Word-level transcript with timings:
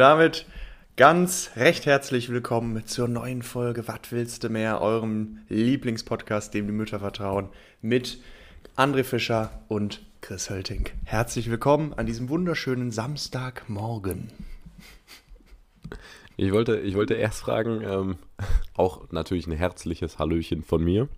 damit 0.00 0.46
ganz 0.96 1.50
recht 1.56 1.84
herzlich 1.84 2.30
willkommen 2.30 2.86
zur 2.86 3.06
neuen 3.06 3.42
Folge 3.42 3.86
Was 3.86 4.00
willst 4.08 4.42
du 4.42 4.48
mehr, 4.48 4.80
eurem 4.80 5.40
Lieblingspodcast, 5.50 6.54
dem 6.54 6.66
die 6.66 6.72
Mütter 6.72 7.00
vertrauen, 7.00 7.50
mit 7.82 8.18
André 8.76 9.04
Fischer 9.04 9.60
und 9.68 10.00
Chris 10.22 10.48
Hölting. 10.48 10.88
Herzlich 11.04 11.50
willkommen 11.50 11.92
an 11.92 12.06
diesem 12.06 12.30
wunderschönen 12.30 12.90
Samstagmorgen. 12.90 14.32
Ich 16.38 16.50
wollte, 16.50 16.78
ich 16.78 16.94
wollte 16.94 17.12
erst 17.12 17.40
fragen, 17.40 17.82
ähm, 17.82 18.16
auch 18.74 19.10
natürlich 19.10 19.46
ein 19.48 19.52
herzliches 19.52 20.18
Hallöchen 20.18 20.62
von 20.62 20.82
mir. 20.82 21.08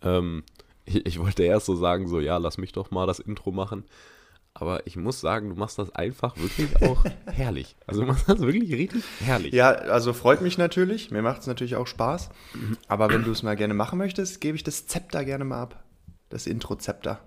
Ähm, 0.00 0.44
ich, 0.86 1.04
ich 1.04 1.18
wollte 1.18 1.42
erst 1.42 1.66
so 1.66 1.76
sagen, 1.76 2.08
so 2.08 2.20
ja, 2.20 2.38
lass 2.38 2.56
mich 2.56 2.72
doch 2.72 2.90
mal 2.90 3.06
das 3.06 3.18
Intro 3.18 3.52
machen. 3.52 3.84
Aber 4.56 4.86
ich 4.86 4.96
muss 4.96 5.20
sagen, 5.20 5.48
du 5.48 5.56
machst 5.56 5.78
das 5.80 5.90
einfach 5.96 6.36
wirklich 6.36 6.80
auch 6.82 7.04
herrlich. 7.26 7.74
Also 7.86 8.02
du 8.02 8.06
machst 8.06 8.28
das 8.28 8.38
wirklich 8.38 8.72
richtig 8.72 9.02
herrlich. 9.18 9.52
Ja, 9.52 9.70
also 9.70 10.12
freut 10.12 10.42
mich 10.42 10.58
natürlich. 10.58 11.10
Mir 11.10 11.22
macht 11.22 11.40
es 11.40 11.48
natürlich 11.48 11.74
auch 11.74 11.88
Spaß. 11.88 12.30
Aber 12.86 13.10
wenn 13.10 13.24
du 13.24 13.32
es 13.32 13.42
mal 13.42 13.56
gerne 13.56 13.74
machen 13.74 13.98
möchtest, 13.98 14.40
gebe 14.40 14.56
ich 14.56 14.62
das 14.62 14.86
Zepter 14.86 15.24
gerne 15.24 15.44
mal 15.44 15.60
ab. 15.60 15.82
Das 16.28 16.46
Intro-Zepter. 16.46 17.20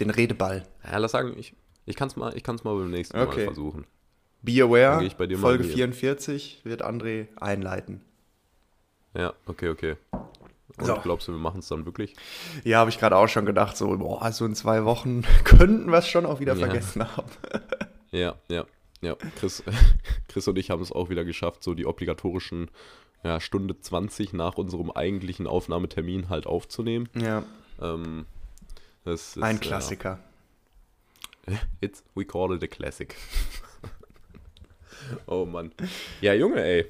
Den 0.00 0.10
Redeball. 0.10 0.64
Ja, 0.84 0.98
lass 0.98 1.12
sagen, 1.12 1.34
ich, 1.38 1.54
ich 1.84 1.94
kann 1.94 2.08
es 2.08 2.16
mal, 2.16 2.34
mal 2.64 2.74
beim 2.76 2.90
nächsten 2.90 3.16
Okay. 3.16 3.44
Mal 3.44 3.54
versuchen. 3.54 3.86
Be 4.42 4.62
aware, 4.62 5.08
Folge 5.36 5.64
hier. 5.64 5.74
44 5.74 6.60
wird 6.64 6.84
André 6.84 7.28
einleiten. 7.36 8.02
Ja, 9.14 9.34
okay, 9.46 9.68
okay. 9.68 9.96
Und 10.78 10.84
So. 10.86 10.94
glaubst 11.02 11.26
du, 11.28 11.32
wir 11.32 11.38
machen 11.38 11.60
es 11.60 11.68
dann 11.68 11.86
wirklich? 11.86 12.14
Ja, 12.64 12.78
habe 12.80 12.90
ich 12.90 12.98
gerade 12.98 13.16
auch 13.16 13.28
schon 13.28 13.46
gedacht, 13.46 13.76
so, 13.76 13.96
boah, 13.96 14.30
so 14.32 14.44
in 14.44 14.54
zwei 14.54 14.84
Wochen 14.84 15.22
könnten 15.44 15.90
wir 15.90 15.98
es 15.98 16.08
schon 16.08 16.26
auch 16.26 16.40
wieder 16.40 16.54
Ja. 16.54 16.66
vergessen 16.66 17.16
haben. 17.16 17.30
Ja, 18.12 18.36
ja, 18.48 18.64
ja. 19.02 19.16
Chris, 19.38 19.62
Chris 20.28 20.46
und 20.48 20.56
ich 20.56 20.70
haben 20.70 20.80
es 20.80 20.92
auch 20.92 21.10
wieder 21.10 21.24
geschafft, 21.24 21.62
so 21.64 21.74
die 21.74 21.84
obligatorischen 21.86 22.70
ja, 23.24 23.40
Stunde 23.40 23.78
20 23.78 24.32
nach 24.32 24.54
unserem 24.54 24.90
eigentlichen 24.92 25.46
Aufnahmetermin 25.46 26.28
halt 26.28 26.46
aufzunehmen. 26.46 27.08
Ja, 27.14 27.42
Ähm, 27.82 28.26
das 29.04 29.36
ist, 29.36 29.42
ein 29.42 29.56
äh, 29.56 29.60
Klassiker. 29.60 30.18
It's, 31.80 32.04
we 32.14 32.24
call 32.24 32.54
it 32.54 32.62
a 32.62 32.66
classic. 32.68 33.16
oh 35.26 35.44
Mann. 35.44 35.72
Ja, 36.20 36.32
Junge, 36.34 36.62
ey. 36.62 36.86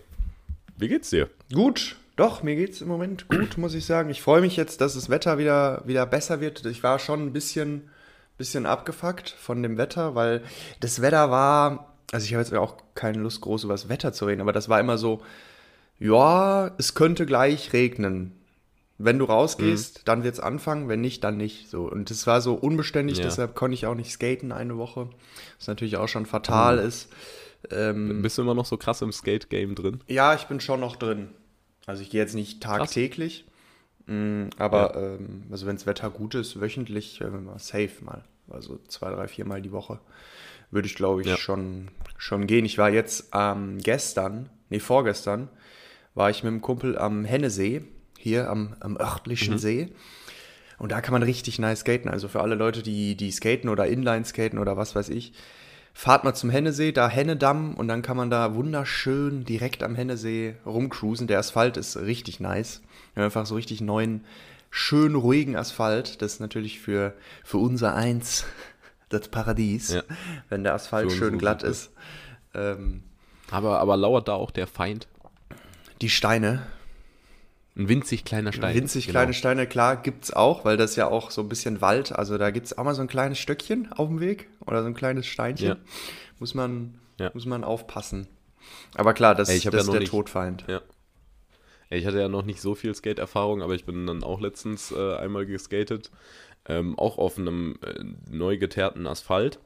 Wie 0.77 0.89
geht's 0.89 1.11
dir? 1.11 1.31
Gut, 1.53 1.97
doch, 2.17 2.43
mir 2.43 2.57
geht's 2.57 2.81
im 2.81 2.89
Moment 2.89 3.29
gut, 3.29 3.59
muss 3.59 3.75
ich 3.75 3.85
sagen. 3.85 4.09
Ich 4.11 4.23
freue 4.23 4.41
mich 4.41 4.57
jetzt, 4.57 4.81
dass 4.81 4.95
das 4.95 5.11
Wetter 5.11 5.39
wieder, 5.39 5.83
wieder 5.87 6.07
besser 6.07 6.41
wird. 6.41 6.65
Ich 6.67 6.83
war 6.83 6.99
schon 6.99 7.23
ein 7.27 7.33
bisschen, 7.33 7.91
bisschen 8.39 8.67
abgefuckt 8.67 9.31
von 9.31 9.63
dem 9.63 9.77
Wetter, 9.79 10.15
weil 10.15 10.43
das 10.81 11.03
Wetter 11.03 11.31
war, 11.31 11.93
also 12.13 12.25
ich 12.25 12.33
habe 12.35 12.43
jetzt 12.43 12.55
auch 12.55 12.77
keine 12.95 13.19
Lust, 13.19 13.41
groß 13.43 13.65
über 13.65 13.75
das 13.75 13.89
Wetter 13.89 14.13
zu 14.13 14.25
reden, 14.27 14.41
aber 14.41 14.53
das 14.53 14.69
war 14.69 14.81
immer 14.81 14.97
so, 14.99 15.23
ja, 15.99 16.71
es 16.79 16.95
könnte 16.95 17.27
gleich 17.27 17.73
regnen. 17.73 18.33
Wenn 18.99 19.19
du 19.19 19.27
rausgehst, 19.27 20.03
dann 20.07 20.25
wird's 20.25 20.41
anfangen, 20.41 20.89
wenn 20.89 21.03
nicht, 21.03 21.23
dann 21.23 21.37
nicht. 21.37 21.69
So. 21.69 21.83
Und 21.83 22.11
es 22.11 22.27
war 22.27 22.41
so 22.41 22.55
unbeständig, 22.55 23.19
Ja. 23.19 23.25
deshalb 23.25 23.55
konnte 23.55 23.75
ich 23.75 23.85
auch 23.85 23.95
nicht 23.95 24.11
skaten 24.11 24.53
eine 24.53 24.79
Woche. 24.79 25.11
Was 25.59 25.69
natürlich 25.69 25.99
auch 25.99 26.09
schon 26.09 26.25
fatal 26.25 26.79
ist. 26.79 27.11
Ähm, 27.71 28.23
Bist 28.23 28.39
du 28.39 28.43
immer 28.43 28.55
noch 28.55 28.65
so 28.65 28.79
krass 28.79 29.03
im 29.03 29.13
Skate-Game 29.13 29.75
drin? 29.75 30.01
ja, 30.07 30.35
ich 30.35 30.45
bin 30.45 30.61
schon 30.61 30.81
noch 30.81 30.97
drin. 30.97 31.29
Also 31.87 32.03
ich 32.03 32.11
gehe 32.11 32.21
jetzt 32.21 32.35
nicht 32.35 32.63
tagtäglich, 32.63 33.45
mm, 34.07 34.49
aber 34.59 34.97
ähm, 34.97 35.45
also 35.51 35.67
wenn 35.67 35.77
das 35.77 35.87
Wetter 35.87 36.11
gut 36.11 36.35
ist, 36.35 36.61
wöchentlich 36.61 37.21
äh, 37.21 37.29
mal 37.31 37.59
safe 37.59 38.05
mal. 38.05 38.25
Also 38.49 38.79
zwei, 38.89 39.11
drei, 39.11 39.29
vier 39.29 39.45
Mal 39.45 39.63
die 39.63 39.73
Woche 39.73 39.99
würde 40.71 40.87
ich, 40.87 40.95
glaube 40.95 41.23
ich, 41.23 41.29
Ja. 41.29 41.37
schon, 41.37 41.89
schon 42.19 42.47
gehen. 42.47 42.65
Ich 42.65 42.79
war 42.79 42.91
jetzt 42.91 43.31
ähm, 43.33 43.79
gestern, 43.79 44.51
nee, 44.69 44.81
vorgestern, 44.81 45.49
war 46.15 46.31
ich 46.31 46.43
mit 46.43 46.51
einem 46.51 46.61
Kumpel 46.61 46.99
am 46.99 47.25
Hennesee, 47.25 47.85
hier 48.19 48.51
am, 48.51 48.75
am 48.81 48.97
örtlichen 48.97 49.59
See. 49.59 49.93
Und 50.79 50.93
da 50.93 51.01
kann 51.01 51.13
man 51.13 51.23
richtig 51.23 51.59
nice 51.59 51.81
skaten. 51.81 52.11
Also 52.11 52.29
für 52.29 52.41
alle 52.41 52.55
Leute, 52.55 52.83
die, 52.83 53.17
die 53.17 53.31
skaten 53.31 53.69
oder 53.69 53.87
Inline 53.87 54.25
skaten 54.25 54.59
oder 54.59 54.77
was 54.77 54.95
weiß 54.95 55.09
ich, 55.09 55.33
fahrt 55.99 56.25
mal 56.25 56.35
zum 56.35 56.51
Hennesee, 56.51 56.93
da 56.93 57.09
Hennedamm 57.09 57.75
und 57.75 57.89
dann 57.89 58.03
kann 58.03 58.19
man 58.19 58.29
da 58.29 58.55
wunderschön 58.55 59.45
direkt 59.47 59.83
am 59.83 59.95
Hennesee 59.95 60.57
rumcruisen. 60.67 61.27
Der 61.27 61.39
Asphalt 61.39 61.79
ist 61.79 61.97
richtig 61.97 62.39
nice. 62.39 62.83
Wir 63.15 63.23
haben 63.23 63.27
einfach 63.29 63.47
so 63.47 63.55
richtig 63.55 63.81
neuen, 63.81 64.25
schön 64.71 65.15
ruhigen 65.15 65.57
Asphalt. 65.57 66.21
Das 66.21 66.35
ist 66.35 66.41
natürlich 66.41 66.81
für, 66.81 67.15
für 67.45 67.57
unser 67.59 67.95
Eins 67.95 68.45
das 69.09 69.29
Paradies, 69.29 69.95
Ja. 69.95 70.03
wenn 70.51 70.65
der 70.65 70.75
Asphalt 70.75 71.11
schön 71.13 71.35
unsere 71.35 71.39
glatt 71.39 71.61
Suppe. 71.63 71.71
ist. 71.73 71.91
Ähm, 72.55 73.03
Aber, 73.51 73.81
aber 73.81 73.97
lauert 73.97 74.29
da 74.29 74.35
auch 74.35 74.51
der 74.51 74.67
Feind? 74.67 75.09
die 76.03 76.11
Steine, 76.11 76.67
Ein 77.77 77.89
winzig 77.89 78.25
kleiner 78.25 78.53
Stein. 78.53 78.75
Winzig 78.75 79.07
Genau. 79.07 79.19
kleine 79.19 79.35
Steine, 79.35 79.67
klar, 79.67 79.97
gibt's 79.97 80.33
auch, 80.33 80.65
weil 80.65 80.77
das 80.77 80.97
ja 80.97 81.09
auch 81.09 81.31
so 81.31 81.43
ein 81.43 81.49
bisschen 81.49 81.81
Wald, 81.83 82.13
also 82.13 82.39
da 82.39 82.51
gibt's 82.51 82.77
auch 82.77 82.85
mal 82.85 82.95
so 82.95 83.03
ein 83.03 83.09
kleines 83.09 83.39
Stöckchen 83.39 83.93
auf 83.93 84.09
dem 84.09 84.21
Weg 84.21 84.49
oder 84.67 84.81
so 84.83 84.89
ein 84.89 84.95
kleines 84.95 85.27
Steinchen. 85.27 85.69
Ja. 85.69 85.77
Muss 86.39 86.55
man, 86.55 86.99
Ja. 87.19 87.31
muss 87.35 87.45
man 87.47 87.65
aufpassen. 87.65 88.29
Aber 88.95 89.13
klar, 89.15 89.35
das, 89.35 89.49
Ey, 89.51 89.57
das 89.57 89.65
ja 89.65 89.79
ist 89.81 89.93
der 89.93 90.01
nicht- 90.01 90.11
Todfeind. 90.11 90.65
Ja. 90.69 90.81
Ey, 91.91 92.01
Ich 92.01 92.07
hatte 92.07 92.19
ja 92.19 92.29
noch 92.29 92.45
nicht 92.45 92.61
so 92.61 92.75
viel 92.75 92.95
Skate-Erfahrung, 92.95 93.63
aber 93.63 93.75
ich 93.75 93.85
bin 93.85 94.07
dann 94.07 94.25
auch 94.25 94.41
letztens 94.41 94.91
äh, 94.93 95.17
einmal 95.17 95.47
geskatet. 95.47 96.11
Ähm, 96.69 96.99
auch 96.99 97.17
auf 97.19 97.39
einem 97.39 97.79
äh, 97.83 98.03
neu 98.29 98.59
geteerten 98.59 99.07
Asphalt. 99.07 99.61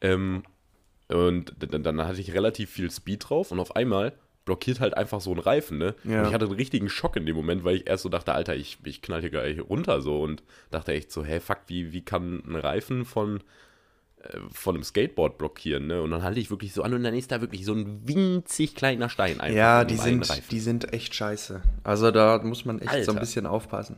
Ähm, 0.00 0.44
und 1.08 1.54
dann, 1.58 1.82
dann 1.82 2.00
hatte 2.06 2.20
ich 2.20 2.32
relativ 2.32 2.70
viel 2.70 2.90
Speed 2.90 3.28
drauf 3.28 3.50
und 3.50 3.58
auf 3.58 3.74
einmal 3.74 4.12
blockiert 4.44 4.80
halt 4.80 4.96
einfach 4.96 5.20
so 5.20 5.32
ein 5.32 5.38
Reifen, 5.38 5.78
ne? 5.78 5.94
Ja. 6.04 6.20
Und 6.22 6.28
ich 6.28 6.34
hatte 6.34 6.44
einen 6.46 6.54
richtigen 6.54 6.88
Schock 6.88 7.16
in 7.16 7.26
dem 7.26 7.36
Moment, 7.36 7.64
weil 7.64 7.76
ich 7.76 7.86
erst 7.88 8.02
so 8.02 8.08
dachte, 8.08 8.34
Alter, 8.34 8.54
ich, 8.54 8.78
ich 8.84 9.00
knall 9.02 9.20
hier 9.20 9.30
gleich 9.30 9.60
runter 9.60 10.00
so 10.02 10.20
und 10.22 10.42
dachte 10.70 10.92
echt 10.92 11.10
so, 11.10 11.24
hä, 11.24 11.40
fuck, 11.40 11.58
wie, 11.68 11.92
wie 11.92 12.02
kann 12.02 12.42
ein 12.46 12.56
Reifen 12.56 13.04
von, 13.06 13.40
äh, 14.22 14.38
von 14.52 14.74
einem 14.74 14.84
Skateboard 14.84 15.38
blockieren, 15.38 15.86
ne? 15.86 16.02
Und 16.02 16.10
dann 16.10 16.22
halte 16.22 16.40
ich 16.40 16.50
wirklich 16.50 16.72
so 16.74 16.82
an 16.82 16.92
und 16.92 17.02
dann 17.02 17.14
ist 17.14 17.32
da 17.32 17.40
wirklich 17.40 17.64
so 17.64 17.72
ein 17.72 18.06
winzig 18.06 18.74
kleiner 18.74 19.08
Stein 19.08 19.40
einfach 19.40 19.56
Ja, 19.56 19.84
die 19.84 19.94
einen 19.94 20.22
sind, 20.22 20.30
Reifen. 20.30 20.44
die 20.50 20.60
sind 20.60 20.92
echt 20.92 21.14
scheiße. 21.14 21.62
Also 21.82 22.10
da 22.10 22.38
muss 22.42 22.64
man 22.66 22.80
echt 22.80 22.90
so 22.90 22.96
ein 22.96 23.00
Alter. 23.08 23.20
bisschen 23.20 23.46
aufpassen. 23.46 23.96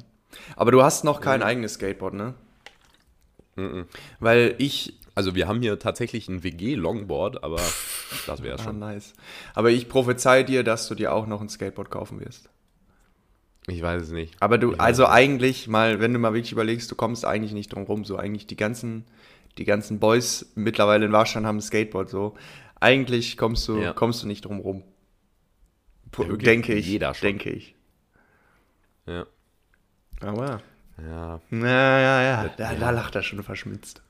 Aber 0.54 0.70
du 0.70 0.82
hast 0.82 1.02
noch 1.04 1.20
kein 1.20 1.42
eigenes 1.42 1.74
Skateboard, 1.74 2.14
ne? 2.14 2.34
Weil 4.20 4.54
ich, 4.58 4.94
Also 5.16 5.34
wir 5.34 5.48
haben 5.48 5.60
hier 5.62 5.78
tatsächlich 5.78 6.28
ein 6.28 6.44
WG-Longboard, 6.44 7.42
aber 7.42 7.56
das 8.26 8.42
wäre 8.42 8.58
ah, 8.58 8.62
schon. 8.62 8.78
nice. 8.78 9.14
Aber 9.54 9.70
ich 9.70 9.88
prophezei 9.88 10.42
dir, 10.44 10.62
dass 10.62 10.86
du 10.88 10.94
dir 10.94 11.12
auch 11.12 11.26
noch 11.26 11.40
ein 11.40 11.48
Skateboard 11.48 11.90
kaufen 11.90 12.20
wirst. 12.20 12.50
Ich 13.66 13.82
weiß 13.82 14.02
es 14.02 14.10
nicht. 14.10 14.34
Aber 14.40 14.58
du, 14.58 14.74
Ich 14.74 14.80
also 14.80 15.06
eigentlich 15.08 15.66
mal, 15.68 15.98
wenn 16.00 16.12
du 16.12 16.18
mal 16.20 16.34
wirklich 16.34 16.52
überlegst, 16.52 16.88
du 16.90 16.94
kommst 16.94 17.24
eigentlich 17.24 17.52
nicht 17.52 17.72
drum 17.72 17.82
rum. 17.84 18.04
So 18.04 18.16
eigentlich 18.16 18.46
die 18.46 18.56
ganzen, 18.56 19.06
die 19.58 19.64
ganzen 19.64 19.98
Boys 19.98 20.52
mittlerweile 20.54 21.06
in 21.06 21.12
Warstein 21.12 21.46
haben 21.46 21.56
ein 21.56 21.62
Skateboard. 21.62 22.08
So 22.10 22.36
eigentlich 22.78 23.36
kommst 23.36 23.66
du, 23.68 23.78
Ja. 23.80 23.92
kommst 23.94 24.22
du 24.22 24.26
nicht 24.28 24.44
drum 24.44 24.60
rum. 24.60 24.84
Ja, 26.18 26.24
denke 26.36 26.74
ich. 26.74 26.86
jeder 26.86 27.14
schon. 27.14 27.26
Denke 27.28 27.50
ich. 27.50 27.74
Ja. 29.06 29.26
Aber 30.20 30.60
Ja. 31.02 31.40
na 31.50 32.00
ja, 32.00 32.22
ja, 32.22 32.48
da, 32.56 32.74
da 32.74 32.90
lacht 32.90 33.14
er 33.16 33.22
schon 33.22 33.42
verschmitzt. 33.42 34.02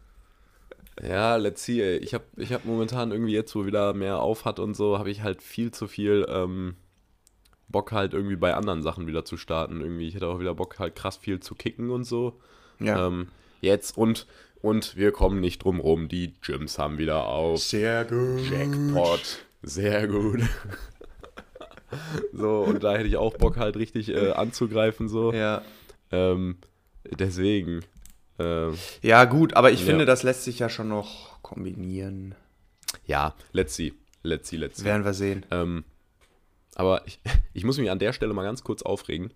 Ja, 1.03 1.37
let's 1.37 1.65
see, 1.65 1.81
ey. 1.83 1.99
Ich 1.99 2.15
habe 2.15 2.25
ich 2.37 2.53
hab 2.53 2.65
momentan 2.65 3.13
irgendwie 3.13 3.35
jetzt, 3.35 3.55
wo 3.55 3.67
wieder 3.67 3.93
mehr 3.93 4.21
auf 4.21 4.45
hat 4.45 4.59
und 4.59 4.75
so, 4.75 4.99
habe 4.99 5.11
ich 5.11 5.23
halt 5.23 5.43
viel 5.43 5.71
zu 5.71 5.89
viel 5.89 6.27
ähm, 6.29 6.77
Bock 7.69 7.93
halt 7.93 8.15
irgendwie 8.15 8.37
bei 8.37 8.55
anderen 8.55 8.83
Sachen 8.83 9.07
wieder 9.07 9.25
zu 9.25 9.37
starten. 9.37 9.81
Irgendwie, 9.81 10.09
ich 10.09 10.15
hätte 10.15 10.29
auch 10.29 10.41
wieder 10.41 10.55
Bock 10.55 10.79
halt 10.79 10.95
krass 10.95 11.17
viel 11.17 11.41
zu 11.41 11.55
kicken 11.55 11.91
und 11.91 12.05
so. 12.05 12.41
Ja. 12.81 13.07
Ähm, 13.07 13.29
jetzt 13.61 13.97
und 13.97 14.27
und 14.63 14.97
wir 14.97 15.13
kommen 15.13 15.41
nicht 15.41 15.63
drum 15.63 15.81
rum, 15.81 16.09
die 16.09 16.35
Gyms 16.41 16.79
haben 16.79 16.99
wieder 16.99 17.27
auf. 17.27 17.61
Sehr 17.61 18.05
gut. 18.05 18.41
Jackpot. 18.51 19.47
Sehr 19.63 20.09
gut. 20.09 20.41
so, 22.33 22.63
und 22.63 22.83
da 22.83 22.95
hätte 22.95 23.07
ich 23.07 23.17
auch 23.17 23.37
Bock 23.37 23.59
halt 23.59 23.77
richtig 23.77 24.09
äh, 24.09 24.33
anzugreifen, 24.33 25.09
so. 25.09 25.33
Ja. 25.33 25.63
Ähm, 26.11 26.57
deswegen. 27.05 27.83
Ähm, 28.39 28.75
Ja, 29.03 29.25
gut, 29.25 29.55
aber 29.55 29.71
ich 29.71 29.81
Ja. 29.81 29.87
finde, 29.87 30.05
das 30.07 30.23
lässt 30.23 30.45
sich 30.45 30.59
ja 30.59 30.69
schon 30.69 30.89
noch 30.89 31.43
kombinieren. 31.43 32.35
ja, 33.07 33.35
let's 33.53 33.75
see. 33.77 33.93
Let's 34.23 34.49
see, 34.49 34.57
let's 34.57 34.79
see. 34.79 34.85
Werden 34.85 35.05
wir 35.05 35.15
sehen. 35.15 35.47
Ähm, 35.51 35.85
aber 36.75 37.03
ich, 37.07 37.21
ich 37.55 37.65
muss 37.65 37.79
mich 37.79 37.91
an 37.91 37.99
der 37.99 38.13
Stelle 38.13 38.35
mal 38.35 38.43
ganz 38.43 38.65
kurz 38.65 38.83
aufregen. 38.83 39.31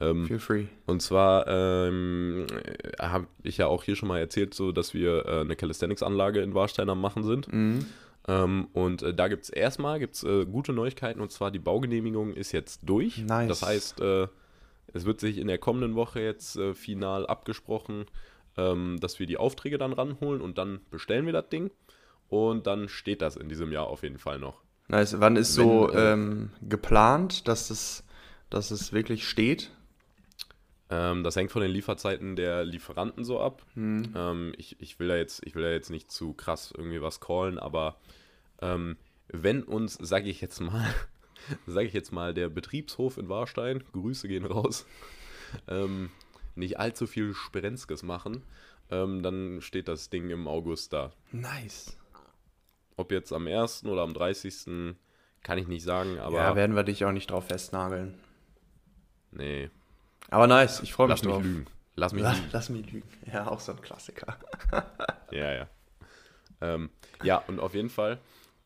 Ähm, 0.00 0.26
Feel 0.26 0.38
free. 0.40 0.64
und 0.86 1.00
zwar 1.02 1.46
ähm, 1.46 2.46
habe 3.00 3.26
ich 3.44 3.58
ja 3.58 3.68
auch 3.68 3.84
hier 3.84 3.94
schon 3.96 4.08
mal 4.08 4.18
erzählt, 4.18 4.52
so 4.52 4.72
dass 4.72 4.92
wir 4.92 5.24
äh, 5.24 5.40
eine 5.42 5.54
Calisthenics-Anlage 5.56 6.40
in 6.42 6.52
Warstein 6.54 6.88
am 6.90 7.00
Machen 7.00 7.22
sind. 7.22 7.50
Mhm. 7.52 7.86
Ähm, 8.26 8.68
und 8.72 9.02
äh, 9.02 9.14
da 9.14 9.28
gibt 9.28 9.44
es 9.44 9.50
erstmal 9.50 9.98
gibt's, 10.00 10.24
äh, 10.24 10.46
gute 10.46 10.72
Neuigkeiten 10.72 11.20
und 11.20 11.30
zwar 11.30 11.50
die 11.52 11.58
Baugenehmigung 11.60 12.32
ist 12.34 12.52
jetzt 12.52 12.80
durch. 12.82 13.18
Nice. 13.18 13.48
Das 13.48 13.62
heißt, 13.62 14.00
äh, 14.00 14.26
es 14.92 15.04
wird 15.06 15.20
sich 15.20 15.38
in 15.38 15.46
der 15.46 15.58
kommenden 15.58 15.94
Woche 15.94 16.20
jetzt 16.20 16.56
äh, 16.56 16.74
final 16.74 17.26
abgesprochen, 17.26 18.06
ähm, 18.56 18.98
dass 19.00 19.18
wir 19.18 19.26
die 19.26 19.36
Aufträge 19.36 19.78
dann 19.78 19.92
ranholen 19.92 20.40
und 20.40 20.58
dann 20.58 20.80
bestellen 20.90 21.26
wir 21.26 21.32
das 21.32 21.48
Ding. 21.48 21.70
Und 22.28 22.66
dann 22.66 22.88
steht 22.88 23.22
das 23.22 23.36
in 23.36 23.48
diesem 23.48 23.70
Jahr 23.70 23.86
auf 23.86 24.02
jeden 24.02 24.18
Fall 24.18 24.38
noch. 24.38 24.62
Nice. 24.88 25.20
Wann 25.20 25.36
ist 25.36 25.56
Wenn, 25.56 25.64
so 25.64 25.92
äh, 25.92 26.12
ähm, 26.12 26.50
geplant, 26.62 27.48
dass 27.48 27.70
es, 27.70 28.04
dass 28.50 28.70
es 28.70 28.92
wirklich 28.92 29.28
steht? 29.28 29.70
Ähm, 30.90 31.24
das 31.24 31.36
hängt 31.36 31.50
von 31.50 31.62
den 31.62 31.70
Lieferzeiten 31.70 32.36
der 32.36 32.64
Lieferanten 32.64 33.24
so 33.24 33.40
ab. 33.40 33.64
Hm. 33.74 34.12
Ähm, 34.14 34.52
ich, 34.58 34.80
ich, 34.80 34.98
will 34.98 35.08
da 35.08 35.16
jetzt, 35.16 35.44
ich 35.46 35.54
will 35.54 35.62
da 35.62 35.70
jetzt 35.70 35.90
nicht 35.90 36.10
zu 36.10 36.34
krass 36.34 36.72
irgendwie 36.76 37.00
was 37.00 37.20
callen, 37.20 37.58
aber 37.58 37.96
ähm, 38.60 38.96
wenn 39.28 39.62
uns, 39.62 39.94
sage 39.94 40.28
ich 40.28 40.40
jetzt 40.40 40.60
mal, 40.60 40.86
sage 41.66 41.86
ich 41.86 41.94
jetzt 41.94 42.12
mal, 42.12 42.34
der 42.34 42.48
Betriebshof 42.48 43.16
in 43.16 43.28
Warstein, 43.28 43.82
Grüße 43.92 44.28
gehen 44.28 44.44
raus, 44.44 44.86
ähm, 45.68 46.10
nicht 46.56 46.78
allzu 46.78 47.06
viel 47.06 47.34
Sperenzkes 47.34 48.02
machen, 48.02 48.42
ähm, 48.90 49.22
dann 49.22 49.60
steht 49.60 49.88
das 49.88 50.10
Ding 50.10 50.30
im 50.30 50.46
August 50.48 50.92
da. 50.92 51.12
Nice. 51.32 51.96
Ob 52.96 53.10
jetzt 53.12 53.32
am 53.32 53.46
1. 53.46 53.84
oder 53.86 54.02
am 54.02 54.14
30. 54.14 54.94
kann 55.42 55.58
ich 55.58 55.66
nicht 55.66 55.82
sagen, 55.82 56.18
aber 56.18 56.36
ja, 56.38 56.54
werden 56.56 56.76
wir 56.76 56.84
dich 56.84 57.04
auch 57.04 57.12
nicht 57.12 57.30
drauf 57.30 57.46
festnageln. 57.48 58.14
nee, 59.32 59.68
Aber 60.30 60.46
nice, 60.46 60.80
ich 60.82 60.92
freue 60.92 61.08
mich 61.08 61.16
lass 61.18 61.24
mich 61.24 61.32
drauf. 61.34 61.42
lügen. 61.42 61.66
Lass 61.96 62.12
mich 62.12 62.22
Lass, 62.22 62.36
lügen. 62.38 62.48
lass 62.52 62.68
mich 62.70 62.92
lügen. 62.92 63.08
Ja, 63.32 63.46
auch 63.48 63.60
so 63.60 63.72
ein 63.72 63.80
Klassiker. 63.80 64.36
Ja, 65.30 65.52
ja. 65.52 65.68
Ähm, 66.60 66.90
ja, 67.24 67.38
und 67.48 67.58
auf 67.58 67.74
jeden 67.74 67.90
Fall, 67.90 68.18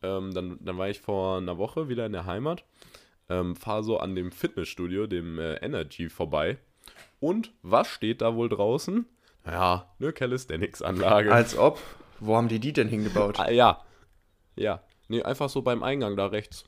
ähm, 0.03 0.31
dann, 0.33 0.57
dann 0.63 0.77
war 0.77 0.87
ich 0.89 1.01
vor 1.01 1.37
einer 1.37 1.57
Woche 1.57 1.89
wieder 1.89 2.05
in 2.05 2.11
der 2.11 2.25
Heimat, 2.25 2.63
ähm, 3.27 3.55
fahre 3.55 3.83
so 3.83 3.97
an 3.99 4.13
dem 4.15 4.31
Fitnessstudio, 4.31 5.07
dem 5.07 5.39
äh, 5.39 5.55
Energy, 5.55 6.09
vorbei. 6.09 6.57
Und 7.19 7.53
was 7.61 7.87
steht 7.87 8.21
da 8.21 8.35
wohl 8.35 8.49
draußen? 8.49 9.05
Ja, 9.45 9.93
eine 9.99 10.13
Calisthenics-Anlage. 10.13 11.33
Als 11.33 11.57
ob. 11.57 11.79
Wo 12.19 12.35
haben 12.35 12.47
die 12.47 12.59
die 12.59 12.73
denn 12.73 12.87
hingebaut? 12.87 13.39
Ah, 13.39 13.49
ja. 13.49 13.81
Ja. 14.55 14.81
Nee, 15.07 15.23
einfach 15.23 15.49
so 15.49 15.61
beim 15.61 15.83
Eingang 15.83 16.15
da 16.17 16.27
rechts. 16.27 16.65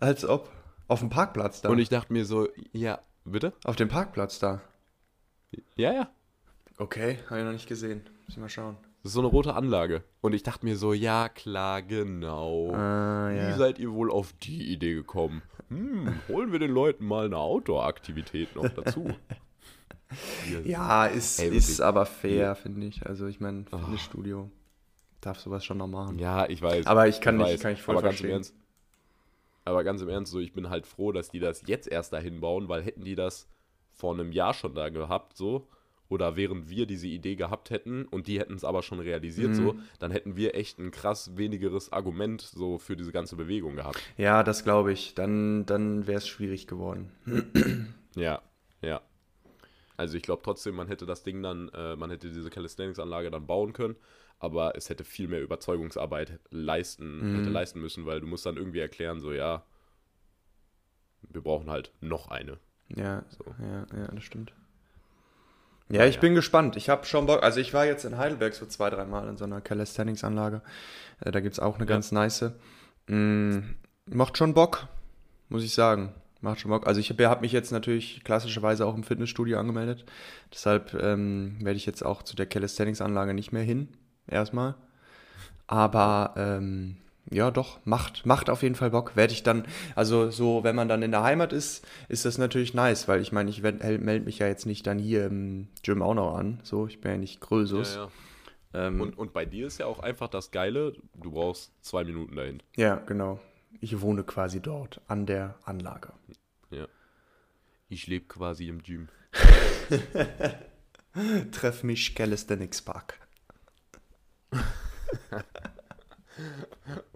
Als 0.00 0.24
ob. 0.24 0.50
Auf 0.88 1.00
dem 1.00 1.10
Parkplatz 1.10 1.60
da. 1.60 1.68
Und 1.68 1.78
ich 1.78 1.88
dachte 1.88 2.12
mir 2.12 2.24
so, 2.24 2.48
ja, 2.72 3.00
bitte? 3.24 3.52
Auf 3.64 3.76
dem 3.76 3.88
Parkplatz 3.88 4.38
da. 4.38 4.60
Ja, 5.76 5.92
ja. 5.92 6.10
Okay, 6.78 7.18
habe 7.30 7.40
ich 7.40 7.46
noch 7.46 7.52
nicht 7.52 7.68
gesehen. 7.68 8.02
Muss 8.26 8.36
ich 8.36 8.38
mal 8.38 8.48
schauen. 8.48 8.76
Das 9.02 9.10
ist 9.10 9.14
so 9.14 9.20
eine 9.20 9.28
rote 9.28 9.54
Anlage. 9.54 10.02
Und 10.20 10.34
ich 10.34 10.42
dachte 10.42 10.64
mir 10.64 10.76
so, 10.76 10.92
ja, 10.92 11.28
klar, 11.28 11.82
genau. 11.82 12.72
Ah, 12.72 13.30
Wie 13.30 13.36
ja. 13.36 13.56
seid 13.56 13.78
ihr 13.78 13.92
wohl 13.92 14.10
auf 14.10 14.32
die 14.42 14.72
Idee 14.72 14.94
gekommen? 14.94 15.42
Hm, 15.68 16.20
holen 16.28 16.52
wir 16.52 16.58
den 16.58 16.70
Leuten 16.70 17.06
mal 17.06 17.26
eine 17.26 17.36
Outdoor-Aktivität 17.36 18.56
noch 18.56 18.68
dazu. 18.68 19.10
Ja, 20.64 21.06
ist, 21.06 21.40
Ey, 21.40 21.54
ist 21.56 21.80
aber 21.80 22.06
fair, 22.06 22.54
finde 22.54 22.86
ich. 22.86 23.04
Also 23.06 23.26
ich 23.26 23.40
meine, 23.40 23.64
Fitnessstudio 23.64 24.50
darf 25.20 25.40
sowas 25.40 25.64
schon 25.64 25.78
noch 25.78 25.88
machen. 25.88 26.18
Ja, 26.18 26.48
ich 26.48 26.62
weiß. 26.62 26.86
Aber 26.86 27.08
ich 27.08 27.20
kann 27.20 27.36
nicht- 27.38 27.46
weiß. 27.46 27.60
kann 27.60 27.72
ich 27.72 27.82
voll 27.82 27.96
aber 27.96 28.02
ganz 28.02 28.14
im 28.20 28.28
verstehen. 28.28 28.30
Ernst. 28.32 28.54
Aber 29.64 29.82
ganz 29.82 30.02
im 30.02 30.08
Ernst, 30.08 30.30
so, 30.32 30.40
ich 30.40 30.52
bin 30.52 30.68
halt 30.68 30.86
froh, 30.86 31.10
dass 31.10 31.30
die 31.30 31.40
das 31.40 31.62
jetzt 31.66 31.88
erst 31.88 32.12
dahin 32.12 32.40
bauen, 32.40 32.68
weil 32.68 32.82
hätten 32.82 33.04
die 33.04 33.14
das 33.14 33.48
vor 33.92 34.12
einem 34.12 34.30
Jahr 34.30 34.52
schon 34.54 34.74
da 34.74 34.90
gehabt, 34.90 35.36
so, 35.36 35.66
oder 36.10 36.36
während 36.36 36.68
wir 36.68 36.84
diese 36.86 37.06
Idee 37.06 37.34
gehabt 37.34 37.70
hätten 37.70 38.04
und 38.04 38.26
die 38.26 38.38
hätten 38.38 38.54
es 38.54 38.62
aber 38.64 38.82
schon 38.82 39.00
realisiert, 39.00 39.50
Mhm. 39.52 39.54
so, 39.54 39.76
dann 39.98 40.10
hätten 40.10 40.36
wir 40.36 40.54
echt 40.54 40.78
ein 40.78 40.90
krass 40.90 41.36
wenigeres 41.38 41.90
Argument 41.92 42.42
so 42.42 42.76
für 42.78 42.94
diese 42.94 43.10
ganze 43.10 43.36
Bewegung 43.36 43.76
gehabt. 43.76 43.98
Ja, 44.18 44.42
das 44.42 44.64
glaube 44.64 44.92
ich. 44.92 45.14
Dann, 45.14 45.64
dann 45.64 46.06
wäre 46.06 46.18
es 46.18 46.28
schwierig 46.28 46.66
geworden. 46.66 47.10
Ja, 48.14 48.42
ja. 48.82 49.00
Also 49.96 50.16
ich 50.16 50.22
glaube 50.22 50.42
trotzdem, 50.42 50.74
man 50.74 50.88
hätte 50.88 51.06
das 51.06 51.22
Ding 51.22 51.42
dann, 51.42 51.68
äh, 51.70 51.96
man 51.96 52.10
hätte 52.10 52.28
diese 52.28 52.50
Calisthenics-Anlage 52.50 53.30
dann 53.30 53.46
bauen 53.46 53.72
können, 53.72 53.96
aber 54.38 54.76
es 54.76 54.88
hätte 54.88 55.04
viel 55.04 55.28
mehr 55.28 55.42
Überzeugungsarbeit 55.42 56.40
leisten, 56.50 57.36
hätte 57.36 57.50
leisten 57.50 57.80
müssen, 57.80 58.04
weil 58.06 58.20
du 58.20 58.26
musst 58.26 58.44
dann 58.44 58.56
irgendwie 58.56 58.80
erklären, 58.80 59.20
so 59.20 59.32
ja, 59.32 59.64
wir 61.22 61.42
brauchen 61.42 61.70
halt 61.70 61.92
noch 62.00 62.28
eine. 62.28 62.58
Ja, 62.88 63.24
So. 63.30 63.44
ja, 63.60 63.86
ja, 63.96 64.08
das 64.08 64.24
stimmt. 64.24 64.52
Ja, 65.88 66.06
ich 66.06 66.16
ja. 66.16 66.20
bin 66.20 66.34
gespannt. 66.34 66.76
Ich 66.76 66.88
habe 66.88 67.04
schon 67.04 67.26
Bock. 67.26 67.42
Also 67.42 67.60
ich 67.60 67.74
war 67.74 67.84
jetzt 67.84 68.04
in 68.04 68.16
Heidelberg 68.16 68.54
so 68.54 68.66
zwei, 68.66 68.90
dreimal 68.90 69.28
in 69.28 69.36
so 69.36 69.44
einer 69.44 69.60
Calisthenics-Anlage. 69.60 70.62
Äh, 71.20 71.30
da 71.30 71.40
gibt 71.40 71.54
es 71.54 71.60
auch 71.60 71.76
eine 71.76 71.86
ganz 71.86 72.10
nice. 72.10 72.52
Mm, 73.06 73.58
macht 74.06 74.38
schon 74.38 74.54
Bock, 74.54 74.88
muss 75.48 75.62
ich 75.62 75.74
sagen. 75.74 76.14
Macht 76.44 76.60
schon 76.60 76.70
Bock. 76.70 76.86
Also 76.86 77.00
ich 77.00 77.08
habe 77.10 77.28
hab 77.28 77.40
mich 77.40 77.52
jetzt 77.52 77.72
natürlich 77.72 78.22
klassischerweise 78.22 78.86
auch 78.86 78.94
im 78.94 79.02
Fitnessstudio 79.02 79.58
angemeldet. 79.58 80.04
Deshalb 80.52 80.92
ähm, 80.94 81.56
werde 81.60 81.78
ich 81.78 81.86
jetzt 81.86 82.04
auch 82.04 82.22
zu 82.22 82.36
der 82.36 82.44
Calisthenics-Anlage 82.46 83.32
nicht 83.32 83.50
mehr 83.50 83.62
hin. 83.62 83.88
Erstmal. 84.28 84.74
Aber 85.66 86.34
ähm, 86.36 86.96
ja, 87.30 87.50
doch, 87.50 87.78
macht, 87.86 88.26
macht 88.26 88.50
auf 88.50 88.62
jeden 88.62 88.74
Fall 88.74 88.90
Bock. 88.90 89.16
Werde 89.16 89.32
ich 89.32 89.42
dann, 89.42 89.64
also 89.94 90.30
so, 90.30 90.62
wenn 90.62 90.76
man 90.76 90.86
dann 90.88 91.02
in 91.02 91.10
der 91.12 91.22
Heimat 91.22 91.54
ist, 91.54 91.86
ist 92.08 92.26
das 92.26 92.36
natürlich 92.36 92.74
nice, 92.74 93.08
weil 93.08 93.22
ich 93.22 93.32
meine, 93.32 93.48
ich 93.48 93.62
melde 93.62 94.20
mich 94.26 94.38
ja 94.38 94.46
jetzt 94.46 94.66
nicht 94.66 94.86
dann 94.86 94.98
hier 94.98 95.24
im 95.26 95.68
Gym 95.82 96.02
auch 96.02 96.14
noch 96.14 96.36
an. 96.36 96.60
So, 96.62 96.86
ich 96.86 97.00
bin 97.00 97.12
ja 97.12 97.16
nicht 97.18 97.40
Grösus. 97.40 97.94
Ja, 97.94 98.08
Ähm, 98.74 99.00
Und, 99.00 99.16
und 99.16 99.32
bei 99.32 99.46
dir 99.46 99.66
ist 99.66 99.78
ja 99.78 99.86
auch 99.86 100.00
einfach 100.00 100.28
das 100.28 100.50
Geile, 100.50 100.92
du 101.14 101.30
brauchst 101.30 101.72
zwei 101.82 102.04
Minuten 102.04 102.36
dahin. 102.36 102.62
ja, 102.76 102.96
genau. 102.96 103.40
Ich 103.80 104.00
wohne 104.00 104.24
quasi 104.24 104.60
dort 104.60 105.00
an 105.08 105.26
der 105.26 105.58
Anlage. 105.64 106.12
Ja. 106.70 106.86
Ich 107.88 108.06
lebe 108.06 108.26
quasi 108.26 108.68
im 108.68 108.82
Gym. 108.82 109.08
Treff 111.52 111.82
mich 111.82 112.14
Calisthenics 112.14 112.82
Park. 112.82 113.18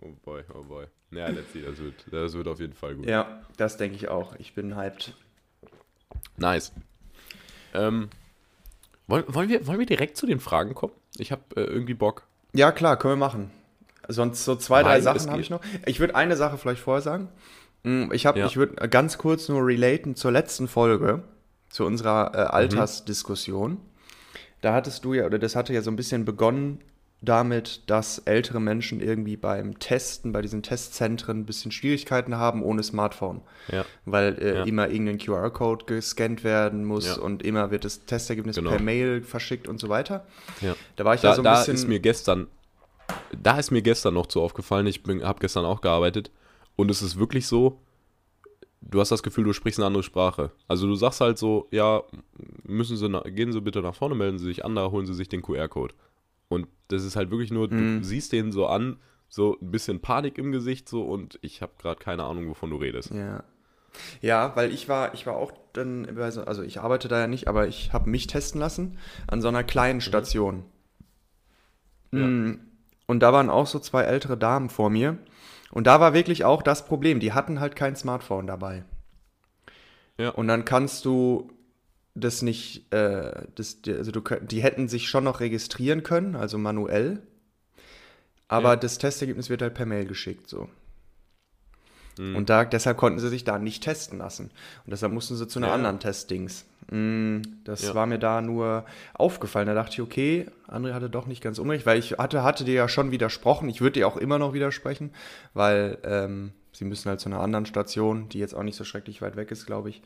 Oh 0.00 0.12
boy, 0.24 0.42
oh 0.54 0.62
boy. 0.62 0.86
Ja, 1.10 1.28
let's 1.28 1.52
see, 1.52 1.62
das 1.62 1.78
wird, 1.78 1.94
das 2.10 2.34
wird 2.34 2.48
auf 2.48 2.60
jeden 2.60 2.74
Fall 2.74 2.94
gut. 2.94 3.06
Ja, 3.06 3.42
das 3.56 3.76
denke 3.76 3.96
ich 3.96 4.08
auch. 4.08 4.36
Ich 4.36 4.54
bin 4.54 4.76
hyped. 4.76 5.14
Nice. 6.36 6.72
Ähm, 7.74 8.10
wollen, 9.06 9.24
wollen, 9.26 9.48
wir, 9.48 9.66
wollen 9.66 9.78
wir 9.78 9.86
direkt 9.86 10.16
zu 10.16 10.26
den 10.26 10.40
Fragen 10.40 10.74
kommen? 10.74 10.92
Ich 11.16 11.32
habe 11.32 11.42
äh, 11.56 11.64
irgendwie 11.64 11.94
Bock. 11.94 12.26
Ja, 12.52 12.72
klar, 12.72 12.98
können 12.98 13.14
wir 13.14 13.26
machen. 13.26 13.50
Sonst 14.08 14.44
so 14.44 14.56
zwei, 14.56 14.82
drei 14.82 14.90
Weil 14.92 14.98
es 14.98 15.04
Sachen 15.04 15.30
habe 15.30 15.40
ich 15.40 15.50
noch. 15.50 15.60
Ich 15.86 16.00
würde 16.00 16.14
eine 16.14 16.36
Sache 16.36 16.56
vielleicht 16.58 16.80
vorher 16.80 17.02
sagen. 17.02 17.28
Mm, 17.84 18.10
Ich, 18.12 18.26
hab- 18.26 18.36
Ja. 18.36 18.46
ich 18.46 18.56
würde 18.56 18.88
ganz 18.88 19.18
kurz 19.18 19.48
nur 19.48 19.64
relaten 19.66 20.16
zur 20.16 20.32
letzten 20.32 20.66
Folge, 20.66 21.22
zu 21.70 21.84
unserer 21.84 22.32
äh, 22.34 22.38
Altersdiskussion. 22.38 23.78
Da 24.60 24.72
hattest 24.74 25.04
du 25.04 25.14
ja, 25.14 25.26
oder 25.26 25.38
das 25.38 25.54
hatte 25.54 25.72
ja 25.72 25.82
so 25.82 25.90
ein 25.90 25.96
bisschen 25.96 26.24
begonnen 26.24 26.80
damit, 27.20 27.82
dass 27.90 28.20
ältere 28.20 28.60
Menschen 28.60 29.00
irgendwie 29.00 29.36
beim 29.36 29.78
Testen, 29.80 30.30
bei 30.32 30.40
diesen 30.40 30.62
Testzentren 30.62 31.40
ein 31.40 31.46
bisschen 31.46 31.72
Schwierigkeiten 31.72 32.36
haben 32.36 32.62
ohne 32.62 32.82
Smartphone. 32.84 33.40
Ja. 33.72 33.84
Weil 34.04 34.38
äh, 34.40 34.54
Ja. 34.58 34.62
immer 34.64 34.88
irgendein 34.88 35.18
QR-Code 35.18 35.84
gescannt 35.86 36.44
werden 36.44 36.84
muss 36.84 37.06
Ja. 37.06 37.18
und 37.22 37.42
immer 37.42 37.70
wird 37.72 37.84
das 37.84 38.04
Testergebnis 38.04 38.56
Genau. 38.56 38.70
per 38.70 38.80
Mail 38.80 39.22
verschickt 39.22 39.66
und 39.68 39.80
so 39.80 39.88
weiter. 39.88 40.24
Da 40.96 41.04
war 41.04 41.14
ich 41.14 41.20
Da, 41.20 41.30
ja 41.30 41.34
so 41.34 41.40
ein 41.40 41.44
da 41.44 41.58
bisschen. 41.58 41.74
ist 41.74 41.88
mir 41.88 41.98
gestern, 41.98 42.46
da 43.32 43.58
ist 43.58 43.70
mir 43.70 43.82
gestern 43.82 44.14
noch 44.14 44.26
zu 44.26 44.40
aufgefallen, 44.40 44.86
ich 44.86 45.02
habe 45.22 45.40
gestern 45.40 45.64
auch 45.64 45.80
gearbeitet 45.80 46.30
und 46.76 46.90
es 46.90 47.02
ist 47.02 47.18
wirklich 47.18 47.46
so, 47.46 47.80
du 48.80 49.00
hast 49.00 49.10
das 49.10 49.22
Gefühl, 49.22 49.44
du 49.44 49.52
sprichst 49.52 49.78
eine 49.78 49.86
andere 49.86 50.02
Sprache. 50.02 50.50
Also 50.66 50.86
du 50.86 50.94
sagst 50.94 51.20
halt 51.20 51.38
so, 51.38 51.68
ja, 51.70 52.02
müssen 52.64 52.96
Sie, 52.96 53.08
gehen 53.32 53.52
Sie 53.52 53.60
bitte 53.60 53.80
nach 53.82 53.94
vorne, 53.94 54.14
melden 54.14 54.38
Sie 54.38 54.44
sich 54.46 54.64
an, 54.64 54.74
da 54.74 54.90
holen 54.90 55.06
Sie 55.06 55.14
sich 55.14 55.28
den 55.28 55.42
QR-Code. 55.42 55.94
Und 56.48 56.66
das 56.88 57.04
ist 57.04 57.16
halt 57.16 57.30
wirklich 57.30 57.50
nur, 57.50 57.68
Mhm. 57.68 58.00
du 58.00 58.04
siehst 58.04 58.32
den 58.32 58.52
so 58.52 58.66
an, 58.66 58.98
so 59.28 59.58
ein 59.60 59.70
bisschen 59.70 60.00
Panik 60.00 60.38
im 60.38 60.52
Gesicht 60.52 60.88
so 60.88 61.02
und 61.02 61.38
ich 61.42 61.60
habe 61.60 61.72
gerade 61.78 62.00
keine 62.02 62.24
Ahnung, 62.24 62.48
wovon 62.48 62.70
du 62.70 62.76
redest. 62.76 63.10
Ja. 63.10 63.44
Ja, 64.20 64.54
weil 64.54 64.72
ich 64.72 64.88
war, 64.88 65.12
ich 65.14 65.26
war 65.26 65.36
auch 65.36 65.52
dann, 65.72 66.08
bei 66.14 66.30
so- 66.30 66.44
also 66.44 66.62
ich 66.62 66.80
arbeite 66.80 67.08
da 67.08 67.20
ja 67.20 67.26
nicht, 67.26 67.48
aber 67.48 67.66
ich 67.68 67.92
habe 67.92 68.08
mich 68.08 68.26
testen 68.26 68.60
lassen 68.60 68.96
an 69.26 69.42
so 69.42 69.48
einer 69.48 69.64
kleinen 69.64 70.00
Station. 70.00 70.64
Mm, 72.12 72.52
Und 73.08 73.20
da 73.20 73.32
waren 73.32 73.50
auch 73.50 73.66
so 73.66 73.78
zwei 73.78 74.02
ältere 74.02 74.36
Damen 74.36 74.68
vor 74.68 74.90
mir. 74.90 75.18
Und 75.70 75.86
da 75.86 75.98
war 75.98 76.14
wirklich 76.14 76.44
auch 76.44 76.62
das 76.62 76.86
Problem, 76.86 77.20
die 77.20 77.32
hatten 77.32 77.58
halt 77.58 77.74
kein 77.74 77.96
Smartphone 77.96 78.46
dabei. 78.46 78.84
Ja. 80.18 80.30
Und 80.30 80.46
dann 80.46 80.64
kannst 80.64 81.04
du 81.04 81.50
das 82.14 82.42
nicht, 82.42 82.92
äh, 82.92 83.46
das, 83.54 83.78
also 83.86 84.10
du, 84.12 84.20
die 84.42 84.62
hätten 84.62 84.88
sich 84.88 85.08
schon 85.08 85.24
noch 85.24 85.40
registrieren 85.40 86.02
können, 86.02 86.36
also 86.36 86.58
manuell. 86.58 87.22
Aber 88.46 88.70
Ja. 88.70 88.76
das 88.76 88.98
Testergebnis 88.98 89.50
wird 89.50 89.62
halt 89.62 89.74
per 89.74 89.86
Mail 89.86 90.06
geschickt, 90.06 90.48
so. 90.48 90.68
Mhm. 92.18 92.36
Und 92.36 92.50
da, 92.50 92.64
deshalb 92.64 92.96
konnten 92.98 93.20
sie 93.20 93.28
sich 93.28 93.44
da 93.44 93.58
nicht 93.58 93.84
testen 93.84 94.18
lassen. 94.18 94.50
Und 94.84 94.90
deshalb 94.90 95.12
mussten 95.12 95.36
sie 95.36 95.46
zu 95.48 95.58
einer 95.58 95.68
ja. 95.68 95.74
anderen 95.74 96.00
Testdings. 96.00 96.66
Mm, 96.90 97.42
Das 97.64 97.82
Ja. 97.82 97.94
war 97.94 98.06
mir 98.06 98.18
da 98.18 98.40
nur 98.40 98.84
aufgefallen. 99.14 99.66
Da 99.66 99.74
dachte 99.74 99.92
ich, 99.92 100.00
okay, 100.00 100.46
André 100.68 100.94
hatte 100.94 101.10
doch 101.10 101.26
nicht 101.26 101.42
ganz 101.42 101.58
unrecht, 101.58 101.84
weil 101.84 101.98
ich 101.98 102.12
hatte, 102.12 102.42
hatte 102.42 102.64
dir 102.64 102.74
ja 102.74 102.88
schon 102.88 103.10
widersprochen. 103.10 103.68
Ich 103.68 103.80
würde 103.80 104.00
dir 104.00 104.08
auch 104.08 104.16
immer 104.16 104.38
noch 104.38 104.54
widersprechen, 104.54 105.12
weil 105.52 105.98
ähm, 106.02 106.52
sie 106.72 106.84
müssen 106.86 107.08
halt 107.10 107.20
zu 107.20 107.28
einer 107.28 107.40
anderen 107.40 107.66
Station, 107.66 108.28
die 108.30 108.38
jetzt 108.38 108.54
auch 108.54 108.62
nicht 108.62 108.76
so 108.76 108.84
schrecklich 108.84 109.20
weit 109.20 109.36
weg 109.36 109.50
ist, 109.50 109.66
glaube 109.66 109.90
ich. 109.90 110.02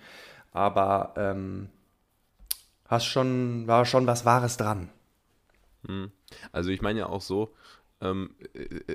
Aber 0.53 1.15
ähm, 1.17 1.69
hast 2.87 3.07
schon, 3.07 3.67
war 3.67 3.85
schon 3.85 4.07
was 4.07 4.25
Wahres 4.25 4.57
dran. 4.57 4.89
Mhm. 5.83 6.11
Also 6.51 6.71
ich 6.71 6.83
meine 6.83 6.99
ja 7.01 7.07
auch 7.07 7.23
so, 7.23 7.55
ähm, 8.03 8.35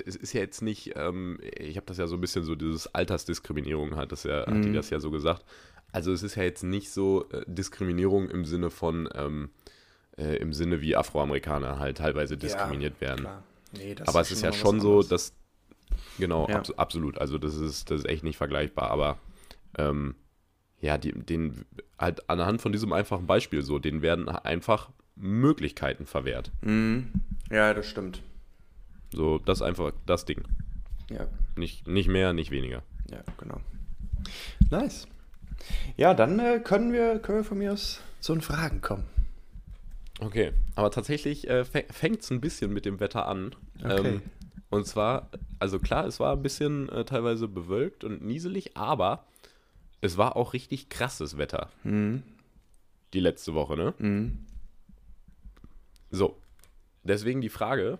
es 0.04 0.14
ist 0.16 0.32
ja 0.34 0.40
jetzt 0.40 0.62
nicht, 0.62 0.92
ähm, 0.96 1.38
ich 1.58 1.76
habe 1.76 1.86
das 1.86 1.96
ja 1.98 2.06
so 2.06 2.16
ein 2.16 2.20
bisschen 2.20 2.44
so, 2.44 2.54
dieses 2.54 2.94
Altersdiskriminierung 2.94 3.96
hat, 3.96 4.12
das 4.12 4.24
ja, 4.24 4.46
hat 4.46 4.64
die 4.64 4.72
das 4.72 4.90
ja 4.90 5.00
so 5.00 5.10
gesagt. 5.10 5.44
Also 5.90 6.12
es 6.12 6.22
ist 6.22 6.34
ja 6.34 6.42
jetzt 6.42 6.62
nicht 6.62 6.90
so 6.90 7.28
äh, 7.30 7.42
Diskriminierung 7.46 8.28
im 8.28 8.44
Sinne 8.44 8.70
von, 8.70 9.08
ähm, 9.14 9.50
äh, 10.18 10.36
im 10.36 10.52
Sinne 10.52 10.80
wie 10.82 10.94
Afroamerikaner 10.96 11.78
halt 11.78 11.98
teilweise 11.98 12.36
diskriminiert 12.36 13.00
werden. 13.00 13.20
Klar. 13.20 13.42
Nee, 13.72 13.96
Aber 14.06 14.20
es 14.20 14.30
ist 14.30 14.42
ja 14.42 14.52
schon 14.52 14.80
so, 14.80 15.02
dass. 15.02 15.32
Genau, 16.18 16.46
Ja. 16.48 16.56
abs 16.56 16.70
absolut. 16.72 17.18
Also 17.18 17.38
das 17.38 17.54
ist, 17.56 17.90
das 17.90 18.00
ist 18.00 18.08
echt 18.08 18.24
nicht 18.24 18.36
vergleichbar. 18.36 18.90
Aber 18.90 19.18
ähm, 19.78 20.14
ja, 20.80 20.98
die, 20.98 21.12
den 21.12 21.64
halt 21.98 22.28
anhand 22.28 22.60
von 22.60 22.72
diesem 22.72 22.92
einfachen 22.92 23.26
Beispiel 23.26 23.62
so, 23.62 23.78
denen 23.78 24.02
werden 24.02 24.28
einfach 24.28 24.90
Möglichkeiten 25.16 26.06
verwehrt. 26.06 26.52
Mhm. 26.62 27.08
Ja, 27.50 27.72
das 27.74 27.86
stimmt. 27.86 28.22
So, 29.12 29.38
das 29.38 29.58
ist 29.58 29.62
einfach 29.62 29.92
das 30.06 30.24
Ding. 30.24 30.42
Ja, 31.10 31.26
Nicht, 31.56 31.86
nicht 31.88 32.08
mehr, 32.08 32.32
nicht 32.32 32.50
weniger. 32.50 32.82
ja, 33.10 33.22
genau. 33.38 33.60
Nice. 34.70 35.06
Ja, 35.96 36.14
dann 36.14 36.38
äh, 36.38 36.60
können, 36.62 36.92
wir, 36.92 37.18
können 37.18 37.38
wir 37.38 37.44
von 37.44 37.58
mir 37.58 37.72
aus 37.72 38.00
zu 38.20 38.32
den 38.32 38.42
Fragen 38.42 38.80
kommen. 38.80 39.04
Okay, 40.20 40.52
aber 40.74 40.90
tatsächlich 40.90 41.48
äh, 41.48 41.64
fängt 41.64 42.20
es 42.22 42.30
ein 42.30 42.40
bisschen 42.40 42.72
mit 42.72 42.84
dem 42.84 43.00
Wetter 43.00 43.26
an. 43.28 43.54
Okay. 43.82 44.08
Ähm, 44.16 44.22
und 44.70 44.86
zwar, 44.86 45.30
also 45.58 45.78
klar, 45.78 46.06
es 46.06 46.20
war 46.20 46.34
ein 46.34 46.42
bisschen 46.42 46.88
äh, 46.90 47.04
teilweise 47.04 47.48
bewölkt 47.48 48.04
und 48.04 48.22
nieselig, 48.22 48.76
aber 48.76 49.24
es 50.00 50.16
war 50.16 50.36
auch 50.36 50.52
richtig 50.52 50.88
krasses 50.88 51.38
Wetter. 51.38 51.70
Mhm. 51.84 52.22
Die 53.14 53.20
letzte 53.20 53.54
Woche, 53.54 53.76
ne? 53.76 53.94
Mhm. 53.98 54.44
So, 56.10 56.36
deswegen 57.04 57.40
die 57.40 57.48
Frage, 57.48 57.98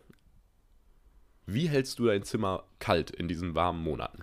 wie 1.48 1.68
hältst 1.68 1.98
du 1.98 2.06
dein 2.06 2.22
Zimmer 2.22 2.64
kalt 2.78 3.10
in 3.10 3.26
diesen 3.26 3.54
warmen 3.54 3.82
Monaten? 3.82 4.22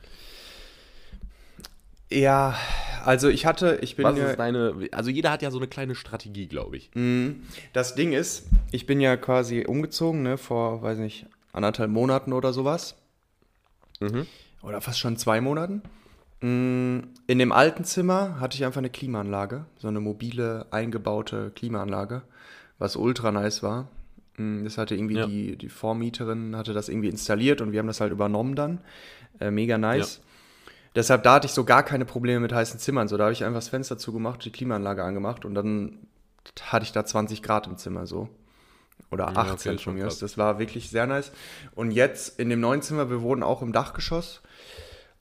Ja, 2.11 2.55
also 3.03 3.29
ich 3.29 3.45
hatte, 3.45 3.79
ich 3.81 3.95
bin 3.95 4.05
Was 4.05 4.17
ja, 4.17 4.29
ist 4.29 4.39
deine, 4.39 4.87
also 4.91 5.09
jeder 5.09 5.31
hat 5.31 5.41
ja 5.41 5.49
so 5.49 5.57
eine 5.57 5.67
kleine 5.67 5.95
Strategie, 5.95 6.47
glaube 6.47 6.77
ich. 6.77 6.91
Mhm. 6.93 7.43
Das 7.73 7.95
Ding 7.95 8.13
ist, 8.13 8.45
ich 8.71 8.85
bin 8.85 9.01
ja 9.01 9.17
quasi 9.17 9.65
umgezogen, 9.65 10.21
ne, 10.21 10.37
vor, 10.37 10.81
weiß 10.83 10.99
nicht, 10.99 11.25
anderthalb 11.51 11.89
Monaten 11.89 12.31
oder 12.31 12.53
sowas. 12.53 12.95
Mhm. 13.99 14.27
Oder 14.61 14.81
fast 14.81 14.99
schon 14.99 15.17
zwei 15.17 15.41
Monaten. 15.41 15.81
Mm, 16.41 17.07
In 17.27 17.39
dem 17.39 17.51
alten 17.51 17.85
Zimmer 17.85 18.39
hatte 18.39 18.55
ich 18.55 18.65
einfach 18.65 18.79
eine 18.79 18.89
Klimaanlage, 18.89 19.65
so 19.79 19.87
eine 19.87 19.99
mobile, 19.99 20.67
eingebaute 20.71 21.51
Klimaanlage, 21.55 22.21
was 22.77 22.95
ultra 22.95 23.31
nice 23.31 23.63
war. 23.63 23.87
Mm, 24.37 24.63
Das 24.63 24.77
hatte 24.77 24.95
irgendwie 24.95 25.15
Ja. 25.17 25.25
die, 25.27 25.55
die 25.57 25.69
Vormieterin 25.69 26.55
hatte 26.55 26.73
das 26.73 26.89
irgendwie 26.89 27.09
installiert 27.09 27.61
und 27.61 27.71
wir 27.71 27.79
haben 27.79 27.87
das 27.87 28.01
halt 28.01 28.11
übernommen 28.11 28.55
dann. 28.55 28.79
Äh, 29.39 29.51
mega 29.51 29.77
nice. 29.77 30.21
Deshalb, 30.95 31.23
da 31.23 31.35
hatte 31.35 31.47
ich 31.47 31.51
so 31.53 31.65
gar 31.65 31.83
keine 31.83 32.05
Probleme 32.05 32.39
mit 32.39 32.53
heißen 32.53 32.79
Zimmern. 32.79 33.07
So, 33.09 33.17
da 33.17 33.25
habe 33.25 33.33
ich 33.33 33.43
einfach 33.43 33.57
das 33.57 33.67
Fenster 33.69 33.97
zugemacht, 33.97 34.45
die 34.45 34.51
Klimaanlage 34.51 35.03
angemacht 35.03 35.43
und 35.43 35.53
dann 35.55 35.99
hatte 36.61 36.83
ich 36.85 36.91
da 36.93 37.03
20 37.03 37.43
Grad 37.43 37.67
im 37.67 37.77
Zimmer 37.77 38.05
so. 38.07 38.29
Oder 39.11 39.25
Ja, 39.25 39.41
okay, 39.41 39.51
18 39.51 39.75
ist 39.75 39.83
von 39.83 39.93
mir 39.95 40.07
aus. 40.07 40.19
Das 40.19 40.37
war 40.37 40.57
wirklich 40.57 40.89
sehr 40.89 41.05
nice. 41.05 41.31
Und 41.75 41.91
jetzt 41.91 42.39
in 42.39 42.49
dem 42.49 42.59
neuen 42.61 42.81
Zimmer, 42.81 43.09
wir 43.09 43.21
wohnen 43.21 43.43
auch 43.43 43.61
im 43.61 43.71
Dachgeschoss. 43.73 44.41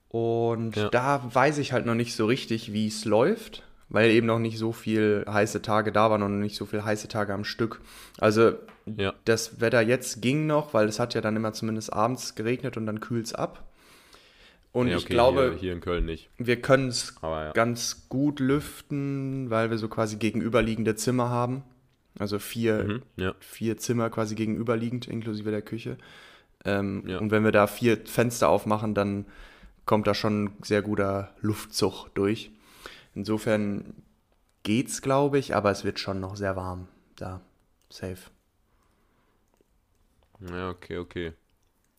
Und 0.09 0.77
Ja. 0.77 0.89
da 0.91 1.23
weiß 1.35 1.59
ich 1.59 1.73
halt 1.73 1.87
noch 1.87 1.95
nicht 1.97 2.15
so 2.15 2.27
richtig, 2.27 2.73
wie 2.73 2.87
es 2.87 3.05
läuft, 3.05 3.65
weil 3.89 4.11
eben 4.11 4.27
noch 4.27 4.39
nicht 4.39 4.59
so 4.59 4.73
viel 4.73 5.25
heiße 5.29 5.63
Tage 5.63 5.93
da 5.93 6.11
waren 6.11 6.23
und 6.23 6.41
nicht 6.41 6.57
so 6.57 6.67
viele 6.67 6.85
heiße 6.85 7.09
Tage 7.09 7.33
am 7.35 7.45
Stück. 7.45 7.81
Also 8.19 8.53
Ja. 8.97 9.15
das 9.25 9.61
Wetter 9.61 9.81
jetzt 9.83 10.21
ging 10.23 10.47
noch, 10.47 10.75
weil 10.75 10.89
es 10.89 10.99
hat 10.99 11.15
ja 11.15 11.21
dann 11.21 11.37
immer 11.37 11.53
zumindest 11.53 11.93
abends 11.93 12.35
geregnet 12.35 12.77
und 12.77 12.87
dann 12.87 13.01
kühlt 13.01 13.27
es 13.27 13.35
ab. 13.35 13.65
Und 14.73 14.89
ja, 14.89 14.97
ich 14.97 15.05
okay, 15.05 15.13
glaube, 15.13 15.51
hier, 15.53 15.59
hier 15.61 15.73
in 15.73 15.81
Köln 15.81 16.05
nicht. 16.05 16.29
wir 16.37 16.61
können 16.61 16.89
es 16.89 17.15
ja. 17.23 17.53
ganz 17.53 18.09
gut 18.09 18.41
lüften, 18.41 19.49
weil 19.49 19.71
wir 19.71 19.79
so 19.79 19.89
quasi 19.89 20.17
gegenüberliegende 20.17 20.97
Zimmer 20.97 21.29
haben. 21.29 21.63
Also 22.19 22.39
vier, 22.39 23.03
Mhm, 23.17 23.33
vier 23.41 23.77
Zimmer 23.77 24.11
quasi 24.11 24.35
gegenüberliegend, 24.35 25.07
inklusive 25.09 25.51
der 25.51 25.63
Küche. 25.63 25.97
Ähm. 26.65 27.05
Und 27.21 27.31
wenn 27.31 27.45
wir 27.45 27.53
da 27.53 27.67
vier 27.67 27.99
Fenster 28.05 28.49
aufmachen, 28.49 28.95
dann 28.95 29.27
kommt 29.87 30.07
da 30.07 30.15
schon 30.15 30.45
ein 30.45 30.57
sehr 30.63 30.83
guter 30.83 31.33
Luftzug 31.41 32.09
durch. 32.15 32.51
Insofern 33.15 34.03
geht's, 34.63 35.03
glaube 35.03 35.39
ich, 35.39 35.55
aber 35.55 35.71
es 35.71 35.85
wird 35.85 35.99
schon 35.99 36.21
noch 36.21 36.37
sehr 36.37 36.57
warm 36.57 36.89
da. 37.17 37.41
Safe. 37.91 38.19
Ja, 40.41 40.71
okay, 40.71 40.99
okay. 40.99 41.33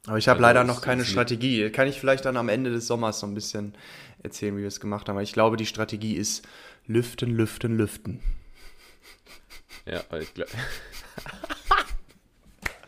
Aber 0.08 0.18
ich 0.18 0.28
habe 0.28 0.38
Also 0.38 0.48
leider 0.48 0.64
noch 0.64 0.82
keine 0.82 1.06
Strategie. 1.06 1.70
Kann 1.72 1.88
ich 1.88 2.00
vielleicht 2.00 2.26
dann 2.26 2.38
am 2.38 2.50
Ende 2.50 2.70
des 2.70 2.86
Sommers 2.88 3.20
so 3.20 3.28
ein 3.28 3.34
bisschen 3.34 3.74
erzählen, 4.22 4.56
wie 4.56 4.62
wir 4.62 4.68
es 4.68 4.80
gemacht 4.80 5.08
haben. 5.08 5.16
Aber 5.16 5.24
ich 5.24 5.34
glaube, 5.34 5.58
die 5.58 5.66
Strategie 5.66 6.16
ist 6.16 6.48
lüften, 6.86 7.32
lüften, 7.32 7.78
lüften. 7.78 8.20
Ja, 9.86 10.02
ich 10.20 10.34
glaube. 10.34 10.52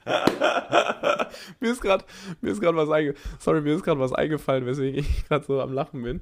mir 1.60 1.72
ist 1.72 1.82
gerade 1.82 2.06
mir 2.42 2.52
ist 2.52 2.62
gerade 2.62 2.78
was 2.78 2.90
einge 2.90 3.14
sorry 3.40 3.62
mir 3.62 3.76
ist 3.76 3.84
gerade 3.84 4.00
was 4.00 4.14
eingefallen 4.14 4.66
weswegen 4.66 5.00
ich 5.00 5.26
gerade 5.28 5.46
so 5.46 5.62
am 5.62 5.74
lachen 5.74 6.02
bin 6.04 6.22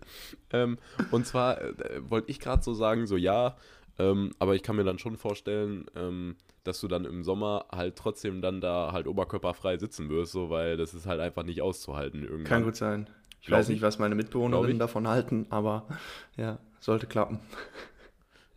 ähm, 0.51 0.77
und 1.12 1.25
zwar 1.27 1.62
äh, 1.62 1.74
wollte 2.10 2.32
ich 2.32 2.39
gerade 2.39 2.63
so 2.63 2.74
sagen 2.74 3.08
so 3.08 3.18
ja 3.18 3.56
ähm, 3.98 4.32
aber 4.39 4.56
ich 4.56 4.63
kann 4.63 4.75
mir 4.75 4.84
dann 4.84 5.00
schon 5.00 5.18
vorstellen 5.18 5.86
ähm, 5.96 6.36
dass 6.63 6.82
du 6.82 6.88
dann 6.88 7.06
im 7.06 7.24
Sommer 7.24 7.65
halt 7.72 7.96
trotzdem 7.96 8.42
dann 8.42 8.60
da 8.60 8.92
halt 8.92 9.08
oberkörperfrei 9.08 9.77
sitzen 9.77 10.10
wirst 10.10 10.32
so 10.32 10.50
weil 10.50 10.77
das 10.77 10.94
ist 10.94 11.06
halt 11.06 11.22
einfach 11.22 11.44
nicht 11.44 11.62
auszuhalten 11.62 12.24
irgendwann 12.24 12.46
Kann 12.46 12.63
gut 12.63 12.75
sein. 12.75 13.08
Ich 13.46 13.50
Glaub 13.50 13.60
weiß 13.60 13.68
nicht, 13.70 13.77
ich. 13.77 13.84
was 13.84 14.00
meine 14.00 14.15
Mitbewohnerinnen 14.15 14.80
davon 14.80 15.08
halten, 15.08 15.46
aber 15.51 15.86
ja, 16.36 16.58
sollte 16.80 17.06
klappen. 17.06 17.39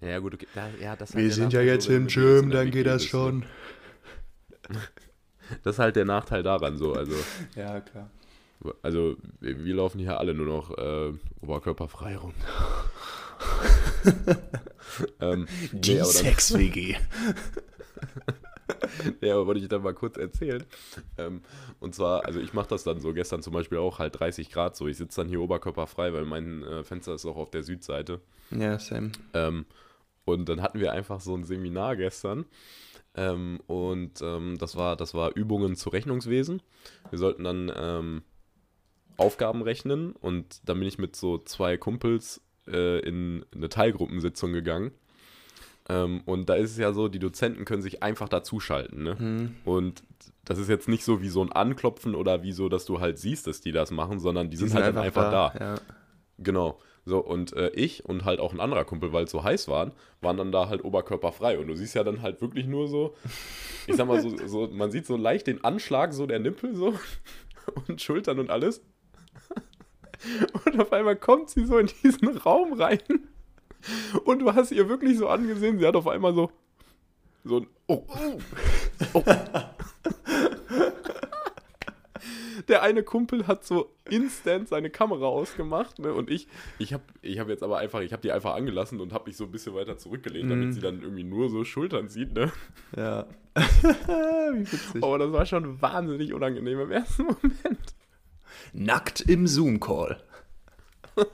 ja 0.01 0.19
gut 0.19 0.33
okay. 0.33 0.47
da, 0.55 0.67
ja, 0.81 0.97
halt 0.99 1.15
Wir 1.15 1.31
sind 1.31 1.53
ja 1.53 1.61
jetzt 1.61 1.91
im 1.91 2.07
Gym, 2.07 2.49
dann 2.49 2.71
geht 2.71 2.87
das 2.87 3.03
ne? 3.03 3.09
schon. 3.11 3.45
Das 5.63 5.77
ist 5.77 5.79
halt 5.79 5.97
der 5.97 6.05
Nachteil 6.05 6.43
daran 6.43 6.77
so 6.77 6.93
also 6.93 7.15
Ja, 7.55 7.81
klar. 7.81 8.11
Also, 8.83 9.17
wir 9.41 9.75
laufen 9.75 10.01
hier 10.01 10.19
alle 10.19 10.35
nur 10.35 10.47
noch 10.47 10.77
äh, 10.77 11.13
oberkörperfrei 11.41 12.17
rum. 12.17 12.35
ähm, 15.21 15.47
nee, 15.73 16.01
aber 16.01 16.13
dann, 16.13 16.25
Sex-WG. 16.25 16.97
ja, 19.21 19.35
aber 19.35 19.47
wollte 19.47 19.61
ich 19.61 19.69
dann 19.69 19.83
mal 19.83 19.95
kurz 19.95 20.17
erzählen. 20.17 20.65
Ähm, 21.19 21.43
und 21.79 21.95
zwar, 21.95 22.25
also 22.25 22.41
ich 22.41 22.53
mache 22.53 22.69
das 22.69 22.83
dann 22.83 23.01
so 23.01 23.13
gestern 23.13 23.43
zum 23.43 23.53
Beispiel 23.53 23.79
auch 23.79 24.01
halt 24.01 24.19
30 24.19 24.51
Grad 24.51 24.77
so. 24.77 24.89
Ich 24.89 24.97
sitze 24.97 25.21
dann 25.21 25.29
hier 25.29 25.41
oberkörperfrei, 25.41 26.13
weil 26.13 26.25
mein 26.25 26.65
äh, 26.65 26.83
Fenster 26.83 27.15
ist 27.15 27.27
auch 27.27 27.37
auf 27.37 27.51
der 27.51 27.63
Südseite. 27.63 28.21
Ja, 28.51 28.79
same. 28.81 29.13
Ähm, 29.35 29.67
und 30.25 30.49
dann 30.49 30.63
hatten 30.63 30.81
wir 30.81 30.93
einfach 30.93 31.21
so 31.21 31.35
ein 31.35 31.45
Seminar 31.45 31.97
gestern. 31.97 32.45
Ähm, 33.19 33.59
und 33.67 34.23
ähm, 34.23 34.59
das, 34.59 34.77
war, 34.77 34.95
das 34.95 35.13
war 35.13 35.35
Übungen 35.35 35.75
zu 35.75 35.91
Rechnungswesen. 35.91 36.63
Wir 37.11 37.19
sollten 37.19 37.43
dann 37.43 37.73
ähm, 37.75 38.23
Aufgaben 39.17 39.63
rechnen 39.63 40.13
und 40.13 40.61
dann 40.69 40.79
bin 40.79 40.87
ich 40.87 40.99
mit 40.99 41.17
so 41.17 41.39
zwei 41.39 41.77
Kumpels 41.77 42.41
äh, 42.69 43.01
in 43.01 43.45
eine 43.53 43.69
Teilgruppensitzung 43.69 44.53
gegangen. 44.53 44.93
Ähm, 45.89 46.21
und 46.27 46.49
da 46.49 46.55
ist 46.55 46.71
es 46.71 46.79
ja 46.79 46.93
so, 46.93 47.09
die 47.09 47.19
Dozenten 47.19 47.65
können 47.65 47.83
sich 47.83 48.05
einfach 48.05 48.29
dazuschalten. 48.29 49.03
Ne? 49.03 49.19
Hm. 49.19 49.57
Und 49.65 50.05
das 50.45 50.59
ist 50.59 50.69
jetzt 50.69 50.87
nicht 50.87 51.03
so 51.03 51.21
wie 51.21 51.29
so 51.29 51.43
ein 51.43 51.51
Anklopfen 51.51 52.15
oder 52.15 52.45
wie 52.45 52.53
so, 52.53 52.69
dass 52.69 52.85
du 52.85 53.01
halt 53.01 53.19
siehst, 53.19 53.49
dass 53.49 53.61
die 53.61 53.73
das 53.73 53.91
machen, 53.91 54.21
sondern 54.21 54.49
die, 54.49 54.57
sind, 54.57 54.75
halt 54.75 54.87
dann 54.87 54.99
einfach 54.99 55.31
da. 55.33 55.55
Ja. 55.59 55.75
Genau. 56.39 56.79
So, 57.09 57.21
und 57.21 57.55
äh, 57.55 57.71
ich 57.71 58.05
und 58.05 58.27
halt 58.27 58.39
auch 58.39 58.53
ein 58.53 58.61
anderer 58.61 58.85
Kumpel, 58.85 59.15
weil 59.15 59.25
es 59.25 59.31
so 59.31 59.43
heiß 59.43 59.67
waren, 59.69 59.93
waren 60.21 60.37
dann 60.37 60.53
da 60.53 60.69
halt 60.69 60.85
oberkörperfrei. 60.85 61.59
Und 61.59 61.69
du 61.69 61.75
siehst 61.75 61.95
ja 61.95 62.05
dann 62.05 62.21
halt 62.21 62.43
wirklich 62.43 62.67
nur 62.67 62.87
so, 62.87 63.15
ich 63.87 63.97
sag 63.97 64.07
mal 64.07 64.21
so, 64.21 64.37
so 64.47 64.69
man 64.69 64.91
sieht 64.91 65.07
so 65.07 65.17
leicht 65.17 65.47
den 65.47 65.65
Anschlag 65.65 66.13
so 66.13 66.27
der 66.27 66.39
Nippel 66.39 66.75
so 66.75 66.93
und 67.89 68.03
Schultern 68.03 68.39
und 68.39 68.51
alles. 68.51 68.83
Und 70.67 70.79
auf 70.79 70.93
einmal 70.93 71.17
kommt 71.17 71.49
sie 71.49 71.65
so 71.65 71.79
in 71.79 71.89
diesen 72.03 72.37
Raum 72.37 72.75
rein. 72.75 73.01
Und 74.25 74.41
du 74.41 74.55
hast 74.55 74.71
ihr 74.71 74.91
wirklich 74.91 75.17
so 75.17 75.29
angesehen, 75.29 75.79
sie 75.79 75.87
hat 75.87 75.97
auf 75.97 76.09
einmal 76.09 76.35
so, 76.35 76.51
so 77.43 77.61
ein, 77.61 77.67
oh, 77.87 78.05
oh, 78.07 78.39
oh. 79.15 79.25
Der 82.69 82.83
eine 82.83 83.03
Kumpel 83.03 83.47
hat 83.47 83.65
so 83.65 83.91
instant 84.11 84.69
seine 84.69 84.91
Kamera 84.91 85.25
ausgemacht, 85.27 85.99
ne? 85.99 86.13
Und 86.13 86.31
ich, 86.31 86.47
ich 86.79 86.93
habe 86.93 87.03
ich 87.23 87.39
hab 87.39 87.49
jetzt 87.49 87.63
aber 87.63 87.79
einfach, 87.79 88.01
ich 88.01 88.13
habe 88.13 88.21
die 88.23 88.31
einfach 88.33 88.55
angelassen 88.55 89.01
und 89.01 89.13
habe 89.15 89.27
mich 89.29 89.37
so 89.39 89.45
ein 89.45 89.51
bisschen 89.51 89.75
weiter 89.75 89.97
zurückgelehnt, 89.99 90.51
damit 90.51 90.69
Mhm. 90.69 90.73
sie 90.73 90.81
dann 90.81 91.01
irgendwie 91.03 91.25
nur 91.25 91.49
so 91.49 91.65
Schultern 91.65 92.09
sieht, 92.09 92.35
ne? 92.35 92.53
ja. 92.97 93.27
Wie 93.57 94.71
witzig. 94.73 95.03
Aber 95.03 95.19
das 95.19 95.33
war 95.33 95.45
schon 95.47 95.81
wahnsinnig 95.83 96.33
unangenehm 96.33 96.79
im 96.81 96.93
ersten 96.93 97.25
Moment. 97.25 97.95
Nackt 98.73 99.21
im 99.23 99.47
Zoom-Call. 99.47 100.23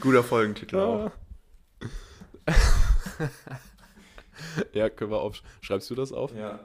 Guter 0.00 0.24
Folgentitel 0.24 0.76
auch. 0.78 1.10
Ja, 4.72 4.88
können 4.90 5.10
wir 5.10 5.20
auf. 5.20 5.42
Schreibst 5.60 5.90
du 5.90 5.94
das 5.94 6.12
auf? 6.12 6.34
Ja. 6.34 6.60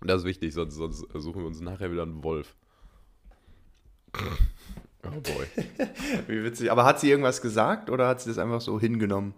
Das 0.00 0.20
ist 0.22 0.26
wichtig, 0.26 0.54
sonst, 0.54 0.74
sonst 0.76 1.04
suchen 1.14 1.40
wir 1.42 1.46
uns 1.46 1.60
nachher 1.60 1.90
wieder 1.90 2.02
einen 2.02 2.22
Wolf. 2.22 2.54
Oh 5.04 5.10
boy. 5.20 5.46
Wie 6.26 6.44
witzig. 6.44 6.70
Aber 6.72 6.84
hat 6.84 7.00
sie 7.00 7.10
irgendwas 7.10 7.40
gesagt 7.42 7.90
oder 7.90 8.08
hat 8.08 8.20
sie 8.20 8.30
das 8.30 8.38
einfach 8.38 8.60
so 8.60 8.78
hingenommen? 8.80 9.34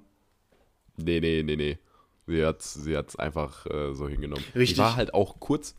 Nee, 0.97 1.21
nee, 1.21 1.43
nee, 1.43 1.57
nee. 1.57 1.79
Sie 2.27 2.45
hat 2.45 2.61
es 2.61 2.75
sie 2.75 2.97
hat's 2.97 3.17
einfach 3.17 3.67
äh, 3.67 3.93
so 3.95 4.09
hingenommen. 4.09 4.45
Richtig. 4.55 4.73
Ich 4.73 4.79
war 4.79 4.97
halt 4.97 5.15
auch 5.15 5.41
kurz, 5.41 5.75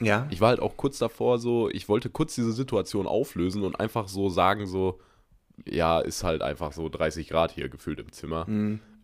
Ja. 0.00 0.26
ich 0.30 0.40
war 0.40 0.50
halt 0.50 0.60
auch 0.60 0.76
kurz 0.76 0.98
davor 0.98 1.38
so, 1.38 1.68
ich 1.70 1.88
wollte 1.88 2.10
kurz 2.10 2.34
diese 2.34 2.52
Situation 2.52 3.06
auflösen 3.06 3.64
und 3.64 3.78
einfach 3.80 4.08
so 4.08 4.28
sagen 4.28 4.66
so, 4.66 5.00
ja, 5.64 6.00
ist 6.00 6.22
halt 6.22 6.42
einfach 6.42 6.72
so 6.72 6.88
30 6.88 7.28
Grad 7.28 7.50
hier 7.50 7.68
gefühlt 7.68 7.98
im 7.98 8.12
Zimmer. 8.12 8.46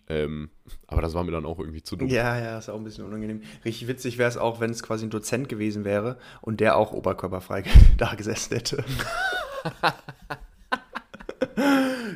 Ähm, 0.09 0.51
aber 0.87 1.01
das 1.01 1.15
war 1.15 1.25
mir 1.25 1.31
dann 1.31 1.47
auch 1.47 1.59
irgendwie 1.59 1.83
zu 1.83 1.97
dumm. 1.97 2.09
Ja, 2.09 2.39
ja, 2.39 2.59
ist 2.59 2.69
auch 2.69 2.77
ein 2.77 2.85
bisschen 2.85 3.05
unangenehm. 3.05 3.43
Richtig 3.65 3.89
witzig 3.89 4.19
wäre 4.19 4.29
es 4.29 4.37
auch, 4.37 4.61
wenn 4.61 4.71
es 4.71 4.83
quasi 4.83 5.07
ein 5.07 5.11
Dozent 5.11 5.49
gewesen 5.49 5.85
wäre 5.85 6.19
und 6.41 6.61
der 6.61 6.77
auch 6.77 6.93
oberkörperfrei 6.93 7.65
da 7.99 8.15
gesessen 8.15 8.57
hätte. 8.57 8.85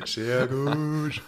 Sehr 0.05 0.47
gut. 0.47 1.21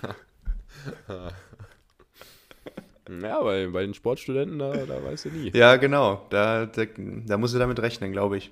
Ja, 3.21 3.41
bei, 3.41 3.67
bei 3.67 3.81
den 3.81 3.93
Sportstudenten, 3.93 4.59
da, 4.59 4.85
da 4.85 5.03
weißt 5.03 5.25
du 5.25 5.29
nie. 5.29 5.51
Ja, 5.53 5.77
genau. 5.77 6.25
Da, 6.29 6.65
da, 6.65 6.85
da 6.85 7.37
musst 7.37 7.55
du 7.55 7.59
damit 7.59 7.79
rechnen, 7.79 8.11
glaube 8.11 8.37
ich. 8.37 8.51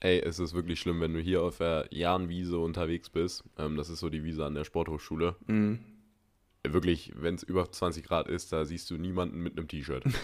Ey, 0.00 0.20
es 0.20 0.38
ist 0.38 0.54
wirklich 0.54 0.80
schlimm, 0.80 1.00
wenn 1.00 1.14
du 1.14 1.20
hier 1.20 1.42
auf 1.42 1.58
der 1.58 1.86
Jahnwiese 1.90 2.58
unterwegs 2.58 3.10
bist. 3.10 3.44
Ähm, 3.58 3.76
das 3.76 3.88
ist 3.88 4.00
so 4.00 4.08
die 4.08 4.24
Wiese 4.24 4.44
an 4.44 4.54
der 4.54 4.64
Sporthochschule. 4.64 5.36
Mhm. 5.46 5.80
Wirklich, 6.72 7.12
wenn 7.16 7.34
es 7.34 7.42
über 7.42 7.70
20 7.70 8.04
Grad 8.04 8.28
ist, 8.28 8.52
da 8.52 8.64
siehst 8.64 8.90
du 8.90 8.96
niemanden 8.96 9.40
mit 9.42 9.56
einem 9.58 9.68
T-Shirt. 9.68 10.04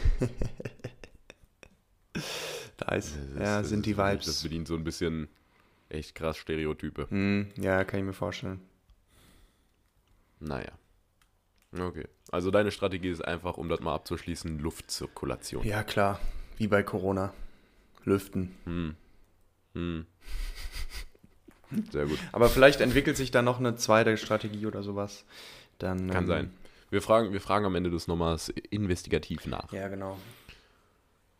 Da 2.78 2.94
ist, 2.96 3.14
Das 3.36 3.38
ja, 3.48 3.60
das 3.60 3.68
sind 3.68 3.86
die 3.86 3.94
Das 3.94 4.12
Vibes. 4.26 4.42
bedient 4.42 4.66
so 4.68 4.74
ein 4.74 4.82
bisschen 4.84 5.28
echt 5.88 6.14
krass 6.14 6.36
Stereotype. 6.36 7.06
Hm, 7.10 7.50
ja, 7.56 7.84
kann 7.84 8.00
ich 8.00 8.06
mir 8.06 8.12
vorstellen. 8.12 8.60
Naja. 10.40 10.72
Okay. 11.78 12.06
Also 12.30 12.50
deine 12.50 12.70
Strategie 12.72 13.08
ist 13.10 13.24
einfach, 13.24 13.56
um 13.56 13.68
das 13.68 13.80
mal 13.80 13.94
abzuschließen, 13.94 14.58
Luftzirkulation. 14.58 15.64
Ja, 15.64 15.82
klar. 15.84 16.18
Wie 16.56 16.66
bei 16.66 16.82
Corona. 16.82 17.32
Lüften. 18.04 18.54
Hm. 18.64 18.96
Hm. 19.74 20.06
Sehr 21.92 22.06
gut. 22.06 22.18
Aber 22.32 22.48
vielleicht 22.48 22.80
entwickelt 22.80 23.16
sich 23.16 23.30
da 23.30 23.42
noch 23.42 23.58
eine 23.60 23.76
zweite 23.76 24.16
Strategie 24.16 24.66
oder 24.66 24.82
sowas. 24.82 25.24
Dann, 25.82 26.10
Kann 26.10 26.24
ähm, 26.24 26.28
sein. 26.28 26.54
Wir 26.90 27.02
fragen, 27.02 27.32
wir 27.32 27.40
fragen 27.40 27.64
am 27.64 27.74
Ende 27.74 27.90
des 27.90 28.06
Nochmals 28.06 28.48
investigativ 28.48 29.46
nach. 29.46 29.72
Ja, 29.72 29.88
genau. 29.88 30.18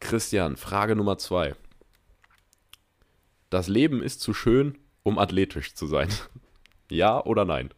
Christian, 0.01 0.57
Frage 0.57 0.97
Nummer 0.97 1.19
zwei. 1.19 1.55
Das 3.51 3.69
Leben 3.69 4.03
ist 4.03 4.21
zu 4.21 4.35
schön, 4.35 4.79
um 5.03 5.19
athletisch 5.19 5.75
zu 5.75 5.87
sein. 5.87 6.09
ja 6.91 7.23
oder 7.25 7.45
nein? 7.45 7.71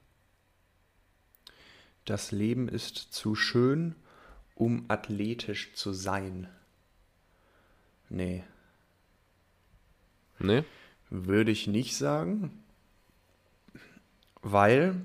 Das 2.05 2.33
Leben 2.33 2.69
ist 2.69 2.97
zu 2.97 3.35
schön, 3.35 3.95
um 4.55 4.85
athletisch 4.89 5.75
zu 5.75 5.93
sein. 5.93 6.49
Nee, 8.09 8.45
Ne? 10.39 10.65
würde 11.11 11.51
ich 11.53 11.67
nicht 11.67 11.97
sagen, 11.97 12.65
weil 14.43 15.01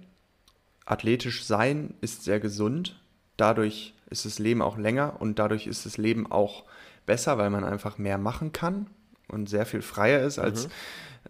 athletisch 0.89 1.43
sein 1.45 1.93
ist 2.01 2.23
sehr 2.23 2.39
gesund. 2.39 2.99
Dadurch 3.37 3.93
ist 4.09 4.25
das 4.25 4.39
Leben 4.39 4.61
auch 4.61 4.77
länger 4.77 5.21
und 5.21 5.39
dadurch 5.39 5.67
ist 5.67 5.85
das 5.85 5.97
Leben 5.97 6.29
auch 6.31 6.65
besser, 7.05 7.37
weil 7.37 7.49
man 7.49 7.63
einfach 7.63 7.97
mehr 7.97 8.17
machen 8.17 8.51
kann 8.51 8.87
und 9.27 9.49
sehr 9.49 9.65
viel 9.65 9.81
freier 9.81 10.21
ist 10.21 10.39
als 10.39 10.67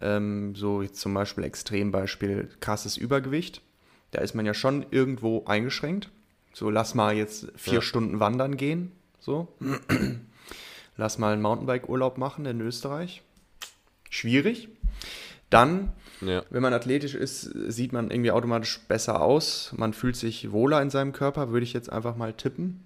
ähm, 0.02 0.56
so 0.56 0.82
jetzt 0.82 1.00
zum 1.00 1.14
Beispiel 1.14 1.44
Extrembeispiel 1.44 2.50
krasses 2.62 2.98
Übergewicht. 2.98 3.62
Da 4.12 4.22
ist 4.22 4.34
man 4.34 4.46
ja 4.46 4.54
schon 4.54 4.86
irgendwo 4.92 5.46
eingeschränkt. 5.46 6.10
So, 6.54 6.70
lass 6.70 6.96
mal 6.96 7.16
jetzt 7.16 7.48
vier 7.56 7.76
Ja. 7.76 7.82
Stunden 7.82 8.20
wandern 8.20 8.58
gehen. 8.58 8.92
So. 9.20 9.54
lass 10.98 11.18
mal 11.18 11.34
einen 11.34 11.42
Mountainbike-Urlaub 11.42 12.18
machen 12.18 12.46
in 12.46 12.62
Österreich. 12.62 13.22
Schwierig. 14.10 14.70
Dann, 15.50 15.92
Ja. 16.22 16.44
wenn 16.50 16.62
man 16.62 16.74
athletisch 16.74 17.16
ist, 17.16 17.44
sieht 17.44 17.94
man 17.94 18.12
irgendwie 18.12 18.32
automatisch 18.32 18.80
besser 18.88 19.22
aus. 19.22 19.74
Man 19.78 19.94
fühlt 19.94 20.16
sich 20.16 20.52
wohler 20.52 20.82
in 20.82 20.90
seinem 20.90 21.14
Körper, 21.14 21.52
würde 21.52 21.64
ich 21.64 21.74
jetzt 21.74 21.92
einfach 21.92 22.16
mal 22.16 22.34
tippen. 22.34 22.82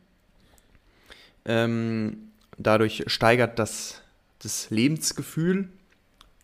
Ähm, 1.46 2.30
dadurch 2.58 3.04
steigert 3.08 3.60
das, 3.60 4.02
das 4.39 4.69
Lebensgefühl, 4.69 5.67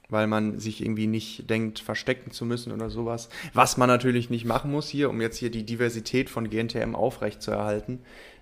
weil 0.10 0.28
man 0.28 0.60
sich 0.60 0.82
irgendwie 0.82 1.08
nicht 1.08 1.50
denkt, 1.50 1.80
verstecken 1.80 2.32
zu 2.32 2.46
müssen 2.46 2.72
oder 2.72 2.90
sowas. 2.90 3.30
Was 3.54 3.78
man 3.78 3.88
natürlich 3.88 4.30
nicht 4.30 4.46
machen 4.46 4.72
muss 4.72 4.90
hier, 4.90 5.10
um 5.10 5.22
jetzt 5.22 5.38
hier 5.38 5.52
die 5.52 5.64
Diversität 5.64 6.30
von 6.30 6.50
GNTM 6.50 6.96
aufrechtzuerhalten. 6.96 8.00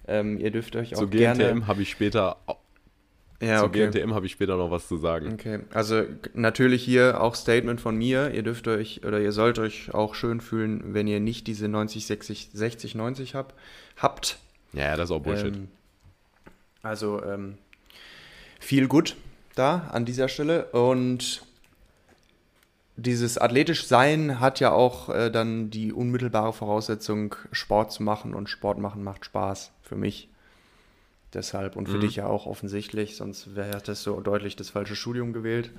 Ähm, 0.08 0.40
ihr 0.40 0.52
dürft 0.52 0.76
euch 0.78 0.96
auch 0.96 1.00
Zu 1.02 1.10
gerne... 1.10 1.44
GNTM 1.44 1.68
habe 1.68 1.82
ich 1.82 1.90
später 1.90 2.38
Ja, 3.42 3.60
zu 3.60 3.66
okay. 3.66 3.88
GNTM 3.88 4.14
habe 4.16 4.26
ich 4.26 4.32
später 4.32 4.58
noch 4.58 4.72
was 4.72 4.88
zu 4.88 4.98
sagen. 4.98 5.34
Okay, 5.34 5.60
also 5.72 6.04
natürlich 6.34 6.84
hier 6.84 7.22
auch 7.22 7.36
Statement 7.36 7.80
von 7.80 7.96
mir. 7.96 8.32
Ihr 8.32 8.42
dürft 8.42 8.68
euch 8.68 9.06
oder 9.06 9.20
ihr 9.20 9.32
sollt 9.32 9.60
euch 9.60 9.94
auch 9.94 10.16
schön 10.16 10.42
fühlen, 10.42 10.94
wenn 10.94 11.06
ihr 11.08 11.20
nicht 11.20 11.46
diese 11.46 11.68
90, 11.68 12.08
60, 12.08 12.50
60, 12.52 12.96
90 12.96 13.36
hab, 13.36 13.54
habt. 13.98 14.40
Ja, 14.74 14.86
ja, 14.86 14.98
das 14.98 15.10
ist 15.10 15.16
auch 15.16 15.22
Bullshit. 15.22 15.56
Ähm, 15.56 15.68
also 16.82 17.24
ähm, 17.24 17.58
viel 18.60 18.88
gut 18.88 19.16
da 19.56 19.90
an 19.92 20.06
dieser 20.06 20.30
Stelle 20.30 20.66
und 20.72 21.44
dieses 22.96 23.38
athletisch 23.38 23.86
sein 23.86 24.40
hat 24.40 24.60
ja 24.60 24.72
auch 24.72 25.10
äh, 25.10 25.30
dann 25.30 25.70
die 25.70 25.94
unmittelbare 25.94 26.54
Voraussetzung, 26.54 27.36
Sport 27.52 27.92
zu 27.92 28.02
machen 28.02 28.34
und 28.34 28.50
Sport 28.50 28.80
machen 28.80 29.04
macht 29.04 29.26
Spaß 29.26 29.72
für 29.84 29.96
mich. 29.96 30.30
Deshalb 31.34 31.76
und 31.76 31.88
für 31.90 31.98
Mhm. 31.98 32.02
dich 32.02 32.16
ja 32.16 32.26
auch 32.28 32.46
offensichtlich, 32.46 33.18
sonst 33.18 33.56
wäre 33.56 33.82
das 33.82 34.02
so 34.02 34.20
deutlich 34.22 34.56
das 34.56 34.70
falsche 34.70 34.96
Studium 34.96 35.34
gewählt. 35.34 35.72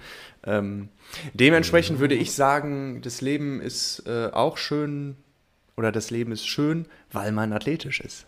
Ähm, 0.44 0.90
dementsprechend 1.32 1.98
würde 2.00 2.14
ich 2.14 2.32
sagen, 2.32 3.00
das 3.02 3.20
Leben 3.22 3.60
ist 3.60 4.06
äh, 4.06 4.28
auch 4.32 4.58
schön 4.58 5.16
oder 5.76 5.90
das 5.90 6.10
Leben 6.10 6.32
ist 6.32 6.46
schön, 6.46 6.86
weil 7.12 7.32
man 7.32 7.52
athletisch 7.52 8.00
ist. 8.00 8.26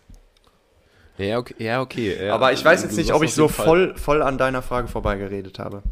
ja, 1.17 1.37
okay. 1.37 1.55
Ja, 1.59 1.81
okay 1.81 2.25
ja. 2.25 2.33
Aber 2.33 2.53
ich 2.53 2.63
weiß 2.63 2.83
jetzt 2.83 2.93
Du 2.93 2.97
nicht, 2.97 3.13
ob 3.13 3.23
ich 3.23 3.33
so 3.33 3.47
voll, 3.47 3.95
voll 3.97 4.21
an 4.23 4.37
deiner 4.37 4.61
Frage 4.61 4.87
vorbeigeredet 4.87 5.59
habe. 5.59 5.83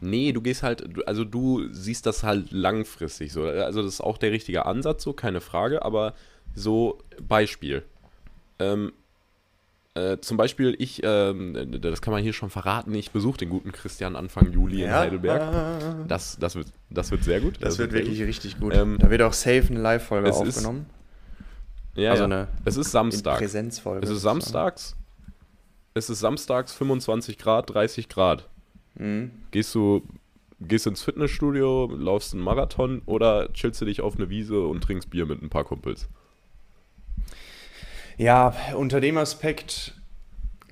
Nee, 0.00 0.32
du 0.32 0.40
gehst 0.40 0.62
halt, 0.62 0.84
du- 0.96 1.02
also 1.04 1.24
du 1.24 1.68
siehst 1.72 2.06
das 2.06 2.22
halt 2.22 2.52
langfristig 2.52 3.32
so. 3.32 3.44
Also 3.44 3.82
das 3.82 3.94
ist 3.94 4.00
auch 4.00 4.16
der 4.16 4.32
richtige 4.32 4.64
Ansatz, 4.66 5.02
so, 5.02 5.12
keine 5.12 5.40
Frage, 5.40 5.82
aber 5.82 6.14
so 6.54 6.98
Beispiel. 7.20 7.82
Ähm, 8.58 8.92
äh, 9.94 10.18
zum 10.20 10.36
Beispiel, 10.36 10.76
ich, 10.78 11.02
ähm, 11.02 11.80
das 11.80 12.00
kann 12.00 12.12
man 12.12 12.22
hier 12.22 12.32
schon 12.32 12.48
verraten, 12.48 12.94
ich 12.94 13.10
besuche 13.10 13.38
den 13.38 13.50
guten 13.50 13.72
Christian 13.72 14.14
Anfang 14.14 14.52
Juli 14.52 14.84
in 14.84 14.92
Heidelberg. 14.92 16.06
Das, 16.06 16.36
das, 16.38 16.54
wird, 16.54 16.68
das 16.90 17.10
wird 17.10 17.24
sehr 17.24 17.40
gut. 17.40 17.56
Das 17.60 17.78
wird 17.78 17.90
sehr 17.90 18.00
wirklich 18.00 18.22
richtig 18.22 18.60
gut. 18.60 18.74
Ähm, 18.74 18.98
da 19.00 19.10
wird 19.10 19.22
auch 19.22 19.32
safe 19.32 19.66
eine 19.68 19.80
Live-Folge 19.80 20.28
ist 20.28 20.36
aufgenommen. 20.36 20.86
gut. 20.86 22.02
Ja, 22.02 22.12
also 22.12 22.22
ja. 22.22 22.26
eine 22.26 22.48
es 22.64 22.76
ist 22.76 22.92
Samstag. 22.92 23.38
Präsenzfolge. 23.38 24.04
Es 24.04 24.10
ist 24.10 24.22
samstags. 24.22 24.96
Es 25.94 26.08
ist 26.08 26.20
samstags 26.20 26.72
25 26.72 27.36
Grad, 27.36 27.74
30 27.74 28.08
Grad. 28.08 28.48
Mhm. 28.94 29.32
Gehst 29.50 29.74
du 29.74 30.02
gehst 30.60 30.86
ins 30.86 31.02
Fitnessstudio, 31.02 31.90
laufst 31.92 32.34
einen 32.34 32.42
Marathon 32.42 33.02
oder 33.06 33.52
chillst 33.52 33.80
du 33.80 33.86
dich 33.86 34.02
auf 34.02 34.16
eine 34.16 34.30
Wiese 34.30 34.60
und 34.60 34.82
trinkst 34.82 35.10
Bier 35.10 35.26
mit 35.26 35.42
ein 35.42 35.50
paar 35.50 35.64
Kumpels? 35.64 36.08
Ja, 38.16 38.54
unter 38.76 39.00
dem 39.00 39.16
Aspekt, 39.18 39.94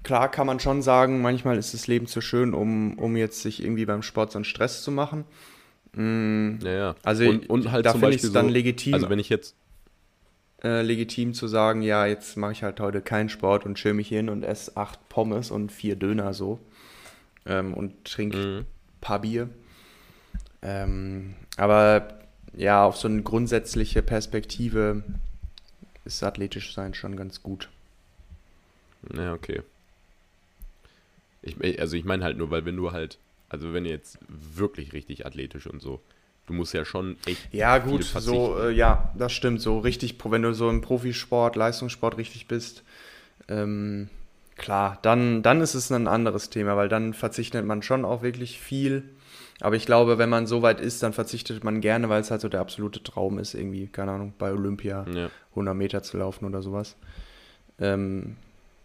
klar 0.03 0.31
kann 0.31 0.47
man 0.47 0.61
schon 0.61 0.83
sagen, 0.83 1.23
manchmal 1.23 1.59
ist 1.59 1.75
das 1.75 1.87
Leben 1.87 2.07
zu 2.07 2.21
schön, 2.21 2.55
um, 2.55 2.99
um 2.99 3.17
jetzt 3.17 3.43
sich 3.43 3.63
irgendwie 3.63 3.87
beim 3.87 4.03
Sport 4.03 4.33
so 4.33 4.39
einen 4.39 4.45
Stress 4.45 4.83
zu 4.83 4.91
machen. 4.93 5.25
Mm, 5.95 6.59
Ja, 6.63 6.71
ja. 6.73 6.97
Also 7.05 7.25
und, 7.25 7.49
und 7.51 7.71
halt 7.73 7.87
da 7.87 7.93
finde 7.93 8.15
ich 8.17 8.23
es 8.25 8.33
dann 8.33 8.47
so, 8.47 8.53
legitim, 8.53 8.95
Also 8.95 9.09
wenn 9.09 9.19
ich 9.19 9.29
jetzt, 9.29 9.57
äh, 10.63 10.83
legitim 10.83 11.35
zu 11.35 11.47
sagen, 11.49 11.83
ja, 11.83 12.07
jetzt 12.07 12.37
mache 12.37 12.53
ich 12.53 12.63
halt 12.63 12.81
heute 12.81 13.01
keinen 13.01 13.29
Sport 13.29 13.65
und 13.67 13.77
chill 13.77 13.95
mich 13.95 14.09
hin 14.09 14.29
und 14.29 14.43
esse 14.43 14.77
acht 14.77 15.09
Pommes 15.09 15.51
und 15.51 15.71
vier 15.73 15.97
Döner 15.97 16.35
so 16.35 16.59
ähm, 17.47 17.75
und 17.75 18.05
trinke 18.05 18.39
Mhm. 18.39 18.59
ein 18.61 18.67
paar 19.01 19.21
Bier. 19.21 19.51
Ähm, 20.63 21.35
aber 21.57 22.09
ja, 22.57 22.85
auf 22.85 22.97
so 22.97 23.09
eine 23.09 23.23
grundsätzliche 23.23 24.03
Perspektive 24.03 25.03
ist 26.09 26.23
athletisch 26.23 26.75
sein 26.75 26.95
schon 26.95 27.17
ganz 27.17 27.43
gut. 27.43 27.69
ja, 29.15 29.33
okay. 29.33 29.63
Ich, 31.43 31.81
also 31.81 31.97
ich 31.97 32.05
meine 32.05 32.25
halt 32.25 32.37
nur, 32.37 32.51
weil 32.51 32.65
wenn 32.65 32.77
du 32.77 32.91
halt, 32.91 33.19
also 33.49 33.73
wenn 33.73 33.85
du 33.85 33.91
jetzt 33.91 34.19
wirklich 34.29 34.93
richtig 34.93 35.25
athletisch 35.25 35.67
und 35.67 35.81
so, 35.81 36.01
du 36.47 36.53
musst 36.53 36.75
ja 36.75 36.85
schon 36.85 37.17
echt 37.27 37.53
Ja, 37.53 37.79
gut, 37.79 38.05
so, 38.05 38.59
äh, 38.59 38.73
ja, 38.73 39.13
das 39.17 39.33
stimmt. 39.33 39.61
So 39.61 39.79
richtig, 39.79 40.17
wenn 40.25 40.43
du 40.43 40.53
so 40.53 40.69
im 40.69 40.81
Profisport, 40.81 41.55
Leistungssport 41.55 42.17
richtig 42.17 42.49
bist, 42.49 42.83
ähm, 43.49 44.09
klar, 44.57 44.99
dann, 45.03 45.43
dann 45.43 45.61
ist 45.61 45.75
es 45.75 45.93
ein 45.93 46.09
anderes 46.09 46.51
Thema, 46.51 46.77
weil 46.77 46.89
dann 46.89 47.15
verzichtet 47.15 47.65
man 47.65 47.83
schon 47.83 48.05
auch 48.05 48.23
wirklich 48.23 48.59
viel. 48.59 49.05
Aber 49.61 49.75
ich 49.77 49.87
glaube, 49.87 50.19
wenn 50.19 50.29
man 50.29 50.47
so 50.47 50.63
weit 50.63 50.81
ist, 50.81 51.03
dann 51.03 51.13
verzichtet 51.13 51.65
man 51.65 51.81
gerne, 51.81 52.09
weil 52.09 52.21
es 52.21 52.31
halt 52.31 52.41
so 52.41 52.49
der 52.49 52.61
absolute 52.61 53.03
Traum 53.03 53.39
ist, 53.39 53.55
irgendwie, 53.55 53.89
keine 53.89 54.13
Ahnung, 54.13 54.33
bei 54.39 54.53
Olympia 54.53 55.05
Ja. 55.13 55.31
100 55.51 55.75
Meter 55.75 56.03
zu 56.03 56.17
laufen 56.19 56.45
oder 56.45 56.63
sowas. 56.63 56.95
Ähm, 57.81 58.37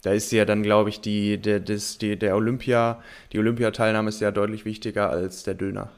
da 0.01 0.11
ist 0.11 0.31
ja 0.31 0.45
dann, 0.45 0.63
glaube 0.63 0.89
ich, 0.89 0.99
die, 0.99 1.37
der, 1.37 1.59
das, 1.59 1.97
die, 1.99 2.17
der 2.17 2.35
Olympia, 2.35 3.01
die 3.31 3.39
Olympiateilnahme 3.39 4.09
ist 4.09 4.19
ja 4.19 4.31
deutlich 4.31 4.65
wichtiger 4.65 5.09
als 5.09 5.43
der 5.43 5.53
Döner, 5.53 5.89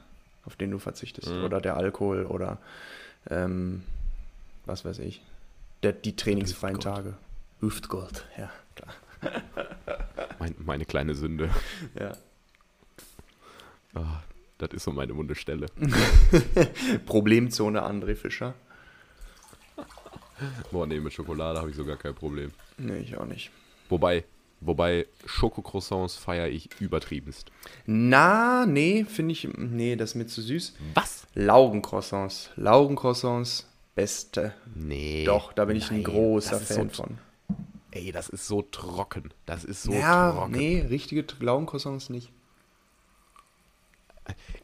auf 0.44 0.56
den 0.56 0.70
du 0.70 0.78
verzichtest. 0.78 1.28
Mhm. 1.30 1.44
Oder 1.44 1.60
der 1.60 1.76
Alkohol 1.76 2.26
oder 2.26 2.58
ähm, 3.30 3.82
was 4.66 4.84
weiß 4.84 4.98
ich. 5.00 5.22
Der, 5.82 5.92
die 5.92 6.14
trainingsfreien 6.16 6.76
Hüftgold. 6.76 6.96
Tage. 6.96 7.14
Hüftgold, 7.60 8.26
ja, 8.38 8.50
klar. 8.74 8.94
Mein, 10.38 10.54
meine 10.58 10.84
kleine 10.84 11.14
Sünde. 11.14 11.48
Ja. 11.98 12.12
Ah, 13.94 14.22
das 14.58 14.70
ist 14.72 14.84
so 14.84 14.92
meine 14.92 15.14
wunde 15.16 15.34
Stelle. 15.34 15.66
Problemzone 17.06 17.82
André 17.82 18.14
Fischer. 18.14 18.54
Boah, 20.70 20.86
nee, 20.86 21.00
mit 21.00 21.12
Schokolade 21.12 21.58
habe 21.58 21.70
ich 21.70 21.76
sogar 21.76 21.96
kein 21.96 22.14
Problem. 22.14 22.50
Nee, 22.78 22.98
ich 22.98 23.16
auch 23.16 23.26
nicht. 23.26 23.50
Wobei, 23.88 24.24
wobei 24.60 25.06
Schokocroissants 25.24 26.16
feiere 26.16 26.48
ich 26.48 26.68
übertriebenst. 26.80 27.50
Na, 27.86 28.66
nee, 28.66 29.04
finde 29.04 29.32
ich, 29.32 29.48
nee, 29.56 29.96
das 29.96 30.10
ist 30.10 30.14
mir 30.16 30.26
zu 30.26 30.42
süß. 30.42 30.74
Was? 30.94 31.26
Laugencroissants. 31.34 32.50
Laugencroissants, 32.56 33.66
beste. 33.94 34.54
Nee. 34.74 35.24
Doch, 35.24 35.52
da 35.52 35.64
bin 35.64 35.76
ich 35.76 35.90
ein 35.90 36.04
großer 36.04 36.60
Fan 36.60 36.90
so, 36.90 37.02
von. 37.02 37.18
Ey, 37.92 38.12
das 38.12 38.28
ist 38.28 38.46
so 38.46 38.60
trocken. 38.60 39.32
Das 39.46 39.64
ist 39.64 39.84
so 39.84 39.92
ja, 39.92 40.32
trocken. 40.32 40.52
nee, 40.52 40.84
richtige 40.88 41.24
Laugencroissants 41.40 42.10
nicht. 42.10 42.30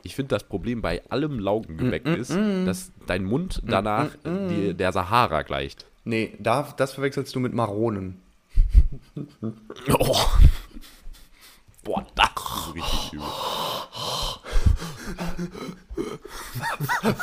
Ich 0.03 0.15
finde, 0.17 0.29
das 0.35 0.45
Problem 0.45 0.83
bei 0.83 1.03
allem 1.11 1.39
Laugengebäck 1.39 2.05
Mm, 2.07 2.15
ist, 2.15 2.31
dass 2.67 2.93
dein 3.07 3.25
Mund 3.25 3.63
danach 3.65 4.11
die, 4.25 4.75
der 4.75 4.93
Sahara 4.93 5.43
gleicht. 5.43 5.87
Nee, 6.05 6.35
da, 6.41 6.73
das 6.77 6.93
verwechselst 6.95 7.35
du 7.35 7.41
mit 7.41 7.53
Maronen. 7.55 8.21
Oh. 9.99 10.17
Boah, 11.85 12.07
das 12.15 12.29
ist 12.69 12.75
richtig 12.77 13.13
übel. 13.15 13.27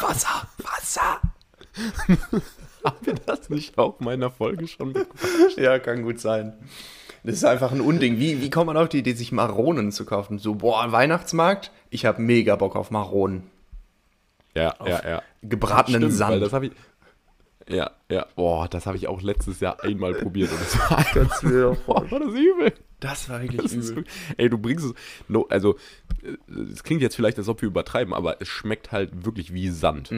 Wasser, 0.02 0.48
Wasser. 0.58 1.22
Haben 2.84 3.06
wir 3.06 3.14
das 3.26 3.50
nicht 3.50 3.78
auch 3.78 4.00
in 4.00 4.06
meiner 4.06 4.32
Folge 4.32 4.68
schon 4.68 4.94
bekommen? 4.94 5.18
Ja, 5.58 5.80
kann 5.80 6.04
gut 6.04 6.20
sein. 6.20 6.54
Das 7.24 7.36
ist 7.36 7.44
einfach 7.46 7.72
ein 7.72 7.82
Unding. 7.82 8.18
Wie, 8.20 8.42
wie 8.42 8.50
kommt 8.50 8.68
man 8.68 8.78
auf 8.78 8.90
die 8.90 9.00
Idee, 9.00 9.14
sich 9.14 9.32
Maronen 9.32 9.92
zu 9.92 10.06
kaufen? 10.06 10.40
So, 10.40 10.56
boah, 10.56 10.92
Weihnachtsmarkt? 10.92 11.72
Ich 11.90 12.06
habe 12.06 12.22
mega 12.22 12.56
Bock 12.56 12.76
auf 12.76 12.92
Maronen. 12.92 13.44
Ja, 14.56 14.74
ja, 14.86 15.08
ja. 15.08 15.22
Gebratenen 15.44 16.02
Stimmt, 16.02 16.14
Sand. 16.16 16.32
Weil 16.34 16.40
das 16.40 16.54
habe 16.54 16.66
ich. 16.68 16.72
Ja, 17.68 17.92
ja. 18.10 18.26
Boah, 18.36 18.68
das 18.68 18.86
habe 18.88 18.98
ich 18.98 19.08
auch 19.08 19.22
letztes 19.22 19.60
Jahr 19.60 19.84
einmal 19.84 20.16
probiert 20.16 20.52
und 20.52 20.60
das 20.62 20.80
war 20.80 20.98
einfach. 20.98 21.44
mir 21.44 21.78
Boah, 21.86 22.10
war 22.10 22.20
das 22.20 22.34
übel. 22.34 22.74
Das 23.00 23.30
war 23.30 23.42
wirklich 23.42 23.62
Das 23.62 23.74
ist 23.74 23.90
übel. 23.92 23.96
wirklich, 23.98 24.16
ey, 24.38 24.50
du 24.50 24.58
bringst 24.58 24.86
es. 24.86 24.94
No, 25.28 25.46
also, 25.50 25.78
äh, 26.24 26.62
es 26.74 26.84
klingt 26.84 27.02
jetzt 27.02 27.16
vielleicht, 27.16 27.38
als 27.38 27.48
ob 27.48 27.62
wir 27.62 27.68
übertreiben, 27.68 28.14
aber 28.14 28.42
es 28.42 28.48
schmeckt 28.48 28.92
halt 28.92 29.24
wirklich 29.24 29.54
wie 29.54 29.70
Sand. 29.70 30.10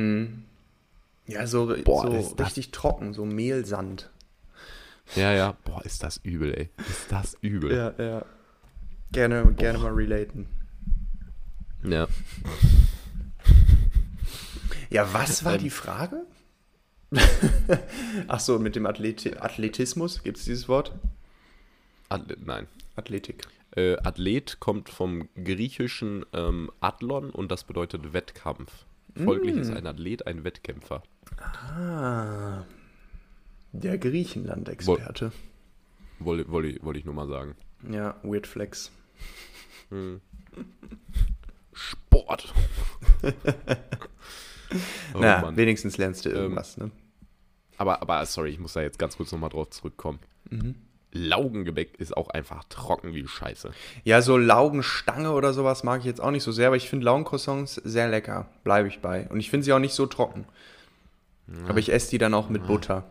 Ja, 1.28 1.46
so, 1.46 1.76
Boah, 1.84 2.04
so 2.08 2.14
ist 2.18 2.36
das- 2.40 2.48
richtig 2.48 2.72
trocken, 2.72 3.14
so 3.14 3.26
Mehlsand. 3.26 4.10
Ja, 5.16 5.34
ja. 5.34 5.58
Boah, 5.66 5.84
ist 5.84 6.04
das 6.04 6.18
übel, 6.24 6.54
ey. 6.54 6.70
Ist 6.90 7.12
das 7.12 7.38
übel. 7.42 7.76
Ja, 7.76 7.94
ja. 8.04 8.26
Gerne, 9.12 9.54
gerne 9.58 9.80
mal 9.80 9.92
relaten. 9.94 10.48
Ja. 11.84 12.08
Ja, 14.90 15.14
was 15.14 15.44
war 15.44 15.54
Ähm. 15.56 15.60
die 15.60 15.70
Frage? 15.70 16.26
Ach 18.28 18.40
so, 18.40 18.60
mit 18.60 18.76
dem 18.76 18.86
Athleti 18.86 19.36
Athletismus, 19.38 20.24
gibt 20.24 20.38
es 20.38 20.46
dieses 20.46 20.70
Wort? 20.70 20.94
Athlet, 22.10 22.46
nein. 22.46 22.68
Athletik. 22.96 23.48
Äh, 23.76 23.98
Athlet 23.98 24.60
kommt 24.60 24.90
vom 24.90 25.28
griechischen 25.36 26.26
ähm, 26.34 26.72
Athlon 26.82 27.30
und 27.32 27.52
das 27.52 27.64
bedeutet 27.64 28.14
Wettkampf. 28.14 28.86
Folglich 29.16 29.56
ist 29.58 29.72
ein 29.72 29.86
Athlet 29.88 30.26
ein 30.26 30.46
Wettkämpfer. 30.46 31.04
Ah, 31.38 32.64
der 33.72 33.98
Griechenland-Experte. 33.98 35.32
Wolle, 36.20 36.50
wolle, 36.50 36.78
wolle 36.82 37.00
ich 37.00 37.06
nur 37.06 37.14
mal 37.14 37.28
sagen. 37.28 37.56
Ja, 37.90 38.16
Weird 38.24 38.48
Flex. 38.48 38.92
Sport. 41.74 42.54
oh, 43.24 45.20
Na, 45.20 45.42
Mann. 45.42 45.58
wenigstens 45.58 45.98
lernst 45.98 46.26
du 46.26 46.30
irgendwas, 46.30 46.78
ne? 46.78 46.92
Aber, 47.78 48.02
aber 48.02 48.26
sorry, 48.26 48.52
ich 48.52 48.60
muss 48.60 48.74
da 48.74 48.82
jetzt 48.82 49.00
ganz 49.00 49.18
kurz 49.18 49.32
nochmal 49.32 49.50
drauf 49.50 49.70
zurückkommen. 49.72 50.20
Mhm. 50.50 50.76
Laugengebäck 51.14 52.00
ist 52.00 52.16
auch 52.16 52.30
einfach 52.30 52.64
trocken 52.66 53.14
wie 53.14 53.28
Scheiße. 53.28 53.72
Ja, 54.06 54.22
so 54.22 54.38
Laugenstange 54.38 55.32
oder 55.32 55.54
sowas 55.54 55.84
mag 55.84 56.00
ich 56.00 56.06
jetzt 56.06 56.22
auch 56.22 56.32
nicht 56.32 56.44
so 56.44 56.52
sehr, 56.54 56.68
aber 56.68 56.78
ich 56.78 56.90
finde 56.90 57.06
Laugencroissants 57.06 57.76
sehr 57.76 58.08
lecker. 58.08 58.48
Bleibe 58.64 58.88
ich 58.88 59.02
bei. 59.02 59.28
Und 59.30 59.40
ich 59.40 59.50
finde 59.50 59.66
sie 59.66 59.74
auch 59.74 59.80
nicht 59.80 59.94
so 59.94 60.06
trocken. 60.06 60.46
Aber 61.68 61.80
ich 61.80 61.92
esse 61.92 62.12
die 62.12 62.18
dann 62.18 62.34
auch 62.34 62.48
mit 62.50 62.66
Butter. 62.66 63.04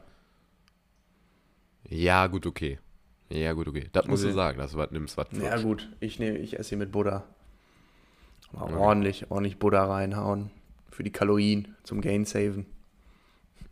Ja, 1.90 2.26
gut, 2.29 2.46
okay. 2.46 2.79
Ja, 3.29 3.53
gut, 3.53 3.68
okay. 3.68 3.88
Das 3.92 4.07
musst 4.07 4.22
du 4.24 4.29
Okay. 4.29 4.35
sagen, 4.37 4.59
dass 4.59 4.72
du 4.72 4.79
was 4.79 4.90
nimmst, 4.90 5.16
was 5.16 5.26
Ja 5.33 5.61
gut, 5.61 5.88
ich 6.00 6.18
nehme, 6.18 6.38
ich 6.38 6.59
esse 6.59 6.70
sie 6.70 6.76
mit 6.76 6.90
Butter. 6.92 7.26
Mal 8.53 8.74
ordentlich, 8.74 9.31
ordentlich 9.31 9.59
Butter 9.59 9.83
reinhauen. 9.83 10.50
Für 10.90 11.05
die 11.05 11.12
Kalorien, 11.12 11.76
zum 11.85 12.00
Gain 12.00 12.24
saven. 12.24 12.66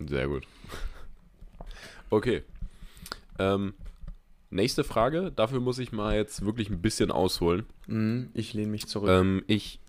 Sehr 0.07 0.29
gut. 0.29 0.47
Okay. 2.11 2.43
Ähm, 3.39 3.75
nächste 4.51 4.85
Frage. 4.85 5.33
Dafür 5.35 5.61
muss 5.61 5.79
ich 5.79 5.91
mal 5.91 6.15
jetzt 6.17 6.45
wirklich 6.45 6.71
ein 6.71 6.81
bisschen 6.81 7.11
ausholen. 7.11 7.67
Mhm, 7.87 8.31
ich 8.35 8.55
lehne 8.55 8.71
mich 8.71 8.87
zurück. 8.87 9.11
Ähm, 9.11 9.43
ich, 9.49 9.81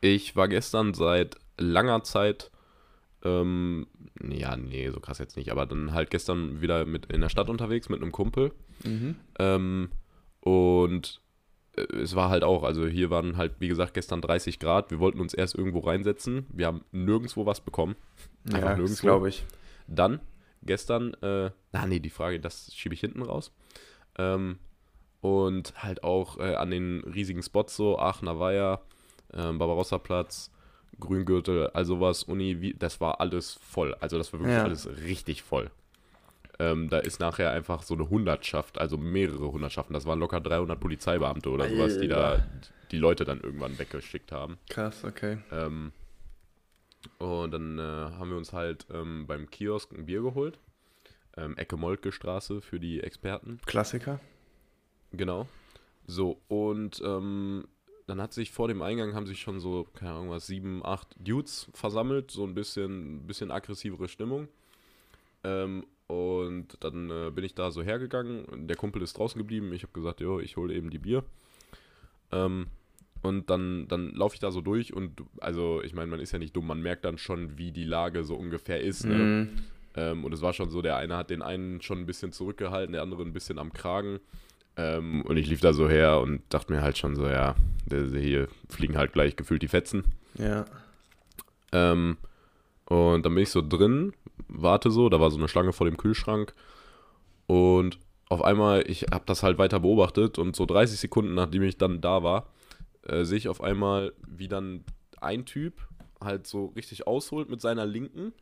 ich 0.00 0.34
war 0.36 0.48
gestern 0.48 0.94
seit 0.94 1.36
langer 1.58 2.02
Zeit, 2.04 2.50
ähm, 3.24 3.86
ja, 4.28 4.56
nee, 4.56 4.88
so 4.90 5.00
krass 5.00 5.18
jetzt 5.18 5.36
nicht, 5.36 5.50
aber 5.50 5.66
dann 5.66 5.92
halt 5.92 6.10
gestern 6.10 6.60
wieder 6.60 6.84
mit 6.84 7.06
in 7.06 7.20
der 7.20 7.28
Stadt 7.28 7.48
unterwegs 7.48 7.88
mit 7.88 8.00
einem 8.02 8.12
Kumpel. 8.12 8.52
Mhm. 8.84 9.16
Ähm, 9.38 9.90
und 10.40 11.20
äh, 11.76 11.82
es 11.96 12.14
war 12.16 12.30
halt 12.30 12.44
auch, 12.44 12.62
also 12.64 12.86
hier 12.86 13.10
waren 13.10 13.36
halt, 13.36 13.54
wie 13.60 13.68
gesagt, 13.68 13.94
gestern 13.94 14.20
30 14.20 14.58
Grad. 14.58 14.90
Wir 14.90 14.98
wollten 14.98 15.20
uns 15.20 15.34
erst 15.34 15.54
irgendwo 15.54 15.80
reinsetzen. 15.80 16.46
Wir 16.52 16.66
haben 16.66 16.84
nirgendwo 16.90 17.46
was 17.46 17.60
bekommen. 17.60 17.96
Einfach 18.46 18.70
Ja, 18.70 18.76
nirgendwo. 18.76 19.02
glaube 19.06 19.28
ich. 19.28 19.44
Dann, 19.86 20.20
gestern, 20.62 21.14
äh, 21.22 21.50
ah 21.72 21.86
nee, 21.86 22.00
die 22.00 22.10
Frage, 22.10 22.40
das 22.40 22.74
schiebe 22.74 22.94
ich 22.94 23.00
hinten 23.00 23.22
raus. 23.22 23.52
Ähm, 24.18 24.58
und 25.20 25.74
halt 25.82 26.02
auch 26.02 26.38
äh, 26.38 26.54
an 26.56 26.70
den 26.70 27.00
riesigen 27.04 27.42
Spots 27.42 27.76
so, 27.76 27.98
Aachener 27.98 28.40
Weiher, 28.40 28.82
ähm, 29.32 29.58
Barbarossa-Platz, 29.58 30.50
Grüngürtel, 31.00 31.68
all 31.68 31.84
sowas, 31.84 32.22
Uni, 32.24 32.60
wie, 32.60 32.74
das 32.74 33.00
war 33.00 33.20
alles 33.20 33.54
voll. 33.62 33.94
Also 34.00 34.18
das 34.18 34.32
war 34.32 34.40
wirklich 34.40 34.56
Ja. 34.56 34.64
alles 34.64 34.88
richtig 35.04 35.42
voll. 35.42 35.70
Ähm, 36.58 36.88
da 36.90 36.98
ist 36.98 37.18
nachher 37.18 37.50
einfach 37.50 37.82
so 37.82 37.94
eine 37.94 38.08
Hundertschaft, 38.10 38.78
also 38.78 38.96
mehrere 38.98 39.50
Hundertschaften. 39.52 39.94
Das 39.94 40.04
waren 40.06 40.18
locker 40.20 40.40
300 40.40 40.78
Polizeibeamte 40.78 41.48
oder 41.50 41.68
sowas, 41.68 41.98
die 41.98 42.08
da 42.08 42.32
Alter. 42.32 42.46
die 42.92 42.98
Leute 42.98 43.24
dann 43.24 43.40
irgendwann 43.40 43.78
weggeschickt 43.78 44.30
haben. 44.32 44.58
Krass, 44.68 45.02
okay. 45.04 45.38
Ähm, 45.50 45.92
und 47.18 47.50
dann 47.52 47.78
äh, 47.78 47.82
haben 47.82 48.30
wir 48.30 48.36
uns 48.36 48.52
halt 48.52 48.86
ähm, 48.92 49.26
beim 49.26 49.50
Kiosk 49.50 49.92
ein 49.92 50.06
Bier 50.06 50.22
geholt. 50.22 50.58
Ähm, 51.36 51.56
Ecke 51.56 51.76
Moltke 51.76 52.12
Straße 52.12 52.60
für 52.60 52.78
die 52.78 53.00
Experten. 53.00 53.58
Klassiker. 53.66 54.20
Genau. 55.12 55.48
So, 56.06 56.40
und 56.48 57.00
ähm, 57.04 57.66
dann 58.06 58.20
hat 58.20 58.32
sich 58.32 58.50
vor 58.50 58.68
dem 58.68 58.82
Eingang 58.82 59.14
haben 59.14 59.26
sich 59.26 59.40
schon 59.40 59.60
so, 59.60 59.86
keine 59.94 60.12
Ahnung 60.12 60.30
was, 60.30 60.46
sieben, 60.46 60.84
acht 60.84 61.08
Dudes 61.18 61.70
versammelt. 61.72 62.30
So 62.30 62.44
ein 62.44 62.54
bisschen, 62.54 63.26
bisschen 63.26 63.50
aggressivere 63.50 64.08
Stimmung. 64.08 64.48
Ähm, 65.44 65.84
und 66.06 66.76
dann 66.80 67.10
äh, 67.10 67.30
bin 67.30 67.44
ich 67.44 67.54
da 67.54 67.70
so 67.70 67.82
hergegangen. 67.82 68.66
Der 68.68 68.76
Kumpel 68.76 69.02
ist 69.02 69.16
draußen 69.16 69.38
geblieben. 69.38 69.72
Ich 69.72 69.82
habe 69.82 69.92
gesagt, 69.92 70.20
jo, 70.20 70.40
ich 70.40 70.56
hole 70.56 70.74
eben 70.74 70.90
die 70.90 70.98
Bier. 70.98 71.24
Ähm, 72.32 72.66
und 73.22 73.50
dann, 73.50 73.86
dann 73.88 74.12
laufe 74.14 74.34
ich 74.34 74.40
da 74.40 74.50
so 74.50 74.60
durch 74.60 74.92
und 74.92 75.22
also 75.40 75.80
ich 75.82 75.94
meine, 75.94 76.10
man 76.10 76.18
ist 76.18 76.32
ja 76.32 76.40
nicht 76.40 76.56
dumm, 76.56 76.66
man 76.66 76.82
merkt 76.82 77.04
dann 77.04 77.18
schon, 77.18 77.56
wie 77.56 77.70
die 77.70 77.84
Lage 77.84 78.24
so 78.24 78.34
ungefähr 78.34 78.80
ist. 78.80 79.04
Ne? 79.04 79.14
Mhm. 79.14 79.48
Ähm, 79.94 80.24
und 80.24 80.32
es 80.32 80.42
war 80.42 80.52
schon 80.52 80.70
so, 80.70 80.82
der 80.82 80.96
eine 80.96 81.16
hat 81.16 81.30
den 81.30 81.40
einen 81.40 81.80
schon 81.82 82.00
ein 82.00 82.06
bisschen 82.06 82.32
zurückgehalten, 82.32 82.92
der 82.92 83.02
andere 83.02 83.22
ein 83.22 83.32
bisschen 83.32 83.58
am 83.58 83.72
Kragen. 83.72 84.18
Ähm, 84.76 85.22
und 85.22 85.36
ich 85.36 85.48
lief 85.48 85.60
da 85.60 85.72
so 85.72 85.88
her 85.88 86.20
und 86.20 86.42
dachte 86.48 86.72
mir 86.72 86.82
halt 86.82 86.96
schon 86.96 87.14
so, 87.14 87.26
ja, 87.26 87.54
hier 87.90 88.48
fliegen 88.68 88.96
halt 88.96 89.12
gleich 89.12 89.36
gefühlt 89.36 89.62
die 89.62 89.68
Fetzen. 89.68 90.04
Ja. 90.38 90.64
Ähm, 91.72 92.16
und 92.86 93.24
dann 93.24 93.34
bin 93.34 93.42
ich 93.42 93.50
so 93.50 93.62
drin, 93.66 94.12
warte 94.48 94.90
so, 94.90 95.08
da 95.08 95.20
war 95.20 95.30
so 95.30 95.38
eine 95.38 95.48
Schlange 95.48 95.72
vor 95.72 95.86
dem 95.86 95.96
Kühlschrank. 95.96 96.54
Und 97.46 97.98
auf 98.28 98.42
einmal, 98.42 98.88
ich 98.88 99.06
habe 99.12 99.24
das 99.26 99.42
halt 99.42 99.58
weiter 99.58 99.80
beobachtet 99.80 100.38
und 100.38 100.56
so 100.56 100.64
30 100.64 100.98
Sekunden, 100.98 101.34
nachdem 101.34 101.62
ich 101.62 101.76
dann 101.76 102.00
da 102.00 102.22
war, 102.22 102.46
äh, 103.02 103.24
sehe 103.24 103.38
ich 103.38 103.48
auf 103.48 103.60
einmal, 103.60 104.14
wie 104.26 104.48
dann 104.48 104.84
ein 105.20 105.44
Typ 105.44 105.86
halt 106.20 106.46
so 106.46 106.66
richtig 106.76 107.06
ausholt 107.06 107.50
mit 107.50 107.60
seiner 107.60 107.84
linken, 107.84 108.32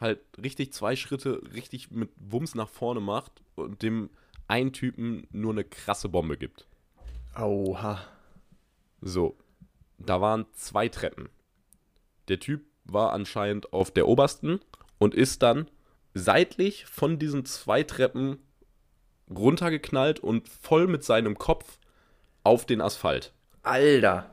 halt 0.00 0.20
richtig 0.40 0.72
zwei 0.72 0.94
Schritte 0.94 1.42
richtig 1.54 1.90
mit 1.90 2.10
Wumms 2.16 2.54
nach 2.54 2.68
vorne 2.68 3.00
macht 3.00 3.42
und 3.56 3.82
dem 3.82 4.10
einen 4.48 4.72
Typen 4.72 5.26
nur 5.30 5.52
eine 5.52 5.64
krasse 5.64 6.08
Bombe 6.08 6.36
gibt. 6.36 6.66
Oha. 7.36 8.00
So, 9.00 9.36
da 9.98 10.20
waren 10.20 10.46
zwei 10.52 10.88
Treppen. 10.88 11.28
Der 12.28 12.40
Typ 12.40 12.64
war 12.84 13.12
anscheinend 13.12 13.72
auf 13.72 13.90
der 13.90 14.08
obersten 14.08 14.60
und 14.98 15.14
ist 15.14 15.42
dann 15.42 15.70
seitlich 16.14 16.86
von 16.86 17.18
diesen 17.18 17.44
zwei 17.44 17.82
Treppen 17.82 18.38
runtergeknallt 19.30 20.20
und 20.20 20.48
voll 20.48 20.86
mit 20.86 21.04
seinem 21.04 21.38
Kopf 21.38 21.78
auf 22.42 22.66
den 22.66 22.80
Asphalt. 22.80 23.32
Alter. 23.62 24.30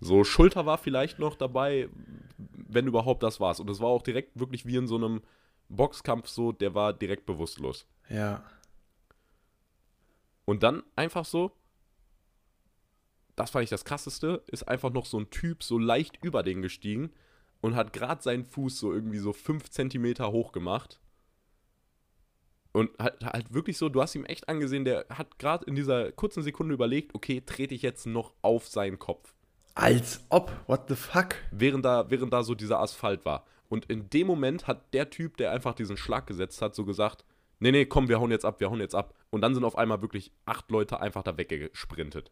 So, 0.00 0.24
Schulter 0.24 0.66
war 0.66 0.78
vielleicht 0.78 1.18
noch 1.18 1.36
dabei, 1.36 1.88
wenn 2.36 2.86
überhaupt 2.86 3.22
das 3.22 3.40
war's. 3.40 3.60
Und 3.60 3.70
es 3.70 3.80
war 3.80 3.88
auch 3.88 4.02
direkt 4.02 4.38
wirklich 4.38 4.66
wie 4.66 4.76
in 4.76 4.88
so 4.88 4.96
einem 4.96 5.22
Boxkampf 5.68 6.28
so, 6.28 6.52
der 6.52 6.74
war 6.74 6.92
direkt 6.92 7.26
bewusstlos. 7.26 7.86
Ja. 8.08 8.42
Und 10.46 10.62
dann 10.62 10.82
einfach 10.94 11.26
so, 11.26 11.52
das 13.34 13.50
fand 13.50 13.64
ich 13.64 13.70
das 13.70 13.84
krasseste, 13.84 14.42
ist 14.46 14.66
einfach 14.66 14.90
noch 14.90 15.04
so 15.04 15.18
ein 15.18 15.28
Typ 15.28 15.62
so 15.62 15.78
leicht 15.78 16.18
über 16.24 16.42
den 16.42 16.62
gestiegen 16.62 17.12
und 17.60 17.76
hat 17.76 17.92
gerade 17.92 18.22
seinen 18.22 18.46
Fuß 18.46 18.78
so 18.78 18.92
irgendwie 18.92 19.18
so 19.18 19.34
5 19.34 19.68
Zentimeter 19.68 20.32
hoch 20.32 20.52
gemacht. 20.52 21.00
Und 22.72 22.90
halt, 22.98 23.24
halt 23.24 23.54
wirklich 23.54 23.78
so, 23.78 23.88
du 23.88 24.02
hast 24.02 24.14
ihm 24.14 24.24
echt 24.24 24.48
angesehen, 24.48 24.84
der 24.84 25.06
hat 25.08 25.38
gerade 25.38 25.64
in 25.64 25.74
dieser 25.74 26.12
kurzen 26.12 26.42
Sekunde 26.42 26.74
überlegt, 26.74 27.14
okay, 27.14 27.42
trete 27.44 27.74
ich 27.74 27.82
jetzt 27.82 28.06
noch 28.06 28.34
auf 28.42 28.68
seinen 28.68 28.98
Kopf. 28.98 29.34
Als 29.74 30.24
ob, 30.28 30.52
what 30.66 30.88
the 30.88 30.94
fuck? 30.94 31.36
Während 31.50 31.84
da, 31.84 32.10
während 32.10 32.32
da 32.32 32.42
so 32.42 32.54
dieser 32.54 32.80
Asphalt 32.80 33.24
war. 33.24 33.46
Und 33.68 33.86
in 33.86 34.08
dem 34.10 34.26
Moment 34.26 34.66
hat 34.66 34.94
der 34.94 35.10
Typ, 35.10 35.38
der 35.38 35.52
einfach 35.52 35.74
diesen 35.74 35.96
Schlag 35.96 36.26
gesetzt 36.26 36.62
hat, 36.62 36.74
so 36.74 36.84
gesagt, 36.84 37.24
nee, 37.58 37.72
nee, 37.72 37.86
komm, 37.86 38.08
wir 38.08 38.20
hauen 38.20 38.30
jetzt 38.30 38.44
ab, 38.44 38.60
wir 38.60 38.70
hauen 38.70 38.80
jetzt 38.80 38.94
ab. 38.94 39.14
Und 39.30 39.40
dann 39.40 39.54
sind 39.54 39.64
auf 39.64 39.76
einmal 39.76 40.02
wirklich 40.02 40.32
acht 40.44 40.70
Leute 40.70 41.00
einfach 41.00 41.22
da 41.22 41.36
weggesprintet. 41.36 42.30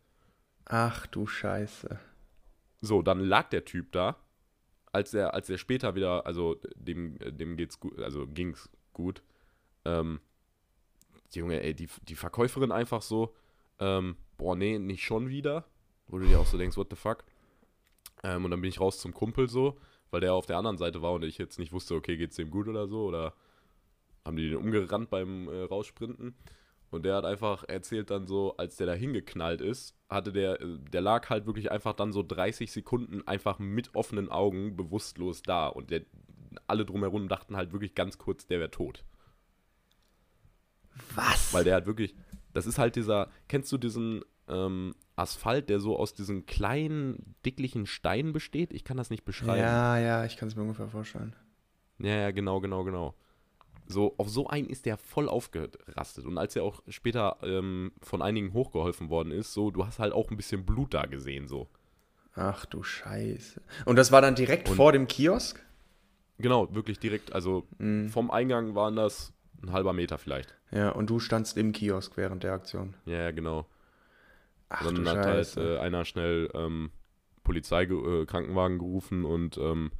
Ach 0.65 1.07
du 1.07 1.27
Scheiße. 1.27 1.99
So, 2.81 3.03
dann 3.03 3.21
lag 3.21 3.49
der 3.49 3.65
Typ 3.65 3.93
da, 3.93 4.17
als 4.93 5.15
er, 5.15 5.35
als 5.35 5.51
er 5.51 5.59
später 5.59 5.95
wieder, 5.95 6.27
also 6.27 6.61
dem, 6.77 7.19
dem 7.19 7.57
geht's 7.57 7.81
gut, 7.81 7.99
also 7.99 8.27
ging's 8.27 8.71
gut. 8.93 9.23
Ähm, 9.85 10.21
Junge, 11.33 11.63
ey, 11.63 11.75
die, 11.75 11.89
die 12.03 12.15
Verkäuferin 12.15 12.71
einfach 12.71 13.03
so, 13.03 13.35
ähm, 13.81 14.17
boah, 14.37 14.55
nee, 14.55 14.79
nicht 14.79 15.03
schon 15.03 15.29
wieder. 15.29 15.65
Wo 16.07 16.19
du 16.19 16.27
dir 16.27 16.39
auch 16.39 16.47
so 16.47 16.59
denkst, 16.59 16.77
what 16.77 16.91
the 16.91 16.97
fuck? 16.97 17.25
Ähm, 18.23 18.45
und 18.45 18.51
dann 18.51 18.61
bin 18.61 18.69
ich 18.69 18.81
raus 18.81 19.01
zum 19.01 19.15
Kumpel 19.15 19.49
so, 19.49 19.79
weil 20.11 20.21
der 20.21 20.35
auf 20.35 20.47
der 20.47 20.59
anderen 20.59 20.77
Seite 20.77 21.03
war 21.03 21.13
und 21.13 21.25
ich 21.25 21.39
jetzt 21.39 21.59
nicht 21.59 21.73
wusste, 21.73 21.95
okay, 21.95 22.17
geht's 22.17 22.37
dem 22.37 22.51
gut 22.51 22.69
oder 22.69 22.87
so, 22.87 23.07
oder 23.07 23.35
haben 24.25 24.37
die 24.37 24.51
den 24.51 24.59
umgerannt 24.59 25.11
beim 25.11 25.49
äh, 25.49 25.63
Raussprinten. 25.63 26.35
Und 26.95 27.05
der 27.05 27.17
hat 27.17 27.25
einfach 27.25 27.65
erzählt 27.67 28.11
dann 28.11 28.29
so, 28.29 28.57
als 28.57 28.77
der 28.77 28.87
da 28.87 28.93
hingeknallt 28.93 29.61
ist, 29.61 29.97
hatte 30.09 30.33
der, 30.33 30.61
äh, 30.61 30.79
der 30.93 31.01
lag 31.01 31.29
halt 31.29 31.45
wirklich 31.45 31.73
einfach 31.73 31.93
dann 31.93 32.13
so 32.13 32.23
30 32.23 32.71
Sekunden 32.71 33.27
einfach 33.27 33.59
mit 33.59 33.97
offenen 33.97 34.29
Augen 34.29 34.77
bewusstlos 34.77 35.43
da. 35.43 35.67
Und 35.67 35.91
der, 35.91 36.03
alle 36.69 36.85
drumherum 36.87 37.29
dachten 37.29 37.57
halt 37.57 37.73
wirklich 37.73 37.97
ganz 37.97 38.17
kurz, 38.17 38.47
der 38.47 38.61
wäre 38.61 38.71
tot. 38.71 39.05
Was? 41.17 41.53
Weil 41.53 41.65
der 41.65 41.75
halt 41.75 41.87
wirklich, 41.87 42.15
das 42.53 42.65
ist 42.65 42.79
halt 42.79 42.95
dieser, 42.95 43.29
kennst 43.49 43.73
du 43.73 43.77
diesen 43.77 44.23
ähm, 44.47 44.95
Asphalt, 45.17 45.71
der 45.71 45.81
so 45.81 45.99
aus 45.99 46.15
diesen 46.15 46.47
kleinen, 46.47 47.35
dicklichen 47.45 47.87
Steinen 47.87 48.33
besteht? 48.33 48.73
Ich 48.73 48.85
kann 48.85 48.97
das 48.97 49.11
nicht 49.11 49.25
beschreiben. 49.25 49.59
Ja, 49.59 49.99
ja, 49.99 50.25
ich 50.25 50.37
kann 50.37 50.47
es 50.47 50.55
mir 50.55 50.63
ungefähr 50.63 50.87
vorstellen. 50.87 51.35
Ja, 51.99 52.15
ja, 52.15 52.31
genau, 52.31 52.61
genau, 52.61 52.85
genau. 52.85 53.17
So, 53.87 54.15
auf 54.17 54.29
so 54.31 54.47
einen 54.47 54.69
ist 54.69 54.87
der 54.87 54.97
voll 54.97 55.29
aufgerastet. 55.29 56.25
Und 56.25 56.39
als 56.39 56.57
er 56.57 56.63
auch 56.65 56.83
später 56.89 57.37
ähm, 57.43 57.93
von 58.03 58.23
einigen 58.23 58.53
hochgeholfen 58.55 59.11
worden 59.11 59.31
ist, 59.31 59.53
so, 59.53 59.71
du 59.71 59.87
hast 59.87 59.99
halt 59.99 60.13
auch 60.13 60.31
ein 60.31 60.37
bisschen 60.37 60.65
Blut 60.65 60.95
da 60.95 61.05
gesehen, 61.07 61.47
so. 61.49 61.69
Ach 62.35 62.65
du 62.67 62.83
Scheiße. 62.83 63.61
Und 63.85 63.97
das 63.97 64.11
war 64.11 64.21
dann 64.23 64.35
direkt 64.35 64.69
Und- 64.71 64.77
vor 64.77 64.93
dem 64.93 65.07
Kiosk? 65.07 65.61
Genau, 66.39 66.75
wirklich 66.75 66.99
direkt, 66.99 67.33
also 67.33 67.67
Mhm. 67.79 68.09
vom 68.09 68.31
Eingang 68.31 68.75
waren 68.75 68.97
das 68.97 69.33
ein 69.63 69.71
halber 69.73 69.93
Meter 69.93 70.19
vielleicht. 70.19 70.57
Ja, 70.73 70.89
und 70.91 71.09
du 71.11 71.21
standst 71.21 71.57
im 71.57 71.71
Kiosk 71.73 72.17
während 72.17 72.43
der 72.43 72.53
Aktion. 72.55 72.95
Ja, 73.07 73.31
genau. 73.31 73.67
Ach 74.69 74.85
dann 74.85 74.97
du 74.97 75.05
hat 75.11 75.17
halt 75.19 75.47
Scheiße. 75.47 75.77
äh, 75.77 75.79
einer 75.79 76.05
schnell 76.05 76.51
ähm, 76.55 76.91
Polizei, 77.45 77.85
äh, 77.85 78.27
Krankenwagen 78.27 78.79
gerufen 78.79 79.25
und 79.25 79.57
ähm, 79.59 79.93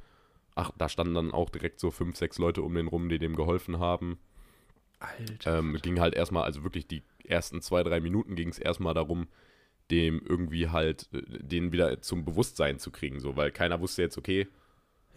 ach, 0.55 0.71
da 0.77 0.89
standen 0.89 1.13
dann 1.13 1.31
auch 1.31 1.49
direkt 1.49 1.79
so 1.79 1.91
fünf, 1.91 2.15
sechs 2.15 2.37
Leute 2.39 2.61
um 2.61 2.73
den 2.73 2.87
rum, 2.87 3.09
die 3.09 3.19
dem 3.19 3.35
geholfen 3.35 3.79
haben. 3.79 4.17
Alter. 4.99 5.59
Ähm, 5.59 5.77
ging 5.81 5.99
halt 5.99 6.15
erstmal, 6.15 6.43
also 6.43 6.63
wirklich 6.63 6.87
die 6.87 7.03
ersten 7.25 7.61
zwei, 7.61 7.83
drei 7.83 7.99
Minuten 7.99 8.35
ging 8.35 8.49
es 8.49 8.57
erstmal 8.57 8.93
darum, 8.93 9.27
dem 9.91 10.21
irgendwie 10.25 10.69
halt, 10.69 11.09
äh, 11.13 11.21
den 11.43 11.71
wieder 11.71 12.01
zum 12.01 12.23
Bewusstsein 12.25 12.79
zu 12.79 12.91
kriegen, 12.91 13.19
so, 13.19 13.35
weil 13.35 13.51
keiner 13.51 13.81
wusste 13.81 14.01
jetzt, 14.01 14.17
okay, 14.17 14.47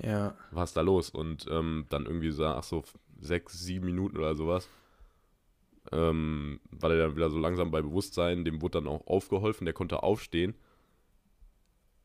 ja. 0.03 0.35
was 0.51 0.71
ist 0.71 0.77
da 0.77 0.81
los? 0.81 1.11
Und 1.11 1.47
ähm, 1.51 1.87
dann 1.89 2.07
irgendwie 2.07 2.31
so, 2.31 2.45
ach 2.45 2.65
so, 2.65 2.85
sechs, 3.21 3.59
sieben 3.61 3.87
Minuten 3.87 4.17
oder 4.17 4.35
sowas, 4.35 4.69
ähm, 5.93 6.61
war 6.71 6.91
der 6.91 6.99
dann 6.99 7.17
wieder 7.17 7.31
so 7.31 7.39
langsam 7.39 7.71
bei 7.71 7.81
Bewusstsein, 7.81 8.45
dem 8.45 8.61
wurde 8.61 8.81
dann 8.81 8.89
auch 8.89 9.07
aufgeholfen, 9.07 9.65
der 9.65 9.75
konnte 9.75 10.03
aufstehen. 10.03 10.55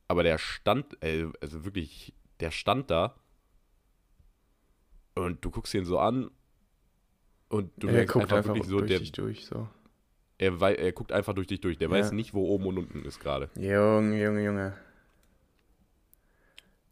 Aber 0.08 0.24
der 0.24 0.38
stand, 0.38 0.98
ey, 1.02 1.28
also 1.42 1.66
wirklich, 1.66 2.14
der 2.40 2.52
stand 2.52 2.92
da 2.92 3.16
und 5.16 5.44
du 5.46 5.52
guckst 5.52 5.74
ihn 5.74 5.86
so 5.86 6.00
an 6.00 6.30
und 7.50 7.72
du 7.78 7.88
er 7.88 7.94
merkst 7.94 8.14
guckt 8.14 8.24
einfach, 8.24 8.38
einfach, 8.38 8.50
wirklich 8.56 8.68
so, 8.70 8.80
durch 8.80 8.90
der, 8.90 9.00
dich 9.00 9.12
durch, 9.12 9.46
so. 9.46 9.68
er, 10.38 10.60
wei- 10.60 10.76
er 10.76 10.92
guckt 10.92 11.12
einfach 11.12 11.34
durch 11.34 11.48
dich 11.48 11.62
durch, 11.62 11.78
der 11.78 11.90
Ja. 11.90 11.96
weiß 11.96 12.12
nicht, 12.14 12.34
wo 12.34 12.48
oben 12.48 12.66
und 12.68 12.78
unten 12.80 13.06
ist 13.06 13.20
gerade. 13.20 13.50
Junge, 13.56 14.22
Junge, 14.24 14.44
Junge. 14.44 14.74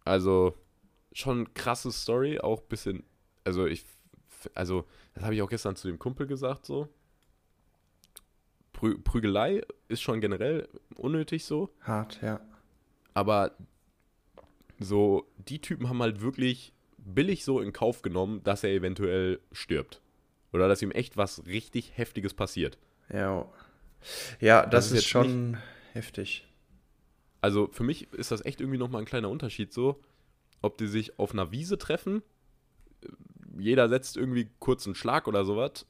Also 0.06 0.56
schon 1.14 1.54
krasse 1.54 1.92
Story, 1.92 2.40
auch 2.40 2.62
bisschen, 2.62 3.04
also 3.44 3.66
ich, 3.66 3.86
also 4.56 4.86
das 5.14 5.24
habe 5.24 5.36
ich 5.36 5.42
auch 5.42 5.50
gestern 5.50 5.76
zu 5.76 5.88
dem 5.88 6.00
Kumpel 6.00 6.26
gesagt 6.28 6.66
so. 6.66 6.88
Prü 8.74 8.98
Prügelei 8.98 9.62
ist 9.90 10.02
schon 10.02 10.22
generell 10.22 10.68
unnötig 10.96 11.46
so, 11.46 11.70
Hart, 11.82 12.20
ja. 12.24 12.40
aber 13.14 13.52
so 14.80 15.28
die 15.38 15.60
Typen 15.60 15.88
haben 15.90 16.02
halt 16.02 16.22
wirklich 16.22 16.74
billig 17.06 17.44
so 17.44 17.60
in 17.60 17.74
Kauf 17.74 18.02
genommen, 18.02 18.44
dass 18.44 18.64
er 18.64 18.72
eventuell 18.72 19.40
stirbt 19.52 20.02
oder 20.54 20.68
dass 20.68 20.82
ihm 20.82 20.92
echt 20.92 21.18
was 21.18 21.46
richtig 21.46 21.98
heftiges 21.98 22.34
passiert. 22.34 22.78
Ja, 23.12 23.46
ja 24.40 24.66
das, 24.66 24.86
Das 24.90 24.92
ist 24.92 25.00
ist, 25.00 25.08
schon 25.08 25.58
heftig. 25.94 26.48
Also 27.42 27.70
für 27.72 27.84
mich 27.84 28.12
ist 28.14 28.32
das 28.32 28.46
echt 28.46 28.62
irgendwie 28.62 28.78
nochmal 28.78 29.02
ein 29.02 29.08
kleiner 29.08 29.30
Unterschied 29.30 29.74
so, 29.74 30.00
ob 30.62 30.78
die 30.78 30.88
sich 30.88 31.18
auf 31.18 31.34
einer 31.34 31.52
Wiese 31.52 31.78
treffen, 31.78 32.22
jeder 33.58 33.90
setzt 33.90 34.18
irgendwie 34.18 34.50
kurz 34.60 34.86
einen 34.86 34.96
Schlag 34.96 35.28
oder 35.28 35.44
sowas, 35.46 35.86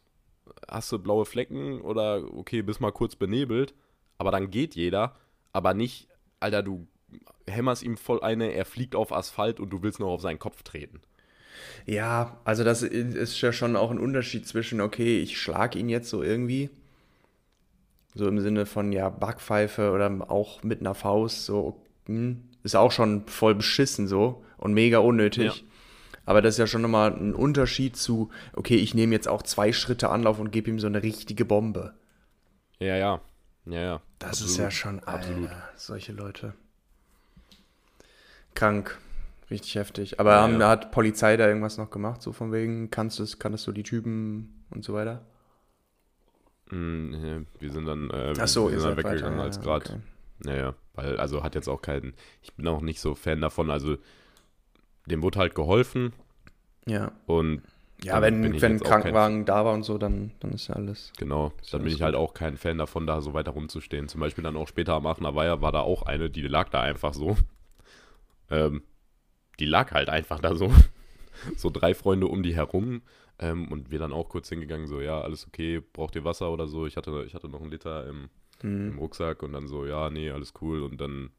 hast 0.68 0.92
du 0.92 1.00
blaue 1.00 1.26
Flecken 1.26 1.82
oder 1.82 2.24
okay, 2.34 2.62
bist 2.62 2.82
mal 2.82 2.92
kurz 2.92 3.16
benebelt, 3.16 3.74
aber 4.18 4.32
dann 4.32 4.50
geht 4.50 4.76
jeder, 4.76 5.16
aber 5.54 5.74
nicht, 5.74 6.08
Alter, 6.40 6.64
du 6.64 6.88
hämmerst 7.48 7.84
ihm 7.84 7.98
voll 7.98 8.22
eine, 8.22 8.54
er 8.54 8.66
fliegt 8.66 8.96
auf 8.96 9.12
Asphalt 9.12 9.60
und 9.60 9.70
du 9.70 9.82
willst 9.82 10.00
noch 10.00 10.10
auf 10.10 10.22
seinen 10.22 10.40
Kopf 10.40 10.64
treten. 10.64 11.02
Ja, 11.86 12.40
also 12.44 12.64
das 12.64 12.82
ist 12.82 13.40
ja 13.42 13.52
schon 13.52 13.76
auch 13.76 13.92
ein 13.92 14.00
Unterschied 14.00 14.48
zwischen, 14.48 14.82
okay, 14.82 15.20
ich 15.20 15.40
schlag 15.40 15.76
ihn 15.76 15.90
jetzt 15.90 16.10
so 16.10 16.24
irgendwie, 16.24 16.70
so 18.14 18.28
im 18.28 18.40
Sinne 18.40 18.66
von, 18.66 18.92
ja, 18.92 19.10
Backpfeife 19.10 19.92
oder 19.92 20.30
auch 20.30 20.64
mit 20.64 20.80
einer 20.80 20.96
Faust, 20.96 21.46
so, 21.46 21.82
hm, 22.06 22.44
ist 22.64 22.76
auch 22.76 22.92
schon 22.92 23.28
voll 23.28 23.56
beschissen 23.56 24.08
so 24.08 24.44
und 24.58 24.74
mega 24.74 25.00
unnötig. 25.00 25.46
Ja. 25.46 25.68
Aber 26.26 26.42
das 26.42 26.56
ist 26.56 26.60
ja 26.60 26.68
schon 26.68 26.84
nochmal 26.84 27.12
ein 27.14 27.34
Unterschied 27.34 27.98
zu, 27.98 28.30
okay, 28.54 28.76
ich 28.76 28.94
nehme 28.94 29.14
jetzt 29.14 29.28
auch 29.28 29.42
zwei 29.42 29.74
Schritte 29.74 30.10
Anlauf 30.10 30.40
und 30.40 30.52
gebe 30.52 30.70
ihm 30.70 30.80
so 30.80 30.88
eine 30.88 31.02
richtige 31.02 31.46
Bombe. 31.46 31.94
Ja, 32.80 32.96
ja. 32.96 33.22
Ja, 33.66 33.82
ja. 33.82 34.02
Das 34.20 34.30
Absolut. 34.30 34.52
ist 34.52 34.58
ja 34.58 34.72
schon, 34.72 35.00
Absolut. 35.04 35.50
Alter, 35.50 35.70
solche 35.76 36.14
Leute. 36.14 36.54
Krank. 38.56 38.98
Richtig 39.50 39.76
heftig. 39.76 40.20
Aber 40.20 40.32
Ja, 40.32 40.42
haben, 40.42 40.62
ja. 40.62 40.70
hat 40.70 40.92
Polizei 40.92 41.36
da 41.38 41.48
irgendwas 41.48 41.78
noch 41.78 41.90
gemacht? 41.92 42.22
So 42.22 42.32
von 42.32 42.52
wegen, 42.54 42.90
kannst 42.90 43.20
du 43.20 43.26
kannst 43.38 43.68
du 43.68 43.72
die 43.74 43.84
Typen 43.84 44.64
und 44.70 44.84
so 44.86 44.94
weiter? 44.94 45.22
Ja, 46.72 47.42
wir 47.60 47.72
sind 47.72 47.86
dann, 47.86 48.10
äh, 48.12 48.34
Ach 48.40 48.48
so, 48.48 48.72
wir 48.72 48.80
sind 48.80 48.84
dann 48.84 48.98
weggegangen 48.98 49.40
weiter, 49.40 49.44
als 49.44 49.58
ja, 49.58 49.64
gerade. 49.64 49.86
okay. 49.86 50.00
Naja, 50.40 50.74
weil, 50.94 51.18
also 51.18 51.44
hat 51.44 51.54
jetzt 51.56 51.68
auch 51.68 51.82
keinen, 51.82 52.14
ich 52.42 52.54
bin 52.56 52.68
auch 52.68 52.82
nicht 52.82 53.00
so 53.00 53.14
Fan 53.16 53.42
davon, 53.42 53.70
also 53.70 53.98
dem 55.06 55.22
wurde 55.22 55.40
halt 55.40 55.54
geholfen 55.56 56.14
Ja, 56.86 57.12
und 57.26 57.62
Ja, 58.04 58.20
bin 58.20 58.54
wenn, 58.54 58.62
wenn 58.62 58.80
Krankenwagen 58.80 59.46
da 59.46 59.64
war 59.66 59.74
und 59.74 59.84
so, 59.84 59.98
dann, 59.98 60.32
dann 60.40 60.52
ist 60.52 60.68
ja 60.68 60.76
alles. 60.76 61.14
Genau, 61.18 61.54
dann 61.72 61.84
bin 61.84 61.88
alles 61.88 61.96
ich 61.96 62.02
halt 62.02 62.16
auch 62.16 62.34
kein 62.34 62.58
Fan 62.58 62.78
davon, 62.78 63.06
da 63.08 63.22
so 63.22 63.34
weiter 63.34 63.52
rumzustehen. 63.52 64.08
Zum 64.10 64.20
Beispiel 64.22 64.44
dann 64.44 64.58
auch 64.58 64.68
später 64.68 64.94
am 64.96 65.06
Aachener 65.06 65.36
Weiher 65.36 65.62
war 65.62 65.72
da 65.72 65.82
auch 65.82 66.04
eine, 66.04 66.30
die 66.30 66.42
lag 66.42 66.70
da 66.70 66.82
einfach 66.82 67.14
so. 67.14 67.38
Ähm, 68.52 68.84
die 69.60 69.66
lag 69.66 69.92
halt 69.92 70.10
einfach 70.10 70.40
da 70.40 70.56
so. 70.56 70.72
So 71.56 71.70
drei 71.72 71.96
Freunde 71.96 72.28
um 72.28 72.44
die 72.44 72.54
herum. 72.56 73.02
Ähm, 73.40 73.72
und 73.72 73.90
wir 73.90 73.98
dann 73.98 74.14
auch 74.14 74.30
kurz 74.30 74.50
hingegangen, 74.50 74.86
so, 74.86 75.02
ja, 75.02 75.22
alles 75.22 75.48
okay, 75.48 75.80
braucht 75.80 76.16
ihr 76.16 76.24
Wasser 76.24 76.52
oder 76.52 76.68
so? 76.68 76.86
Ich 76.86 76.98
hatte, 76.98 77.24
ich 77.26 77.34
hatte 77.34 77.50
noch 77.50 77.62
einen 77.62 77.72
Liter 77.72 78.06
im, 78.06 78.30
im 78.62 79.00
Rucksack 79.00 79.42
und 79.42 79.54
dann 79.54 79.68
so, 79.68 79.86
ja, 79.88 80.12
nee, 80.12 80.30
alles 80.30 80.54
cool. 80.62 80.84
Und 80.84 81.02
dann 81.02 81.32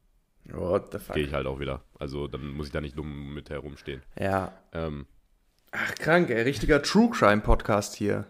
gehe 0.44 1.24
ich 1.26 1.32
halt 1.32 1.46
auch 1.46 1.60
wieder. 1.60 1.82
Also 2.00 2.26
dann 2.26 2.48
muss 2.48 2.66
ich 2.66 2.72
da 2.72 2.80
nicht 2.80 2.98
dumm 2.98 3.32
mit 3.34 3.48
herumstehen. 3.50 4.02
Ja. 4.18 4.52
Ähm, 4.72 5.06
Ach, 5.70 5.94
krank, 5.94 6.30
ey. 6.30 6.42
Richtiger 6.42 6.82
True 6.82 7.10
Crime 7.10 7.42
Podcast 7.42 7.94
hier. 7.94 8.26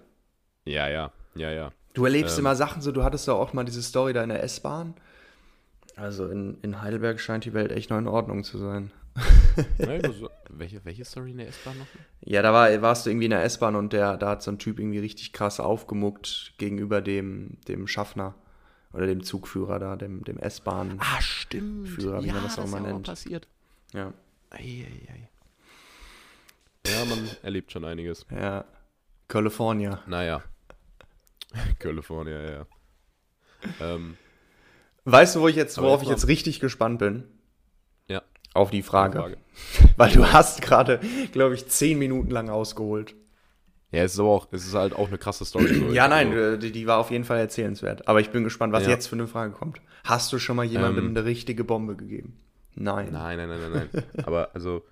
ja, 0.67 0.89
ja, 0.89 1.11
ja, 1.35 1.51
ja. 1.53 1.73
Du 1.95 2.05
erlebst 2.05 2.37
Ähm. 2.37 2.45
immer 2.45 2.57
Sachen 2.57 2.83
so, 2.83 2.93
du 2.93 3.03
hattest 3.03 3.29
doch 3.29 3.39
auch 3.39 3.53
mal 3.55 3.65
diese 3.65 3.83
Story 3.83 4.13
da 4.13 4.23
in 4.23 4.29
der 4.29 4.43
S-Bahn. 4.43 4.95
Also 5.97 6.29
in, 6.29 6.59
in 6.63 6.81
Heidelberg 6.81 7.21
scheint 7.21 7.45
die 7.45 7.53
Welt 7.53 7.71
echt 7.73 7.91
noch 7.91 7.99
in 7.99 8.09
Ordnung 8.09 8.45
zu 8.45 8.59
sein. 8.59 8.91
Ja, 9.79 9.99
du 9.99 10.13
so- 10.13 10.31
welche, 10.49 10.83
welche 10.87 11.05
Story 11.05 11.33
in 11.33 11.37
der 11.39 11.49
S-Bahn 11.49 11.79
noch? 11.79 11.87
Ja, 12.23 12.41
da 12.41 12.55
war, 12.55 12.81
warst 12.81 13.05
du 13.05 13.11
irgendwie 13.11 13.27
in 13.27 13.33
der 13.33 13.45
S-Bahn 13.45 13.77
und 13.77 13.93
der, 13.93 14.17
da 14.17 14.31
hat 14.31 14.43
so 14.43 14.51
ein 14.51 14.59
Typ 14.59 14.79
irgendwie 14.79 14.99
richtig 15.01 15.35
krass 15.35 15.61
aufgemuckt 15.61 16.55
gegenüber 16.57 17.03
dem, 17.03 17.59
dem 17.69 17.87
Schaffner 17.87 18.35
oder 18.95 19.07
dem 19.07 19.23
Zugführer 19.23 19.79
da, 19.79 19.97
dem, 19.97 20.25
dem 20.25 20.39
S-Bahn. 20.39 20.97
Ah, 20.99 21.21
stimmt. 21.21 21.89
Führer, 21.91 22.23
wie 22.25 22.33
man 22.33 22.43
das 22.43 22.59
auch 22.59 22.67
mal 22.67 22.81
nennt. 22.81 23.07
passiert. 23.07 23.47
Ja, 23.93 24.15
Ei, 24.51 24.87
ei, 24.87 25.13
ei. 25.13 25.29
Ja, 26.87 27.05
man 27.05 27.29
erlebt 27.43 27.71
schon 27.73 27.85
einiges. 27.85 28.25
ja. 28.31 28.65
California. 29.29 30.03
Naja. 30.07 30.43
California, 31.79 32.41
ja. 32.41 32.51
ja. 32.53 32.67
Ähm, 33.95 34.17
Weißt 35.05 35.35
du, 35.37 35.41
wo 35.41 35.49
ich 35.49 35.57
jetzt, 35.57 35.79
worauf 35.79 36.01
jetzt 36.01 36.09
ich 36.09 36.11
jetzt 36.11 36.29
richtig 36.29 36.61
gespannt 36.61 36.99
bin? 36.99 37.25
ja. 38.09 38.23
Auf 38.55 38.71
die 38.71 38.83
Frage. 38.83 39.19
Frage. 39.19 39.37
Weil 39.97 40.13
du 40.13 40.31
hast 40.31 40.61
gerade, 40.63 41.01
glaube 41.33 41.55
ich, 41.55 41.67
zehn 41.69 41.99
Minuten 41.99 42.31
lang 42.31 42.51
ausgeholt. 42.51 43.15
Ja, 43.91 44.03
es 44.05 44.15
ist 44.15 44.21
aber 44.21 44.29
auch, 44.31 44.49
es 44.53 44.67
ist 44.67 44.75
halt 44.75 44.95
auch 44.95 45.09
eine 45.09 45.19
krasse 45.19 45.45
Story. 45.45 45.75
So. 45.75 45.87
Ja, 45.93 46.09
nein, 46.09 46.29
Also, 46.29 46.41
äh, 46.41 46.59
die, 46.59 46.73
die 46.73 46.87
war 46.87 46.99
auf 46.99 47.11
jeden 47.11 47.25
Fall 47.25 47.39
erzählenswert. 47.39 48.09
Aber 48.09 48.21
ich 48.21 48.31
bin 48.31 48.45
gespannt, 48.45 48.73
was 48.73 48.85
Ja. 48.85 48.91
jetzt 48.91 49.07
für 49.07 49.17
eine 49.17 49.27
Frage 49.27 49.53
kommt. 49.53 49.81
Hast 50.05 50.33
du 50.33 50.39
schon 50.39 50.57
mal 50.57 50.65
jemandem 50.65 51.05
Ähm. 51.07 51.11
eine 51.17 51.25
richtige 51.25 51.65
Bombe 51.65 51.97
gegeben? 51.97 52.39
Nein. 52.75 53.11
Nein, 53.13 53.37
nein, 53.39 53.49
nein, 53.49 53.71
nein, 53.73 53.89
nein. 53.93 54.05
aber 54.25 54.55
also, 54.55 54.83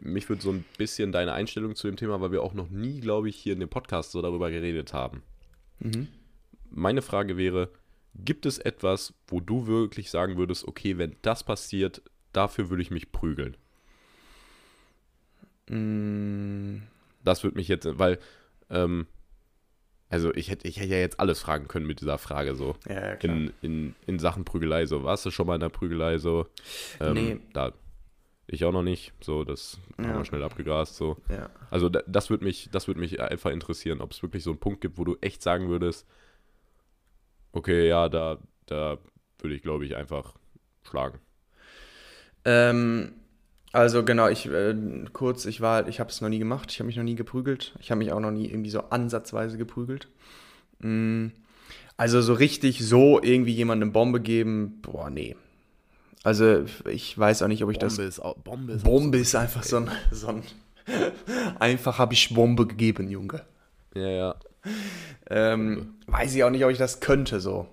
mich 0.00 0.28
würde 0.28 0.42
so 0.42 0.50
ein 0.52 0.64
bisschen 0.78 1.10
deine 1.12 1.32
Einstellung 1.32 1.74
zu 1.74 1.88
dem 1.88 1.96
Thema, 1.96 2.20
weil 2.20 2.30
wir 2.32 2.42
auch 2.42 2.54
noch 2.54 2.70
nie, 2.70 3.00
glaube 3.00 3.28
ich, 3.28 3.36
hier 3.36 3.52
in 3.52 3.60
dem 3.60 3.68
Podcast 3.68 4.12
so 4.12 4.22
darüber 4.22 4.50
geredet 4.50 4.92
haben. 4.92 5.22
Mhm. 5.80 6.06
Meine 6.70 7.02
Frage 7.02 7.36
wäre, 7.36 7.70
gibt 8.14 8.46
es 8.46 8.58
etwas, 8.58 9.14
wo 9.26 9.40
du 9.40 9.66
wirklich 9.66 10.10
sagen 10.10 10.36
würdest, 10.36 10.66
okay, 10.68 10.98
wenn 10.98 11.16
das 11.22 11.42
passiert, 11.44 12.02
dafür 12.32 12.70
würde 12.70 12.82
ich 12.82 12.90
mich 12.90 13.10
prügeln? 13.12 13.56
Mm, 15.68 16.82
Das 17.24 17.42
würde 17.42 17.56
mich 17.56 17.68
jetzt, 17.68 17.86
weil, 17.98 18.18
ähm, 18.70 19.06
also 20.10 20.32
ich 20.34 20.50
hätte, 20.50 20.68
ich 20.68 20.78
hätte 20.78 20.90
ja 20.90 20.98
jetzt 20.98 21.18
alles 21.18 21.40
fragen 21.40 21.66
können 21.68 21.86
mit 21.86 22.00
dieser 22.00 22.18
Frage 22.18 22.54
so. 22.54 22.76
ja, 22.88 22.94
ja, 23.08 23.16
klar. 23.16 23.34
In, 23.34 23.52
in, 23.62 23.94
in 24.06 24.18
Sachen 24.18 24.44
Prügelei 24.44 24.86
so. 24.86 25.02
Warst 25.02 25.24
du 25.26 25.30
schon 25.30 25.46
mal 25.46 25.54
in 25.54 25.60
der 25.60 25.70
Prügelei 25.70 26.18
so? 26.18 26.46
Ähm, 27.00 27.14
Nee. 27.14 27.40
Da, 27.52 27.72
ich 28.46 28.64
auch 28.66 28.72
noch 28.72 28.82
nicht. 28.82 29.12
So, 29.22 29.42
das 29.42 29.78
haben 29.96 30.04
Ja. 30.10 30.18
wir 30.18 30.24
schnell 30.26 30.42
abgegrast 30.42 30.96
so. 30.96 31.16
ja. 31.30 31.48
Also 31.70 31.88
da, 31.88 32.02
das 32.06 32.28
würde 32.30 32.44
mich, 32.44 32.68
das 32.70 32.86
würde 32.86 33.00
mich 33.00 33.18
einfach 33.20 33.50
interessieren, 33.50 34.00
ob 34.02 34.12
es 34.12 34.22
wirklich 34.22 34.44
so 34.44 34.50
einen 34.50 34.60
Punkt 34.60 34.82
gibt, 34.82 34.98
wo 34.98 35.04
du 35.04 35.16
echt 35.22 35.42
sagen 35.42 35.68
würdest, 35.68 36.06
okay, 37.54 37.88
ja, 37.88 38.08
da, 38.08 38.38
da 38.66 38.98
würde 39.38 39.54
ich, 39.56 39.62
glaube 39.62 39.86
ich, 39.86 39.96
einfach 39.96 40.34
schlagen. 40.82 41.20
Ähm, 42.44 43.12
also 43.72 44.04
genau, 44.04 44.28
ich 44.28 44.46
äh, 44.46 44.74
kurz, 45.12 45.46
ich 45.46 45.60
war, 45.60 45.88
ich 45.88 46.00
habe 46.00 46.10
es 46.10 46.20
noch 46.20 46.28
nie 46.28 46.38
gemacht, 46.38 46.70
ich 46.70 46.78
habe 46.78 46.86
mich 46.86 46.96
noch 46.96 47.04
nie 47.04 47.14
geprügelt, 47.16 47.74
ich 47.80 47.90
habe 47.90 47.98
mich 47.98 48.12
auch 48.12 48.20
noch 48.20 48.30
nie 48.30 48.46
irgendwie 48.48 48.70
so 48.70 48.80
ansatzweise 48.90 49.58
geprügelt. 49.58 50.08
Mm, 50.80 51.28
also 51.96 52.22
so 52.22 52.34
richtig 52.34 52.84
so 52.86 53.20
irgendwie 53.22 53.52
jemandem 53.52 53.92
Bombe 53.92 54.20
geben, 54.20 54.80
boah, 54.82 55.10
nee. 55.10 55.36
Also 56.24 56.64
ich 56.90 57.18
weiß 57.18 57.42
auch 57.42 57.48
nicht, 57.48 57.64
ob 57.64 57.70
ich 57.70 57.78
das. 57.78 57.98
ist, 57.98 58.20
auch- 58.20 58.36
Bombe 58.38 58.74
ist 58.74 58.84
Bombe 58.84 59.18
ist 59.18 59.36
einfach 59.36 59.62
so 59.64 59.78
ein, 59.78 59.90
so 60.10 60.28
ein 60.28 60.42
einfach 61.60 61.98
habe 61.98 62.14
ich 62.14 62.34
Bombe 62.34 62.66
gegeben, 62.66 63.08
Junge. 63.10 63.42
Ja, 63.94 64.08
ja. 64.08 64.34
Ähm, 65.30 65.94
weiß 66.06 66.34
ich 66.34 66.44
auch 66.44 66.50
nicht, 66.50 66.64
ob 66.64 66.70
ich 66.70 66.78
das 66.78 67.00
könnte 67.00 67.40
so. 67.40 67.66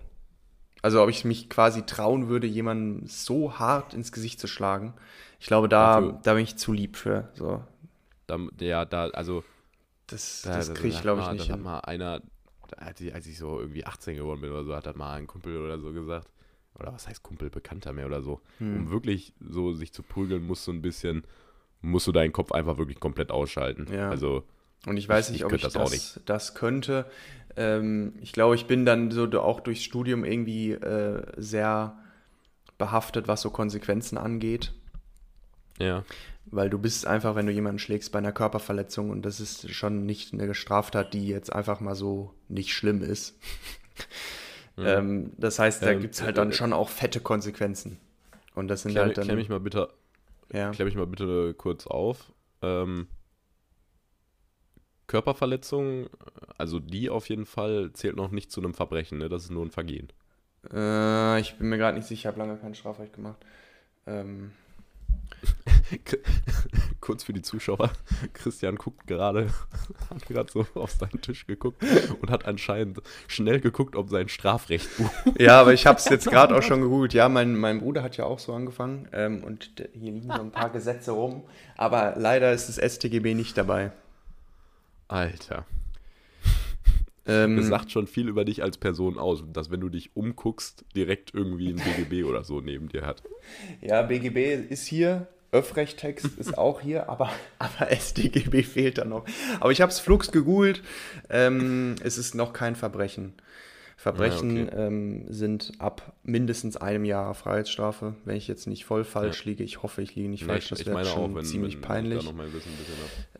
Also 0.81 1.01
ob 1.03 1.09
ich 1.09 1.25
mich 1.25 1.49
quasi 1.49 1.83
trauen 1.85 2.27
würde, 2.27 2.47
jemanden 2.47 3.05
so 3.07 3.59
hart 3.59 3.93
ins 3.93 4.11
Gesicht 4.11 4.39
zu 4.39 4.47
schlagen. 4.47 4.93
Ich 5.39 5.47
glaube, 5.47 5.69
da, 5.69 5.99
Dafür- 6.01 6.19
da 6.23 6.33
bin 6.33 6.43
ich 6.43 6.55
zu 6.57 6.73
lieb 6.73 6.95
für. 6.97 7.29
So. 7.33 7.63
Da, 8.27 8.39
ja, 8.59 8.85
da, 8.85 9.05
also 9.09 9.43
Das, 10.07 10.41
Da- 10.43 10.55
das 10.57 10.67
da- 10.67 10.73
kriege 10.73 10.89
ich, 10.95 11.01
glaube 11.01 11.21
ich, 11.21 11.31
nicht 11.31 11.49
da 11.49 11.53
hat 11.53 11.61
mal 11.61 11.79
einer, 11.79 12.21
als 12.77 12.99
ich, 13.27 13.37
so 13.37 13.59
irgendwie 13.59 13.85
18 13.85 14.15
geworden 14.15 14.41
bin 14.41 14.51
oder 14.51 14.63
so, 14.63 14.75
hat 14.75 14.85
dann 14.85 14.97
mal 14.97 15.13
ein 15.13 15.27
Kumpel 15.27 15.57
oder 15.57 15.79
so 15.79 15.91
gesagt, 15.93 16.27
oder 16.79 16.93
was 16.93 17.07
heißt 17.07 17.21
Kumpel, 17.21 17.49
Bekannter 17.49 17.93
mehr 17.93 18.07
oder 18.07 18.21
so, 18.21 18.41
Hm. 18.57 18.75
um 18.75 18.89
wirklich 18.91 19.33
so 19.39 19.73
sich 19.73 19.93
zu 19.93 20.03
prügeln, 20.03 20.45
musst 20.47 20.65
du 20.67 20.71
ein 20.71 20.81
bisschen, 20.81 21.23
musst 21.81 22.07
du 22.07 22.11
deinen 22.11 22.31
Kopf 22.33 22.51
einfach 22.53 22.77
wirklich 22.77 22.99
komplett 22.99 23.29
ausschalten. 23.31 23.87
Ja. 23.93 24.09
Also, 24.09 24.43
Und 24.85 24.97
ich 24.97 25.07
weiß 25.07 25.27
ich- 25.27 25.31
nicht, 25.33 25.41
ich 25.41 25.45
ob 25.45 25.53
ich 25.53 25.61
das, 25.61 25.73
das 25.73 25.81
auch 26.17 26.21
das, 26.25 26.55
könnte. 26.55 27.05
Ähm, 27.55 28.13
ich 28.21 28.31
glaube, 28.33 28.55
ich 28.55 28.65
bin 28.65 28.85
dann 28.85 29.11
so 29.11 29.25
auch 29.41 29.59
durchs 29.59 29.83
Studium 29.83 30.23
irgendwie 30.23 30.71
äh, 30.71 31.23
sehr 31.37 31.97
behaftet, 32.77 33.27
was 33.27 33.41
so 33.41 33.49
Konsequenzen 33.51 34.17
angeht. 34.17 34.73
ja, 35.79 36.03
Weil 36.45 36.69
du 36.69 36.79
bist 36.79 37.05
einfach, 37.05 37.35
wenn 37.35 37.45
du 37.45 37.51
jemanden 37.51 37.77
schlägst, 37.79 38.11
bei 38.11 38.19
einer 38.19 38.31
Körperverletzung 38.31 39.09
und 39.11 39.21
das 39.23 39.39
ist 39.39 39.69
schon 39.71 40.05
nicht 40.05 40.33
eine 40.33 40.53
Straftat, 40.55 41.13
die 41.13 41.27
jetzt 41.27 41.53
einfach 41.53 41.79
mal 41.79 41.95
so 41.95 42.33
nicht 42.47 42.73
schlimm 42.73 43.03
ist. 43.03 43.37
ähm, 44.77 45.33
das 45.37 45.59
heißt, 45.59 45.83
da 45.83 45.91
Ähm, 45.91 46.01
gibt 46.01 46.15
es 46.15 46.21
halt 46.21 46.31
äh, 46.31 46.39
dann 46.41 46.49
äh, 46.51 46.53
schon 46.53 46.73
auch 46.73 46.89
fette 46.89 47.19
Konsequenzen. 47.19 47.99
Und 48.55 48.67
das 48.67 48.81
sind 48.81 48.91
klär, 48.91 49.03
halt 49.03 49.17
dann. 49.17 49.25
klär 49.25 49.35
mich 49.35 49.49
mal 49.49 49.59
bitte, 49.59 49.89
ja. 50.51 50.71
klär 50.71 50.85
mich 50.85 50.95
mal 50.95 51.07
bitte 51.07 51.53
kurz 51.53 51.85
auf. 51.87 52.31
Ähm, 52.61 53.07
Körperverletzung, 55.11 56.07
also 56.57 56.79
die 56.79 57.09
auf 57.09 57.27
jeden 57.27 57.45
Fall 57.45 57.91
zählt 57.91 58.15
noch 58.15 58.31
nicht 58.31 58.49
zu 58.49 58.61
einem 58.61 58.73
Verbrechen, 58.73 59.17
ne? 59.17 59.27
Das 59.27 59.43
ist 59.43 59.51
nur 59.51 59.65
ein 59.65 59.71
Vergehen. 59.71 60.07
Äh, 60.71 61.41
ich 61.41 61.57
bin 61.57 61.67
mir 61.67 61.77
gerade 61.77 61.97
nicht 61.97 62.07
sicher, 62.07 62.19
ich 62.19 62.25
habe 62.27 62.39
lange 62.39 62.57
kein 62.57 62.75
Strafrecht 62.75 63.13
gemacht. 63.13 63.35
Ähm, 64.07 64.51
Kurz 67.01 67.25
für 67.25 67.33
die 67.33 67.41
Zuschauer. 67.41 67.91
Christian 68.31 68.77
guckt 68.77 69.05
gerade, 69.05 69.47
hat 70.09 70.25
gerade 70.27 70.49
so 70.49 70.65
auf 70.75 70.91
seinen 70.91 71.19
Tisch 71.21 71.45
geguckt 71.45 71.83
und 72.21 72.31
hat 72.31 72.45
anscheinend 72.45 73.01
schnell 73.27 73.59
geguckt, 73.59 73.97
ob 73.97 74.09
sein 74.09 74.29
Strafrechtbuch. 74.29 75.11
ja, 75.37 75.59
aber 75.59 75.73
ich 75.73 75.85
habe 75.87 75.99
es 75.99 76.05
jetzt 76.05 76.29
gerade 76.29 76.55
auch 76.55 76.63
schon 76.63 76.79
gegoogelt. 76.79 77.13
Ja, 77.13 77.27
mein, 77.27 77.57
mein 77.57 77.81
Bruder 77.81 78.01
hat 78.01 78.15
ja 78.15 78.23
auch 78.23 78.39
so 78.39 78.53
angefangen 78.53 79.09
ähm, 79.11 79.43
und 79.43 79.71
hier 79.91 80.13
liegen 80.13 80.31
so 80.33 80.41
ein 80.41 80.51
paar 80.51 80.69
Gesetze 80.69 81.11
rum. 81.11 81.43
Aber 81.75 82.13
leider 82.15 82.53
ist 82.53 82.69
das 82.69 82.93
StGB 82.93 83.33
nicht 83.33 83.57
dabei. 83.57 83.91
Alter. 85.11 85.65
Ähm, 87.27 87.55
Das 87.57 87.67
sagt 87.67 87.91
schon 87.91 88.07
viel 88.07 88.27
über 88.27 88.45
dich 88.45 88.63
als 88.63 88.79
Person 88.79 89.19
aus, 89.19 89.43
dass 89.53 89.69
wenn 89.69 89.79
du 89.79 89.89
dich 89.89 90.15
umguckst, 90.15 90.83
direkt 90.95 91.35
irgendwie 91.35 91.69
ein 91.69 91.75
BGB 91.75 92.25
oder 92.27 92.43
so 92.43 92.61
neben 92.61 92.89
dir 92.89 93.05
hat. 93.05 93.21
Ja, 93.79 94.01
BGB 94.01 94.71
ist 94.71 94.87
hier, 94.87 95.27
Öffrechttext 95.51 96.25
ist 96.39 96.57
auch 96.57 96.81
hier, 96.81 97.09
aber, 97.09 97.29
aber 97.59 97.95
StGB 97.95 98.63
fehlt 98.63 98.97
da 98.97 99.05
noch. 99.05 99.25
Aber 99.59 99.71
ich 99.71 99.81
habe 99.81 99.91
es 99.91 99.99
flugs 99.99 100.31
gegoogelt, 100.31 100.81
ähm, 101.29 101.93
es 102.03 102.17
ist 102.17 102.33
noch 102.33 102.53
kein 102.53 102.75
Verbrechen. 102.75 103.33
Verbrechen 104.01 104.67
Ah, 104.67 104.87
ähm, 104.87 105.25
sind 105.29 105.73
ab 105.77 106.13
mindestens 106.23 106.75
einem 106.75 107.05
Jahr 107.05 107.35
Freiheitsstrafe, 107.35 108.15
wenn 108.25 108.35
ich 108.35 108.47
jetzt 108.47 108.65
nicht 108.65 108.83
voll 108.83 109.03
falsch 109.03 109.45
Ja. 109.45 109.51
liege. 109.51 109.63
Ich 109.63 109.83
hoffe, 109.83 110.01
ich 110.01 110.15
liege 110.15 110.27
nicht 110.27 110.41
Nee, 110.41 110.47
falsch, 110.47 110.71
ich, 110.71 110.79
das 110.79 110.87
wäre 110.87 111.05
schon 111.05 111.33
auch, 111.33 111.35
wenn, 111.35 111.45
ziemlich 111.45 111.75
wenn 111.75 111.81
peinlich. 111.81 112.25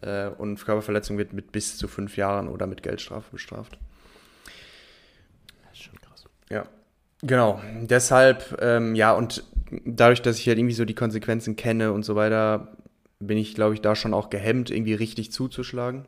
Äh, 0.02 0.28
und 0.28 0.64
Körperverletzung 0.64 1.18
wird 1.18 1.34
mit 1.34 1.52
bis 1.52 1.78
zu 1.78 1.88
fünf 1.88 2.16
Jahren 2.16 2.48
oder 2.48 2.68
mit 2.68 2.84
Geldstrafe 2.84 3.32
bestraft. 3.32 3.80
Das 5.64 5.72
ist 5.74 5.82
schon 5.82 6.00
krass. 6.00 6.26
Ja, 6.52 6.68
genau. 7.24 7.60
Deshalb, 7.82 8.60
ähm, 8.62 8.94
ja, 8.94 9.14
und 9.14 9.44
dadurch, 9.84 10.22
dass 10.22 10.38
ich 10.38 10.48
halt 10.48 10.60
irgendwie 10.60 10.76
so 10.76 10.86
die 10.86 10.94
Konsequenzen 10.94 11.56
kenne 11.56 11.92
und 11.92 12.04
so 12.04 12.16
weiter, 12.16 12.78
bin 13.20 13.40
ich, 13.40 13.56
glaube 13.56 13.74
ich, 13.74 13.82
da 13.82 13.96
schon 13.96 14.14
auch 14.14 14.30
gehemmt, 14.30 14.70
irgendwie 14.70 14.94
richtig 14.94 15.32
zuzuschlagen. 15.32 16.06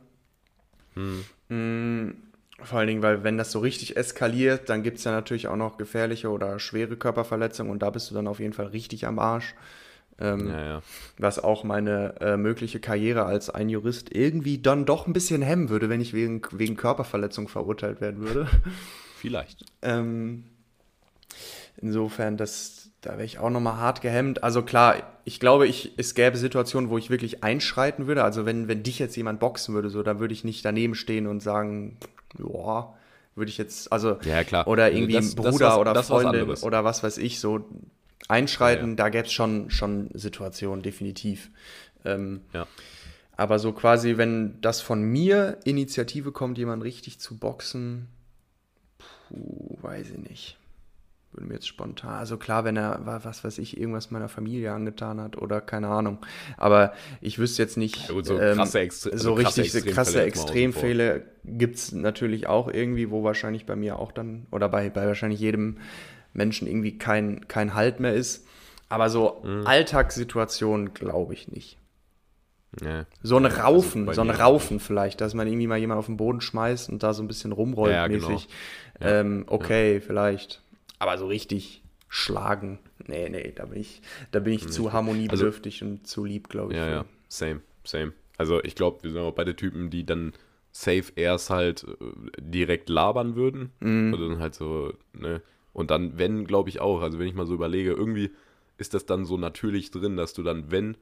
Hm. 1.48 2.14
Vor 2.64 2.78
allen 2.78 2.88
Dingen, 2.88 3.02
weil 3.02 3.22
wenn 3.24 3.38
das 3.38 3.52
so 3.52 3.58
richtig 3.58 3.96
eskaliert, 3.96 4.68
dann 4.68 4.82
gibt 4.82 4.98
es 4.98 5.04
ja 5.04 5.12
natürlich 5.12 5.48
auch 5.48 5.56
noch 5.56 5.76
gefährliche 5.76 6.30
oder 6.30 6.58
schwere 6.58 6.96
Körperverletzungen 6.96 7.70
und 7.70 7.82
da 7.82 7.90
bist 7.90 8.10
du 8.10 8.14
dann 8.14 8.26
auf 8.26 8.40
jeden 8.40 8.52
Fall 8.54 8.66
richtig 8.66 9.06
am 9.06 9.18
Arsch. 9.18 9.54
Ähm, 10.20 10.48
Ja, 10.48 10.64
ja. 10.64 10.82
Was 11.18 11.42
auch 11.42 11.64
meine 11.64 12.14
äh, 12.20 12.36
mögliche 12.36 12.80
Karriere 12.80 13.24
als 13.24 13.50
ein 13.50 13.68
Jurist 13.68 14.14
irgendwie 14.14 14.58
dann 14.58 14.84
doch 14.84 15.06
ein 15.06 15.12
bisschen 15.12 15.42
hemmen 15.42 15.68
würde, 15.68 15.88
wenn 15.88 16.00
ich 16.00 16.12
wegen, 16.12 16.42
wegen 16.52 16.76
Körperverletzung 16.76 17.48
verurteilt 17.48 18.00
werden 18.00 18.20
würde. 18.20 18.48
Vielleicht. 19.16 19.64
Ähm, 19.82 20.44
insofern, 21.78 22.36
das, 22.36 22.90
da 23.00 23.12
wäre 23.12 23.24
ich 23.24 23.38
auch 23.38 23.50
nochmal 23.50 23.76
hart 23.76 24.02
gehemmt. 24.02 24.44
Also 24.44 24.62
klar, 24.62 24.96
ich 25.24 25.40
glaube, 25.40 25.66
ich, 25.66 25.92
es 25.96 26.14
gäbe 26.14 26.36
Situationen, 26.36 26.90
wo 26.90 26.98
ich 26.98 27.10
wirklich 27.10 27.42
einschreiten 27.42 28.06
würde. 28.06 28.22
Also 28.22 28.46
wenn, 28.46 28.68
wenn 28.68 28.82
dich 28.82 28.98
jetzt 28.98 29.16
jemand 29.16 29.40
boxen 29.40 29.74
würde, 29.74 29.90
so, 29.90 30.02
dann 30.02 30.20
würde 30.20 30.34
ich 30.34 30.44
nicht 30.44 30.64
daneben 30.64 30.94
stehen 30.94 31.26
und 31.26 31.40
sagen, 31.40 31.96
ja, 32.38 32.94
würde 33.34 33.48
ich 33.50 33.58
jetzt, 33.58 33.92
also 33.92 34.18
Ja, 34.22 34.44
klar. 34.44 34.66
oder 34.68 34.84
Also 34.84 34.96
irgendwie 34.96 35.14
das- 35.14 35.32
ein 35.32 35.36
das 35.42 35.52
Bruder 35.52 35.68
was- 35.70 35.78
oder 35.78 35.94
was 35.94 36.06
Freundin 36.08 36.40
anderes. 36.42 36.62
oder 36.62 36.84
was 36.84 37.02
weiß 37.02 37.18
ich, 37.18 37.40
so 37.40 37.68
einschreiten, 38.28 38.84
Ja, 38.84 38.90
ja. 38.90 38.96
da 38.96 39.08
gäbe 39.10 39.26
es 39.26 39.32
schon, 39.32 39.70
schon 39.70 40.10
Situationen, 40.14 40.82
definitiv. 40.82 41.50
Ähm, 42.04 42.40
Ja. 42.52 42.66
aber 43.36 43.58
so 43.58 43.72
quasi, 43.72 44.16
wenn 44.16 44.60
das 44.60 44.80
von 44.80 45.02
mir 45.02 45.58
Initiative 45.64 46.32
kommt, 46.32 46.56
jemand 46.58 46.84
richtig 46.84 47.18
zu 47.18 47.36
boxen, 47.38 48.08
puh, 49.28 49.76
weiß 49.82 50.10
ich 50.10 50.18
nicht. 50.30 50.58
Würde 51.34 51.48
mir 51.48 51.54
jetzt 51.54 51.66
spontan, 51.66 52.10
also 52.14 52.36
klar, 52.36 52.64
wenn 52.64 52.76
er, 52.76 53.04
wa- 53.04 53.20
was 53.24 53.42
weiß 53.42 53.58
ich, 53.58 53.76
irgendwas 53.76 54.12
meiner 54.12 54.28
Familie 54.28 54.72
angetan 54.72 55.20
hat 55.20 55.36
oder 55.36 55.60
keine 55.60 55.88
Ahnung. 55.88 56.18
Aber 56.56 56.92
ich 57.20 57.40
wüsste 57.40 57.60
jetzt 57.62 57.76
nicht, 57.76 58.08
Ja 58.08 58.22
so 58.22 58.38
ähm, 58.38 58.56
krasse 58.56 58.78
Extre- 58.78 59.10
also 59.10 59.30
so 59.30 59.34
krasse 59.42 59.62
richtig 59.62 59.74
Extremfälle 59.74 59.92
krasse. 59.94 60.22
Extremfälle 60.22 61.22
gibt 61.44 61.74
es 61.76 61.90
natürlich 61.92 62.46
auch 62.46 62.68
irgendwie, 62.68 63.10
wo 63.10 63.24
wahrscheinlich 63.24 63.66
bei 63.66 63.74
mir 63.74 63.98
auch 63.98 64.12
dann, 64.12 64.46
oder 64.52 64.68
bei, 64.68 64.90
bei 64.90 65.06
wahrscheinlich 65.08 65.40
jedem 65.40 65.78
Menschen 66.34 66.68
irgendwie 66.68 66.98
kein, 66.98 67.48
kein 67.48 67.74
Halt 67.74 67.98
mehr 68.00 68.14
ist. 68.14 68.46
Aber 68.88 69.10
so 69.10 69.42
Mhm. 69.44 69.66
Alltagssituationen 69.66 70.94
glaube 70.94 71.34
ich 71.34 71.48
nicht. 71.48 71.78
Ja. 72.82 73.06
So 73.22 73.36
ein 73.36 73.46
Raufen, 73.46 74.08
Also 74.08 74.22
so 74.24 74.28
ein 74.28 74.34
Raufen 74.34 74.80
vielleicht, 74.80 75.20
dass 75.20 75.34
man 75.34 75.46
irgendwie 75.46 75.66
mal 75.68 75.78
jemanden 75.78 75.98
auf 76.00 76.06
den 76.06 76.16
Boden 76.16 76.40
schmeißt 76.40 76.90
und 76.90 77.02
da 77.02 77.12
so 77.12 77.22
ein 77.22 77.28
bisschen 77.28 77.52
rumrollt 77.52 77.92
Ja, 77.94 78.06
genau. 78.08 78.28
mäßig. 78.30 78.48
Ähm, 79.00 79.44
okay, 79.46 80.00
vielleicht. 80.00 80.62
Aber 81.04 81.18
so 81.18 81.26
richtig 81.26 81.82
schlagen, 82.08 82.78
nee, 83.06 83.28
nee, 83.28 83.52
da 83.54 83.66
bin 83.66 83.78
ich, 83.78 84.00
da 84.30 84.40
bin 84.40 84.54
ich 84.54 84.68
zu 84.68 84.94
harmoniebedürftig 84.94 85.82
und 85.82 86.06
zu 86.06 86.24
lieb, 86.24 86.48
glaube 86.48 86.72
ich. 86.72 86.78
Ja, 86.78 86.88
ja, 86.88 87.04
same, 87.28 87.60
same. 87.84 88.14
Also 88.38 88.64
ich 88.64 88.74
glaube, 88.74 89.02
wir 89.02 89.10
sind 89.10 89.20
auch 89.20 89.34
beide 89.34 89.54
Typen, 89.54 89.90
die 89.90 90.06
dann 90.06 90.32
safe 90.72 91.12
erst 91.14 91.50
halt 91.50 91.84
äh, 91.84 92.40
direkt 92.40 92.88
labern 92.88 93.36
würden. 93.36 93.70
Mhm. 93.80 94.14
Und 94.14 94.20
dann 94.20 94.38
halt 94.38 94.54
so, 94.54 94.94
ne? 95.12 95.42
Und 95.74 95.90
dann, 95.90 96.16
wenn, 96.16 96.46
glaube 96.46 96.70
ich 96.70 96.80
auch, 96.80 97.02
also 97.02 97.18
wenn 97.18 97.26
ich 97.26 97.34
mal 97.34 97.46
so 97.46 97.52
überlege, 97.52 97.90
irgendwie 97.90 98.30
ist 98.78 98.94
das 98.94 99.04
dann 99.04 99.26
so 99.26 99.36
natürlich 99.36 99.90
drin, 99.90 100.16
dass 100.16 100.32
du 100.32 100.42
dann, 100.42 100.70
wenn 100.70 100.96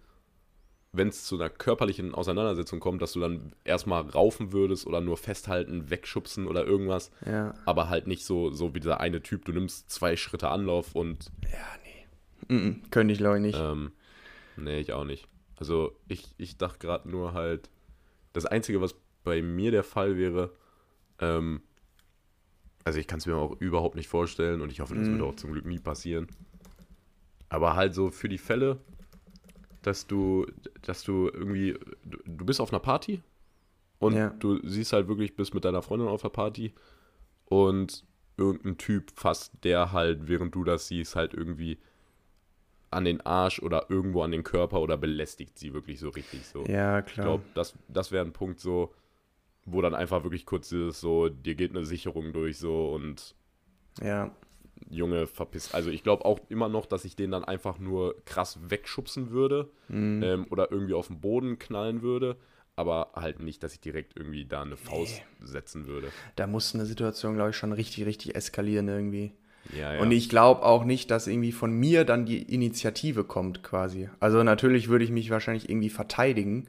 wenn 0.92 1.08
es 1.08 1.24
zu 1.24 1.36
einer 1.36 1.48
körperlichen 1.48 2.14
Auseinandersetzung 2.14 2.78
kommt, 2.78 3.00
dass 3.00 3.12
du 3.14 3.20
dann 3.20 3.54
erstmal 3.64 4.02
raufen 4.02 4.52
würdest 4.52 4.86
oder 4.86 5.00
nur 5.00 5.16
festhalten, 5.16 5.88
wegschubsen 5.90 6.46
oder 6.46 6.66
irgendwas. 6.66 7.10
Ja, 7.24 7.54
Aber 7.64 7.88
halt 7.88 8.06
nicht 8.06 8.24
so, 8.26 8.50
so 8.50 8.74
wie 8.74 8.80
dieser 8.80 9.00
eine 9.00 9.22
Typ, 9.22 9.44
du 9.46 9.52
nimmst 9.52 9.90
zwei 9.90 10.16
Schritte 10.16 10.48
Anlauf 10.48 10.94
und 10.94 11.30
Mhm, 12.48 12.82
könnte 12.90 13.12
ich 13.12 13.18
glaube 13.18 13.36
ich 13.36 13.42
nicht. 13.42 13.58
ähm, 13.58 13.92
nee, 14.56 14.80
ich 14.80 14.92
auch 14.92 15.04
nicht. 15.04 15.28
Also 15.56 15.96
ich, 16.08 16.34
ich 16.36 16.58
dachte 16.58 16.78
gerade 16.78 17.08
nur 17.08 17.32
halt, 17.32 17.70
das 18.32 18.44
Einzige, 18.46 18.80
was 18.80 18.94
bei 19.24 19.40
mir 19.40 19.70
der 19.70 19.84
Fall 19.84 20.18
wäre, 20.18 20.52
ähm, 21.20 21.62
also 22.84 22.98
ich 22.98 23.06
kann 23.06 23.20
es 23.20 23.26
mir 23.26 23.36
auch 23.36 23.58
überhaupt 23.60 23.94
nicht 23.94 24.08
vorstellen 24.08 24.60
und 24.60 24.72
ich 24.72 24.80
hoffe, 24.80 24.94
das 24.96 25.08
Mhm. 25.08 25.12
wird 25.12 25.22
auch 25.22 25.36
zum 25.36 25.52
Glück 25.52 25.64
nie 25.64 25.78
passieren. 25.78 26.26
Aber 27.48 27.76
halt 27.76 27.94
so 27.94 28.10
für 28.10 28.28
die 28.28 28.38
Fälle, 28.38 28.80
dass 29.82 30.06
du, 30.06 30.46
dass 30.82 31.02
du 31.04 31.28
irgendwie, 31.28 31.74
du, 32.04 32.18
du 32.24 32.44
bist 32.44 32.60
auf 32.60 32.72
einer 32.72 32.80
Party 32.80 33.22
und 33.98 34.14
Ja. 34.14 34.30
du 34.38 34.58
siehst 34.66 34.92
halt 34.92 35.08
wirklich, 35.08 35.36
bist 35.36 35.54
mit 35.54 35.64
deiner 35.64 35.82
Freundin 35.82 36.08
auf 36.08 36.22
der 36.22 36.28
Party 36.30 36.72
und 37.46 38.04
irgendein 38.36 38.78
Typ 38.78 39.10
fasst 39.14 39.52
der 39.64 39.92
halt, 39.92 40.28
während 40.28 40.54
du 40.54 40.64
das 40.64 40.88
siehst, 40.88 41.16
halt 41.16 41.34
irgendwie 41.34 41.78
an 42.90 43.04
den 43.04 43.20
Arsch 43.22 43.60
oder 43.60 43.86
irgendwo 43.88 44.22
an 44.22 44.32
den 44.32 44.44
Körper 44.44 44.80
oder 44.80 44.96
belästigt 44.96 45.58
sie 45.58 45.72
wirklich 45.72 45.98
so 45.98 46.10
richtig 46.10 46.46
so. 46.46 46.64
ja, 46.66 47.00
Ich 47.06 47.12
klar. 47.14 47.26
glaube, 47.26 47.44
das, 47.54 47.74
das 47.88 48.12
wäre 48.12 48.24
ein 48.24 48.32
Punkt 48.32 48.60
so, 48.60 48.94
wo 49.64 49.80
dann 49.80 49.94
einfach 49.94 50.24
wirklich 50.24 50.46
kurz 50.46 50.68
dieses 50.68 51.00
so, 51.00 51.28
dir 51.28 51.54
geht 51.54 51.70
eine 51.70 51.84
Sicherung 51.86 52.32
durch 52.32 52.58
so 52.58 52.92
und 52.92 53.34
Ja, 54.00 54.30
Junge, 54.90 55.26
verpisst. 55.26 55.74
Also 55.74 55.90
ich 55.90 56.02
glaube 56.02 56.24
auch 56.24 56.38
immer 56.48 56.68
noch, 56.68 56.86
dass 56.86 57.04
ich 57.04 57.16
den 57.16 57.30
dann 57.30 57.44
einfach 57.44 57.78
nur 57.78 58.16
krass 58.24 58.58
wegschubsen 58.68 59.30
würde 59.30 59.70
Mhm. 59.88 60.22
ähm, 60.22 60.46
oder 60.50 60.70
irgendwie 60.70 60.94
auf 60.94 61.08
den 61.08 61.20
Boden 61.20 61.58
knallen 61.58 62.02
würde, 62.02 62.36
aber 62.76 63.12
halt 63.14 63.40
nicht, 63.40 63.62
dass 63.62 63.74
ich 63.74 63.80
direkt 63.80 64.16
irgendwie 64.16 64.44
da 64.46 64.62
eine 64.62 64.76
Faust 64.76 65.22
setzen 65.40 65.86
würde. 65.86 66.08
da 66.36 66.46
muss 66.46 66.74
eine 66.74 66.86
Situation, 66.86 67.34
glaube 67.34 67.50
ich, 67.50 67.56
schon 67.56 67.72
richtig, 67.72 68.06
richtig 68.06 68.34
eskalieren 68.34 68.88
irgendwie. 68.88 69.32
Ja, 69.72 69.94
ja. 69.94 70.00
Und 70.02 70.10
ich 70.10 70.28
glaube 70.28 70.62
auch 70.64 70.84
nicht, 70.84 71.10
dass 71.10 71.26
irgendwie 71.28 71.52
von 71.52 71.70
mir 71.72 72.04
dann 72.04 72.26
die 72.26 72.42
Initiative 72.42 73.24
kommt, 73.24 73.62
quasi. 73.62 74.08
Also 74.20 74.42
natürlich 74.42 74.88
würde 74.88 75.04
ich 75.04 75.10
mich 75.10 75.30
wahrscheinlich 75.30 75.68
irgendwie 75.68 75.90
verteidigen, 75.90 76.66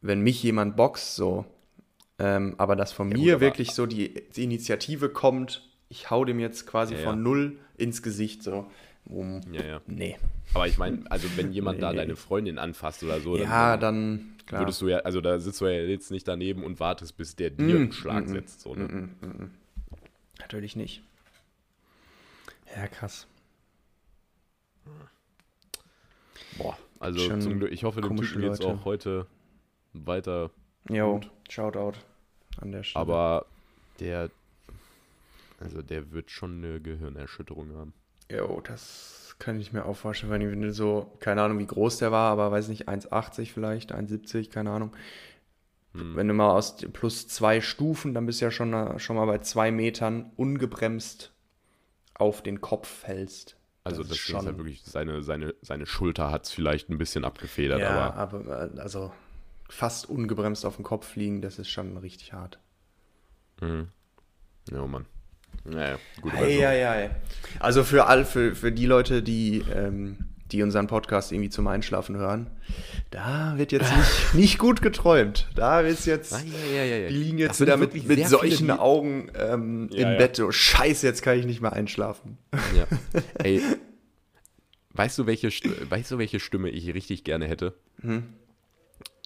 wenn 0.00 0.20
mich 0.20 0.42
jemand 0.42 0.76
boxt, 0.76 1.16
so. 1.16 1.44
Ähm, 2.18 2.54
aber 2.58 2.74
dass 2.76 2.92
von 2.92 3.10
Ja, 3.10 3.16
mir 3.16 3.40
wirklich 3.40 3.72
so 3.72 3.86
die 3.86 4.06
Initiative 4.36 5.08
kommt, 5.08 5.67
ich 5.88 6.10
hau 6.10 6.24
dem 6.24 6.38
jetzt 6.40 6.66
quasi 6.66 6.94
Ja, 6.94 7.02
von 7.04 7.22
null 7.22 7.58
ins 7.76 8.02
Gesicht, 8.02 8.42
so. 8.42 8.70
Um, 9.06 9.40
ja, 9.52 9.64
ja. 9.64 9.80
nee. 9.86 10.16
Aber 10.54 10.68
ich 10.68 10.78
meine, 10.78 11.04
also 11.10 11.36
wenn 11.36 11.52
jemand 11.52 11.78
Nee, 11.78 11.82
da 11.82 11.90
nee. 11.90 11.96
deine 11.96 12.16
Freundin 12.16 12.58
anfasst 12.58 13.02
oder 13.02 13.20
so, 13.20 13.36
ja, 13.36 13.76
dann 13.76 14.34
dann, 14.46 14.58
würdest 14.58 14.80
du 14.82 14.88
ja, 14.88 14.98
also 15.00 15.20
da 15.20 15.40
sitzt 15.40 15.60
du 15.60 15.66
ja 15.66 15.82
jetzt 15.82 16.10
nicht 16.10 16.26
daneben 16.28 16.64
und 16.64 16.80
wartest, 16.80 17.16
bis 17.16 17.36
der 17.36 17.50
dir 17.50 17.78
Mm, 17.78 17.82
einen 17.82 17.92
Schlag 17.92 18.24
mm, 18.24 18.32
setzt. 18.32 18.60
So, 18.62 18.74
ne? 18.74 18.90
Natürlich 20.38 20.74
nicht. 20.76 21.02
Ja, 22.76 22.86
krass. 22.88 23.26
Boah, 26.52 26.76
also 27.00 27.18
Schon 27.20 27.40
zum 27.40 27.58
Glück, 27.58 27.72
ich 27.72 27.84
hoffe, 27.84 28.00
dem 28.00 28.16
Typen 28.16 28.40
geht's 28.40 28.60
Leute. 28.60 28.80
auch 28.80 28.84
heute 28.84 29.26
weiter 29.94 30.50
Jo, 30.90 31.14
Gut. 31.14 31.30
Shoutout 31.48 31.98
an 32.60 32.72
der 32.72 32.82
Stelle. 32.82 33.04
Aber 33.04 33.46
der, 34.00 34.30
also 35.58 35.82
der 35.82 36.10
wird 36.12 36.30
schon 36.30 36.64
eine 36.64 36.80
Gehirnerschütterung 36.80 37.74
haben. 37.76 37.92
Jo, 38.30 38.60
das 38.60 39.34
kann 39.38 39.60
ich 39.60 39.72
mir 39.72 39.84
auch 39.84 39.96
vorstellen, 39.96 40.32
wenn 40.32 40.60
du 40.62 40.72
so, 40.72 41.16
keine 41.20 41.42
Ahnung, 41.42 41.58
wie 41.58 41.66
groß 41.66 41.98
der 41.98 42.10
war, 42.12 42.30
aber 42.32 42.50
weiß 42.50 42.68
nicht, 42.68 42.88
1,80 42.88 43.52
vielleicht, 43.52 43.94
1,70, 43.94 44.50
keine 44.50 44.70
Ahnung. 44.70 44.94
Hm. 45.94 46.16
Wenn 46.16 46.28
du 46.28 46.34
mal 46.34 46.50
aus 46.50 46.76
plus 46.92 47.28
zwei 47.28 47.60
Stufen, 47.60 48.14
dann 48.14 48.26
bist 48.26 48.40
du 48.40 48.44
ja 48.46 48.50
schon, 48.50 48.98
schon 48.98 49.16
mal 49.16 49.26
bei 49.26 49.38
zwei 49.38 49.70
Metern 49.70 50.32
ungebremst 50.36 51.32
auf 52.14 52.42
den 52.42 52.60
Kopf 52.60 52.88
fällst. 52.88 53.56
Also 53.84 54.02
Das 54.02 54.10
das, 54.10 54.18
ist 54.18 54.28
Ding 54.28 54.36
ist 54.36 54.42
halt 54.44 54.48
schon- 54.56 54.58
wirklich, 54.58 54.82
seine, 54.84 55.22
seine, 55.22 55.54
seine 55.62 55.86
Schulter 55.86 56.30
hat 56.30 56.44
es 56.44 56.50
vielleicht 56.52 56.90
ein 56.90 56.98
bisschen 56.98 57.24
abgefedert, 57.24 57.80
Ja, 57.80 58.12
aber 58.12 58.44
aber 58.46 58.70
also 58.82 59.12
fast 59.70 60.10
ungebremst 60.10 60.66
auf 60.66 60.76
den 60.76 60.84
Kopf 60.84 61.06
fliegen, 61.08 61.40
das 61.40 61.58
ist 61.58 61.68
schon 61.70 61.96
richtig 61.96 62.32
hart. 62.34 62.58
mhm. 63.62 63.88
ja, 64.70 64.86
Mann. 64.86 65.06
Naja, 65.68 65.98
gut. 66.20 66.32
Ei, 66.34 66.66
ei, 66.66 66.88
ei. 66.88 67.10
Also 67.60 67.84
für 67.84 68.06
all, 68.06 68.24
für, 68.24 68.54
für 68.54 68.72
die 68.72 68.86
Leute, 68.86 69.22
die, 69.22 69.64
ähm, 69.74 70.16
die 70.52 70.62
unseren 70.62 70.86
Podcast 70.86 71.32
irgendwie 71.32 71.50
zum 71.50 71.66
Einschlafen 71.66 72.16
hören, 72.16 72.46
da 73.10 73.54
wird 73.56 73.72
jetzt 73.72 73.94
nicht, 73.96 74.10
nicht 74.34 74.58
gut 74.58 74.80
geträumt. 74.82 75.48
Da 75.54 75.80
ist 75.80 76.06
jetzt, 76.06 76.32
Ah, 76.32 76.40
ja, 76.40 76.76
ja, 76.76 76.84
ja, 76.84 76.96
ja. 76.98 77.08
die 77.08 77.14
liegen 77.16 77.38
jetzt 77.38 77.60
wieder 77.60 77.76
mit, 77.76 77.94
mit 78.06 78.26
solchen 78.28 78.56
viele, 78.66 78.80
Augen 78.80 79.30
ähm, 79.34 79.88
im. 79.92 80.16
Bett. 80.18 80.36
So, 80.36 80.50
scheiße, 80.50 81.06
jetzt 81.06 81.22
kann 81.22 81.38
ich 81.38 81.46
nicht 81.46 81.60
mehr 81.60 81.72
einschlafen. 81.72 82.38
Ja. 82.76 82.86
Ey, 83.44 83.62
weißt 84.92 85.18
du, 85.18 85.26
welche, 85.26 85.48
weißt 85.48 86.10
du, 86.12 86.18
welche 86.18 86.40
Stimme 86.40 86.70
ich 86.70 86.92
richtig 86.94 87.24
gerne 87.24 87.46
hätte? 87.46 87.74
Hm? 88.00 88.24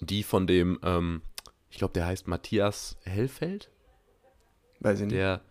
Die 0.01 0.23
von 0.23 0.47
dem, 0.47 0.79
ähm, 0.83 1.21
ich 1.69 1.77
glaube, 1.77 1.93
der 1.93 2.05
heißt 2.05 2.27
Matthias 2.27 2.97
Hellfeld. 3.03 3.69
Weiß 4.79 4.99
ich 4.99 5.05
nicht. 5.05 5.15
Der, 5.15 5.41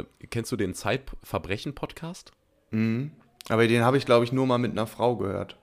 äh, 0.00 0.04
kennst 0.30 0.50
du 0.52 0.56
den 0.56 0.74
Zeitverbrechen-Podcast? 0.74 2.32
Mhm. 2.70 3.12
Aber 3.48 3.66
den 3.68 3.82
habe 3.84 3.98
ich, 3.98 4.06
glaube 4.06 4.24
ich, 4.24 4.32
nur 4.32 4.46
mal 4.46 4.58
mit 4.58 4.72
einer 4.72 4.86
Frau 4.86 5.16
gehört. 5.16 5.56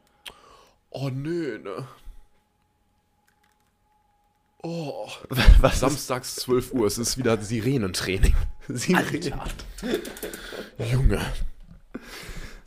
Oh, 0.91 1.09
nö, 1.09 1.57
ne. 1.59 1.87
Oh, 4.63 5.09
Was 5.59 5.79
samstags 5.79 6.35
12 6.35 6.73
Uhr, 6.73 6.85
es 6.85 6.97
ist 6.99 7.17
wieder 7.17 7.37
Sirenentraining. 7.41 8.35
Sie 8.67 8.93
Junge. 10.91 11.19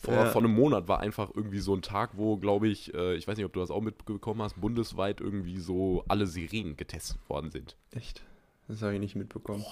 Vor, 0.00 0.14
Ja. 0.14 0.26
vor 0.26 0.42
einem 0.42 0.52
Monat 0.54 0.88
war 0.88 1.00
einfach 1.00 1.30
irgendwie 1.34 1.60
so 1.60 1.74
ein 1.74 1.82
Tag, 1.82 2.10
wo, 2.14 2.36
glaube 2.36 2.68
ich, 2.68 2.92
äh, 2.94 3.14
ich 3.14 3.26
weiß 3.28 3.36
nicht, 3.36 3.46
ob 3.46 3.52
du 3.52 3.60
das 3.60 3.70
auch 3.70 3.80
mitbekommen 3.80 4.42
hast, 4.42 4.60
bundesweit 4.60 5.20
irgendwie 5.20 5.58
so 5.60 6.04
alle 6.08 6.26
Sirenen 6.26 6.76
getestet 6.76 7.18
worden 7.28 7.50
sind. 7.50 7.76
Echt? 7.92 8.22
Das 8.68 8.82
habe 8.82 8.94
ich 8.94 9.00
nicht 9.00 9.14
mitbekommen. 9.14 9.64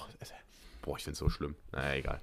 Boah, 0.82 0.96
ich 0.96 1.04
finde 1.04 1.14
es 1.14 1.18
so 1.18 1.28
schlimm. 1.28 1.54
Naja, 1.72 1.94
egal. 1.98 2.20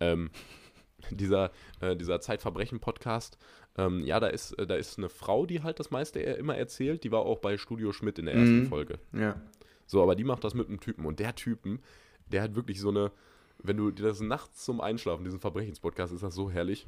Ähm, 0.00 0.30
dieser, 1.10 1.50
äh, 1.80 1.96
dieser 1.96 2.20
Zeitverbrechen-Podcast. 2.20 3.38
Ähm, 3.76 4.04
ja, 4.04 4.18
da 4.20 4.26
ist, 4.26 4.52
äh, 4.58 4.66
da 4.66 4.74
ist 4.74 4.98
eine 4.98 5.08
Frau, 5.08 5.46
die 5.46 5.62
halt 5.62 5.78
das 5.78 5.90
meiste 5.90 6.18
er 6.18 6.36
immer 6.38 6.56
erzählt. 6.56 7.04
Die 7.04 7.12
war 7.12 7.20
auch 7.20 7.38
bei 7.38 7.56
Studio 7.56 7.92
Schmidt 7.92 8.18
in 8.18 8.26
der 8.26 8.34
ersten 8.34 8.60
Mhm. 8.62 8.66
Folge. 8.66 8.98
Ja. 9.12 9.40
So, 9.86 10.02
aber 10.02 10.14
die 10.16 10.24
macht 10.24 10.44
das 10.44 10.54
mit 10.54 10.68
einem 10.68 10.80
Typen. 10.80 11.06
Und 11.06 11.20
der 11.20 11.34
Typen, 11.34 11.80
der 12.26 12.42
hat 12.42 12.54
wirklich 12.56 12.80
so 12.80 12.88
eine, 12.90 13.12
wenn 13.62 13.76
du 13.76 13.90
dir 13.90 14.04
das 14.04 14.20
nachts 14.20 14.64
zum 14.64 14.80
Einschlafen, 14.80 15.24
diesen 15.24 15.40
Verbrechenspodcast, 15.40 16.12
ist 16.12 16.22
das 16.22 16.34
so 16.34 16.50
herrlich. 16.50 16.86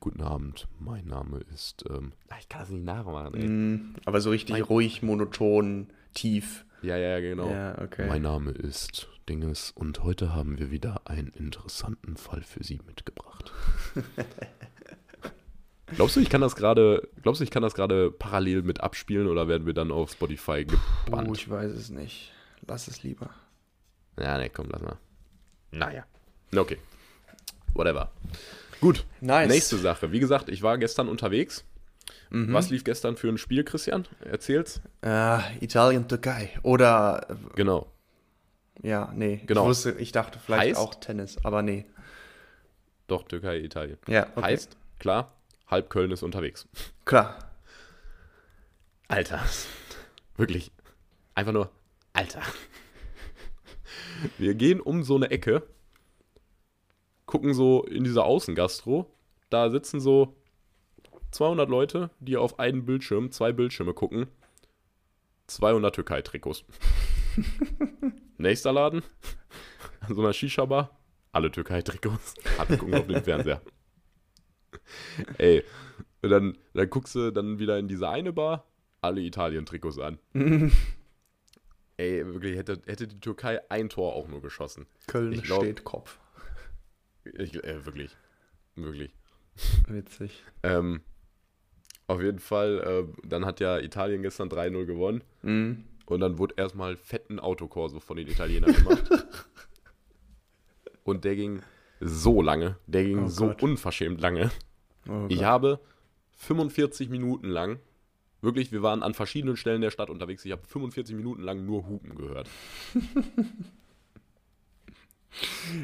Guten 0.00 0.20
Abend, 0.22 0.68
mein 0.78 1.06
Name 1.06 1.40
ist, 1.52 1.84
ähm, 1.88 2.12
ah, 2.28 2.36
ich 2.38 2.48
kann 2.48 2.60
das 2.60 2.70
nicht 2.70 2.84
nachmachen, 2.84 3.34
ey. 3.34 3.48
Mm, 3.48 3.94
Aber 4.04 4.20
so 4.20 4.30
richtig 4.30 4.52
Mein- 4.52 4.62
ruhig, 4.62 5.02
monoton, 5.02 5.88
tief. 6.14 6.64
Ja, 6.82 6.96
ja, 6.96 7.18
ja, 7.18 7.20
genau. 7.20 7.50
Ja, 7.50 7.80
okay. 7.82 8.06
Mein 8.06 8.22
Name 8.22 8.50
ist 8.52 9.08
Dinges 9.28 9.72
und 9.74 10.02
heute 10.02 10.34
haben 10.34 10.58
wir 10.58 10.70
wieder 10.70 11.02
einen 11.04 11.28
interessanten 11.28 12.16
Fall 12.16 12.42
für 12.42 12.62
Sie 12.62 12.80
mitgebracht. 12.86 13.52
glaubst 15.86 16.16
du, 16.16 16.20
ich 16.20 16.30
kann 16.30 16.40
das 16.40 16.56
gerade, 16.56 17.08
glaubst 17.22 17.40
du, 17.40 17.44
ich 17.44 17.50
kann 17.50 17.62
das 17.62 17.74
gerade 17.74 18.10
parallel 18.10 18.62
mit 18.62 18.80
abspielen 18.80 19.26
oder 19.26 19.48
werden 19.48 19.66
wir 19.66 19.74
dann 19.74 19.90
auf 19.90 20.12
Spotify 20.12 20.64
gebannt? 20.64 21.36
ich 21.36 21.48
weiß 21.48 21.72
es 21.72 21.90
nicht. 21.90 22.32
Lass 22.66 22.88
es 22.88 23.02
lieber. 23.02 23.30
Ja, 24.18 24.38
ne, 24.38 24.48
komm, 24.50 24.68
lass 24.70 24.82
mal. 24.82 24.96
Naja. 25.72 26.04
Okay. 26.54 26.78
Whatever. 27.74 28.10
Gut. 28.80 29.04
Nice. 29.20 29.48
Nächste 29.48 29.76
Sache. 29.76 30.12
Wie 30.12 30.20
gesagt, 30.20 30.48
ich 30.48 30.62
war 30.62 30.78
gestern 30.78 31.08
unterwegs. 31.08 31.64
Mhm. 32.30 32.52
Was 32.52 32.70
lief 32.70 32.84
gestern 32.84 33.16
für 33.16 33.28
ein 33.28 33.38
Spiel, 33.38 33.64
Christian? 33.64 34.06
Erzähl's. 34.20 34.80
Äh, 35.02 35.40
Italien, 35.60 36.08
Türkei. 36.08 36.50
Oder, 36.62 37.26
äh, 37.28 37.34
Genau. 37.56 37.90
Ja, 38.82 39.12
nee. 39.14 39.42
Genau. 39.46 39.62
Ich, 39.62 39.68
wusste, 39.68 39.92
ich 39.92 40.12
dachte 40.12 40.38
vielleicht 40.38 40.70
Heißt? 40.70 40.80
auch 40.80 40.94
Tennis, 40.94 41.38
aber 41.44 41.62
nee. 41.62 41.86
Doch, 43.06 43.22
Türkei, 43.24 43.58
Italien. 43.58 43.98
Ja, 44.08 44.26
okay. 44.34 44.42
Heißt, 44.42 44.76
klar, 44.98 45.32
halb 45.68 45.90
Köln 45.90 46.10
ist 46.10 46.22
unterwegs. 46.22 46.66
Klar. 47.04 47.38
Alter. 49.08 49.44
Wirklich. 50.36 50.72
Einfach 51.34 51.52
nur, 51.52 51.70
Alter. 52.12 52.42
Wir 54.38 54.54
gehen 54.54 54.80
um 54.80 55.02
so 55.02 55.16
eine 55.16 55.30
Ecke, 55.30 55.62
gucken 57.26 57.54
so 57.54 57.84
in 57.84 58.04
dieser 58.04 58.24
Außengastro. 58.24 59.10
Da 59.50 59.70
sitzen 59.70 60.00
so 60.00 60.34
200 61.30 61.68
Leute, 61.68 62.10
die 62.20 62.36
auf 62.36 62.58
einen 62.58 62.86
Bildschirm, 62.86 63.30
zwei 63.30 63.52
Bildschirme 63.52 63.94
gucken. 63.94 64.26
200 65.48 65.94
Türkei-Trikots. 65.94 66.64
Nächster 68.38 68.72
Laden, 68.72 69.02
an 70.00 70.14
so 70.14 70.20
einer 70.22 70.32
Shisha-Bar, 70.32 70.96
alle 71.32 71.50
Türkei-Trikots. 71.50 72.34
Alle 72.58 72.76
gucken 72.78 72.94
auf 72.94 73.06
den 73.06 73.22
Fernseher. 73.24 73.60
Ey, 75.38 75.64
und 76.22 76.30
dann, 76.30 76.58
dann 76.74 76.90
guckst 76.90 77.14
du 77.14 77.30
dann 77.30 77.58
wieder 77.58 77.78
in 77.78 77.88
diese 77.88 78.08
eine 78.08 78.32
Bar, 78.32 78.66
alle 79.00 79.20
Italien-Trikots 79.22 79.98
an. 79.98 80.18
Ey, 81.96 82.26
wirklich, 82.26 82.56
hätte, 82.56 82.82
hätte 82.86 83.06
die 83.08 83.20
Türkei 83.20 83.60
ein 83.70 83.88
Tor 83.88 84.14
auch 84.14 84.28
nur 84.28 84.42
geschossen. 84.42 84.86
Köln 85.06 85.32
Ich 85.32 85.42
glaub- 85.42 85.62
steht 85.62 85.84
Kopf. 85.84 86.18
Ich, 87.24 87.54
äh, 87.64 87.84
wirklich. 87.86 88.16
Wirklich. 88.74 89.10
Witzig. 89.88 90.42
Ähm, 90.62 91.00
auf 92.06 92.20
jeden 92.22 92.38
Fall, 92.38 93.06
äh, 93.08 93.26
dann 93.26 93.46
hat 93.46 93.58
ja 93.60 93.78
Italien 93.78 94.22
gestern 94.22 94.48
3-0 94.48 94.84
gewonnen. 94.84 95.24
Mhm. 95.42 95.84
Und 96.06 96.20
dann 96.20 96.38
wurde 96.38 96.54
erstmal 96.56 96.96
fetten 96.96 97.38
Autokorso 97.40 98.00
von 98.00 98.16
den 98.16 98.28
Italienern 98.28 98.72
gemacht. 98.72 99.10
Und 101.04 101.24
der 101.24 101.36
ging 101.36 101.62
so 102.00 102.42
lange. 102.42 102.76
Der 102.86 103.04
ging 103.04 103.24
Oh 103.24 103.28
so 103.28 103.46
Gott. 103.48 103.62
unverschämt 103.62 104.20
lange. 104.20 104.50
Oh 105.08 105.26
Ich 105.28 105.44
habe 105.44 105.80
45 106.36 107.08
Minuten 107.08 107.48
lang, 107.48 107.78
wirklich, 108.42 108.72
wir 108.72 108.82
waren 108.82 109.02
an 109.02 109.14
verschiedenen 109.14 109.56
Stellen 109.56 109.80
der 109.80 109.90
Stadt 109.90 110.10
unterwegs, 110.10 110.44
ich 110.44 110.52
habe 110.52 110.62
45 110.66 111.14
Minuten 111.16 111.42
lang 111.42 111.64
nur 111.64 111.86
Hupen 111.86 112.14
gehört. 112.14 112.48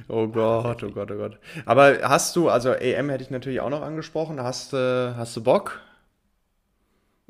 Oh 0.08 0.28
Gott, 0.28 0.82
oh 0.82 0.90
Gott, 0.90 1.10
oh 1.10 1.16
Gott. 1.16 1.38
Aber 1.66 1.98
hast 2.08 2.34
du, 2.36 2.48
also 2.48 2.70
EM 2.72 3.10
hätte 3.10 3.22
ich 3.22 3.30
natürlich 3.30 3.60
auch 3.60 3.68
noch 3.68 3.82
angesprochen, 3.82 4.40
hast, 4.42 4.72
äh, 4.72 5.12
hast 5.14 5.36
du 5.36 5.42
Bock? 5.42 5.80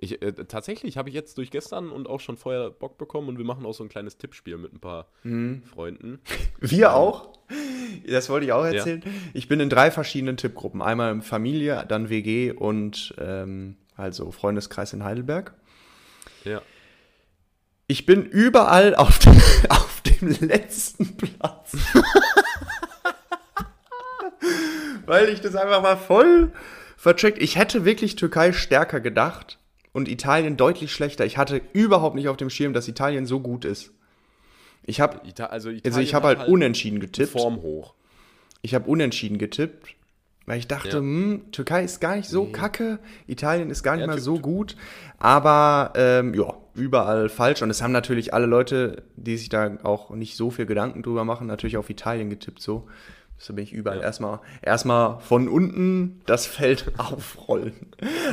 Ich, 0.02 0.20
äh, 0.20 0.32
tatsächlich 0.32 0.96
habe 0.96 1.08
ich 1.10 1.14
jetzt 1.14 1.38
durch 1.38 1.52
gestern 1.52 1.88
und 1.90 2.08
auch 2.08 2.18
schon 2.18 2.36
vorher 2.36 2.70
Bock 2.70 2.98
bekommen 2.98 3.28
und 3.28 3.38
wir 3.38 3.44
machen 3.44 3.64
auch 3.64 3.72
so 3.72 3.84
ein 3.84 3.88
kleines 3.88 4.18
Tippspiel 4.18 4.58
mit 4.58 4.72
ein 4.72 4.80
paar 4.80 5.06
Mhm. 5.22 5.62
Freunden. 5.62 6.18
Wir 6.60 6.94
auch? 6.96 7.38
Das 8.08 8.28
wollte 8.28 8.46
ich 8.46 8.52
auch 8.52 8.64
erzählen. 8.64 9.00
Ich 9.32 9.46
bin 9.46 9.60
in 9.60 9.70
drei 9.70 9.92
verschiedenen 9.92 10.36
Tippgruppen. 10.36 10.82
Einmal 10.82 11.22
Familie, 11.22 11.84
dann 11.86 12.08
WG 12.08 12.50
und 12.50 13.14
ähm, 13.18 13.76
also 13.94 14.32
Freundeskreis 14.32 14.92
in 14.92 15.04
Heidelberg. 15.04 15.54
Ja. 16.42 16.62
Ich 17.86 18.04
bin 18.04 18.24
überall 18.24 18.96
auf 18.96 19.20
dem, 19.20 19.40
auf 19.68 20.00
dem 20.00 20.30
letzten 20.40 21.16
Platz. 21.16 21.76
Weil 25.06 25.28
ich 25.28 25.40
das 25.40 25.54
einfach 25.54 25.80
mal 25.80 25.96
voll 25.96 26.50
vercheckt. 26.96 27.40
Ich 27.40 27.54
hätte 27.56 27.84
wirklich 27.84 28.16
Türkei 28.16 28.52
stärker 28.52 28.98
gedacht 29.00 29.58
und 29.92 30.08
Italien 30.08 30.56
deutlich 30.56 30.92
schlechter. 30.92 31.24
Ich 31.24 31.38
hatte 31.38 31.60
überhaupt 31.72 32.14
nicht 32.14 32.28
auf 32.28 32.36
dem 32.36 32.50
Schirm, 32.50 32.72
dass 32.72 32.88
Italien 32.88 33.26
so 33.26 33.40
gut 33.40 33.64
ist. 33.64 33.92
Ich 34.84 35.00
habe 35.00 35.20
also, 35.50 35.70
also 35.84 36.00
ich 36.00 36.14
habe 36.14 36.28
hat 36.28 36.38
halt 36.38 36.48
unentschieden 36.48 36.98
getippt. 37.00 37.30
Form 37.30 37.62
hoch. 37.62 37.94
Ich 38.62 38.74
habe 38.74 38.88
unentschieden 38.88 39.38
getippt, 39.38 39.94
weil 40.46 40.58
ich 40.58 40.66
dachte, 40.66 40.88
Ja. 40.88 40.98
hm, 40.98 41.52
Türkei 41.52 41.84
ist 41.84 42.00
gar 42.00 42.16
nicht 42.16 42.28
so 42.28 42.46
kacke, 42.46 42.98
Italien 43.26 43.70
ist 43.70 43.82
gar 43.82 43.96
nicht 43.96 44.02
Ja, 44.02 44.06
mal 44.08 44.18
so 44.18 44.38
gut, 44.38 44.76
aber 45.18 45.92
ähm, 45.94 46.34
ja, 46.34 46.54
überall 46.74 47.28
falsch. 47.28 47.62
Und 47.62 47.70
es 47.70 47.82
haben 47.82 47.92
natürlich 47.92 48.34
alle 48.34 48.46
Leute, 48.46 49.02
die 49.16 49.36
sich 49.36 49.48
da 49.48 49.78
auch 49.84 50.10
nicht 50.10 50.36
so 50.36 50.50
viel 50.50 50.66
Gedanken 50.66 51.02
drüber 51.02 51.24
machen, 51.24 51.46
natürlich 51.46 51.76
auf 51.76 51.90
Italien 51.90 52.30
getippt 52.30 52.60
so. 52.60 52.88
Deshalb 53.42 53.56
bin 53.56 53.64
ich 53.64 53.72
überall 53.72 53.96
Ja. 53.98 54.04
erstmal 54.04 54.38
erstmal 54.62 55.18
von 55.18 55.48
unten 55.48 56.20
das 56.26 56.46
Feld 56.46 56.92
aufrollen. 56.98 57.74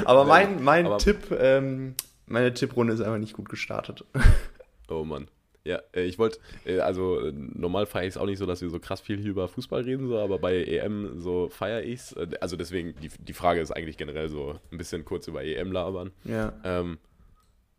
Aber 0.05 0.23
mein, 0.23 0.63
mein 0.63 0.85
Aber- 0.85 0.99
Tipp, 0.99 1.31
ähm, 1.37 1.95
meine 2.27 2.53
Tipprunde 2.53 2.93
ist 2.93 3.01
einfach 3.01 3.17
nicht 3.17 3.33
gut 3.33 3.49
gestartet. 3.49 4.05
Oh 4.91 5.03
Mann. 5.03 5.27
Ja, 5.65 5.81
äh, 5.95 6.01
ich 6.05 6.17
wollte, 6.17 6.39
äh, 6.65 6.79
also 6.79 7.19
äh, 7.19 7.31
normal 7.31 7.85
feiere 7.85 8.05
ich 8.07 8.13
es 8.15 8.17
auch 8.17 8.25
nicht 8.25 8.39
so, 8.39 8.47
dass 8.47 8.61
wir 8.61 8.71
so 8.71 8.79
krass 8.79 9.01
viel 9.01 9.19
hier 9.19 9.29
über 9.29 9.47
Fußball 9.47 9.81
reden, 9.81 10.07
so, 10.07 10.17
aber 10.17 10.39
bei 10.39 10.63
EM 10.63 11.19
so 11.19 11.47
feiere 11.49 11.83
ich 11.83 11.99
es. 11.99 12.15
Also 12.41 12.55
deswegen, 12.55 12.95
die, 12.99 13.09
die 13.19 13.33
Frage 13.33 13.61
ist 13.61 13.69
eigentlich 13.69 13.97
generell 13.97 14.29
so 14.29 14.59
ein 14.71 14.77
bisschen 14.79 15.05
kurz 15.05 15.27
über 15.27 15.43
EM 15.43 15.71
labern. 15.71 16.09
Ja. 16.23 16.53
Ähm, 16.63 16.97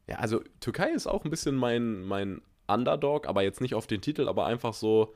ja, 0.07 0.17
also 0.19 0.41
Türkei 0.61 0.91
ist 0.91 1.09
auch 1.09 1.25
ein 1.25 1.31
bisschen 1.31 1.57
mein, 1.57 2.03
mein 2.05 2.43
Underdog, 2.69 3.27
aber 3.27 3.43
jetzt 3.43 3.61
nicht 3.61 3.75
auf 3.75 3.89
den 3.89 4.01
Titel, 4.03 4.29
aber 4.29 4.47
einfach 4.47 4.73
so, 4.75 5.13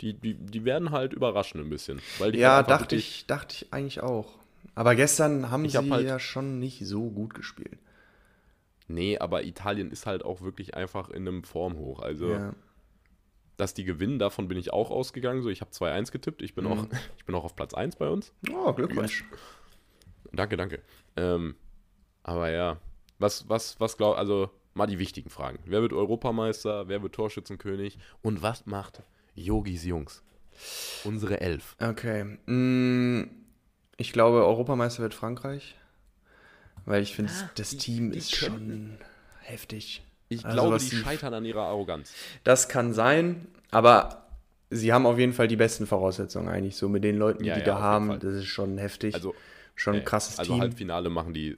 die, 0.00 0.14
die, 0.14 0.34
die 0.34 0.64
werden 0.64 0.90
halt 0.90 1.12
überraschen 1.12 1.60
ein 1.60 1.68
bisschen. 1.70 2.00
Weil 2.18 2.32
die 2.32 2.38
Ja, 2.38 2.56
halt 2.56 2.70
dachte 2.70 2.96
ich, 2.96 3.26
dachte 3.26 3.54
ich 3.64 3.72
eigentlich 3.72 4.00
auch. 4.00 4.38
Aber 4.74 4.94
gestern 4.94 5.50
haben 5.50 5.64
Ich 5.64 5.76
hab 5.76 5.84
sie 5.84 5.90
halt- 5.90 6.06
ja 6.06 6.18
schon 6.18 6.58
nicht 6.58 6.86
so 6.86 7.10
gut 7.10 7.34
gespielt. 7.34 7.78
Nee, 8.86 9.18
aber 9.18 9.44
Italien 9.44 9.90
ist 9.90 10.06
halt 10.06 10.24
auch 10.24 10.40
wirklich 10.40 10.74
einfach 10.74 11.10
in 11.10 11.26
einem 11.28 11.42
Formhoch. 11.44 12.00
Also, 12.00 12.30
Ja. 12.30 12.54
dass 13.56 13.74
die 13.74 13.84
gewinnen, 13.84 14.18
davon 14.18 14.48
bin 14.48 14.56
ich 14.56 14.72
auch 14.72 14.90
ausgegangen. 14.90 15.42
So, 15.42 15.48
ich 15.50 15.60
habe 15.60 15.72
2-1 15.72 16.10
getippt. 16.12 16.42
Ich 16.42 16.54
bin, 16.54 16.64
Mhm. 16.64 16.70
auch, 16.72 16.86
ich 17.18 17.24
bin 17.24 17.34
auch 17.34 17.44
auf 17.44 17.56
Platz 17.56 17.74
1 17.74 17.96
bei 17.96 18.08
uns. 18.08 18.32
Oh, 18.52 18.72
Glückwunsch. 18.72 19.24
Danke, 20.32 20.56
danke. 20.56 20.80
Ähm, 21.16 21.54
aber 22.22 22.50
ja, 22.50 22.78
was, 23.18 23.48
was, 23.48 23.78
was 23.80 23.96
glaub, 23.96 24.16
also 24.16 24.50
mal 24.74 24.86
die 24.86 24.98
wichtigen 24.98 25.28
Fragen. 25.30 25.58
Wer 25.66 25.82
wird 25.82 25.92
Europameister? 25.92 26.88
Wer 26.88 27.02
wird 27.02 27.14
Torschützenkönig? 27.14 27.98
Und 28.22 28.42
was 28.42 28.64
macht 28.66 29.02
Yogis 29.38 29.84
Jungs? 29.84 30.22
Unsere 31.04 31.40
Elf. 31.40 31.76
Okay. 31.80 32.24
mm, 32.46 33.24
Ich 33.96 34.12
glaube, 34.12 34.44
Europameister 34.44 35.02
wird 35.02 35.14
Frankreich. 35.14 35.74
Weil 36.84 37.02
ich 37.02 37.14
finde, 37.14 37.32
das 37.56 37.76
Team 37.76 38.08
Ah, 38.08 38.12
die 38.12 38.18
ist 38.18 38.34
schon 38.34 38.98
heftig. 39.42 40.02
Ich 40.28 40.44
Also, 40.44 40.54
glaube, 40.56 40.78
die 40.78 40.88
die- 40.90 40.96
scheitern 40.96 41.34
an 41.34 41.44
ihrer 41.44 41.62
Arroganz. 41.62 42.12
Das 42.44 42.68
kann 42.68 42.92
sein, 42.92 43.46
aber 43.70 44.26
sie 44.70 44.92
haben 44.92 45.06
auf 45.06 45.18
jeden 45.18 45.32
Fall 45.32 45.48
die 45.48 45.56
besten 45.56 45.86
Voraussetzungen 45.86 46.48
eigentlich. 46.48 46.76
So 46.76 46.88
mit 46.88 47.04
den 47.04 47.16
Leuten, 47.16 47.44
Ja, 47.44 47.54
die 47.54 47.60
ja, 47.60 47.66
da 47.66 47.78
haben. 47.80 48.18
Das 48.20 48.34
ist 48.34 48.46
schon 48.46 48.78
heftig. 48.78 49.14
Also, 49.14 49.34
schon 49.74 49.96
ein 49.96 50.00
äh, 50.02 50.04
krasses 50.04 50.38
also 50.38 50.52
Team. 50.52 50.60
Halbfinale 50.62 51.08
machen 51.10 51.34
die 51.34 51.50
äh, 51.50 51.56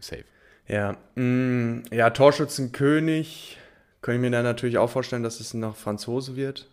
safe. 0.00 0.24
Ja, 0.68 0.96
mm, 1.16 1.82
ja, 1.90 2.10
Torschützenkönig 2.10 3.58
könnte 4.00 4.16
ich 4.16 4.20
mir 4.22 4.30
dann 4.30 4.44
natürlich 4.44 4.78
auch 4.78 4.90
vorstellen, 4.90 5.22
dass 5.22 5.40
es 5.40 5.54
noch 5.54 5.76
Franzose 5.76 6.36
wird, 6.36 6.68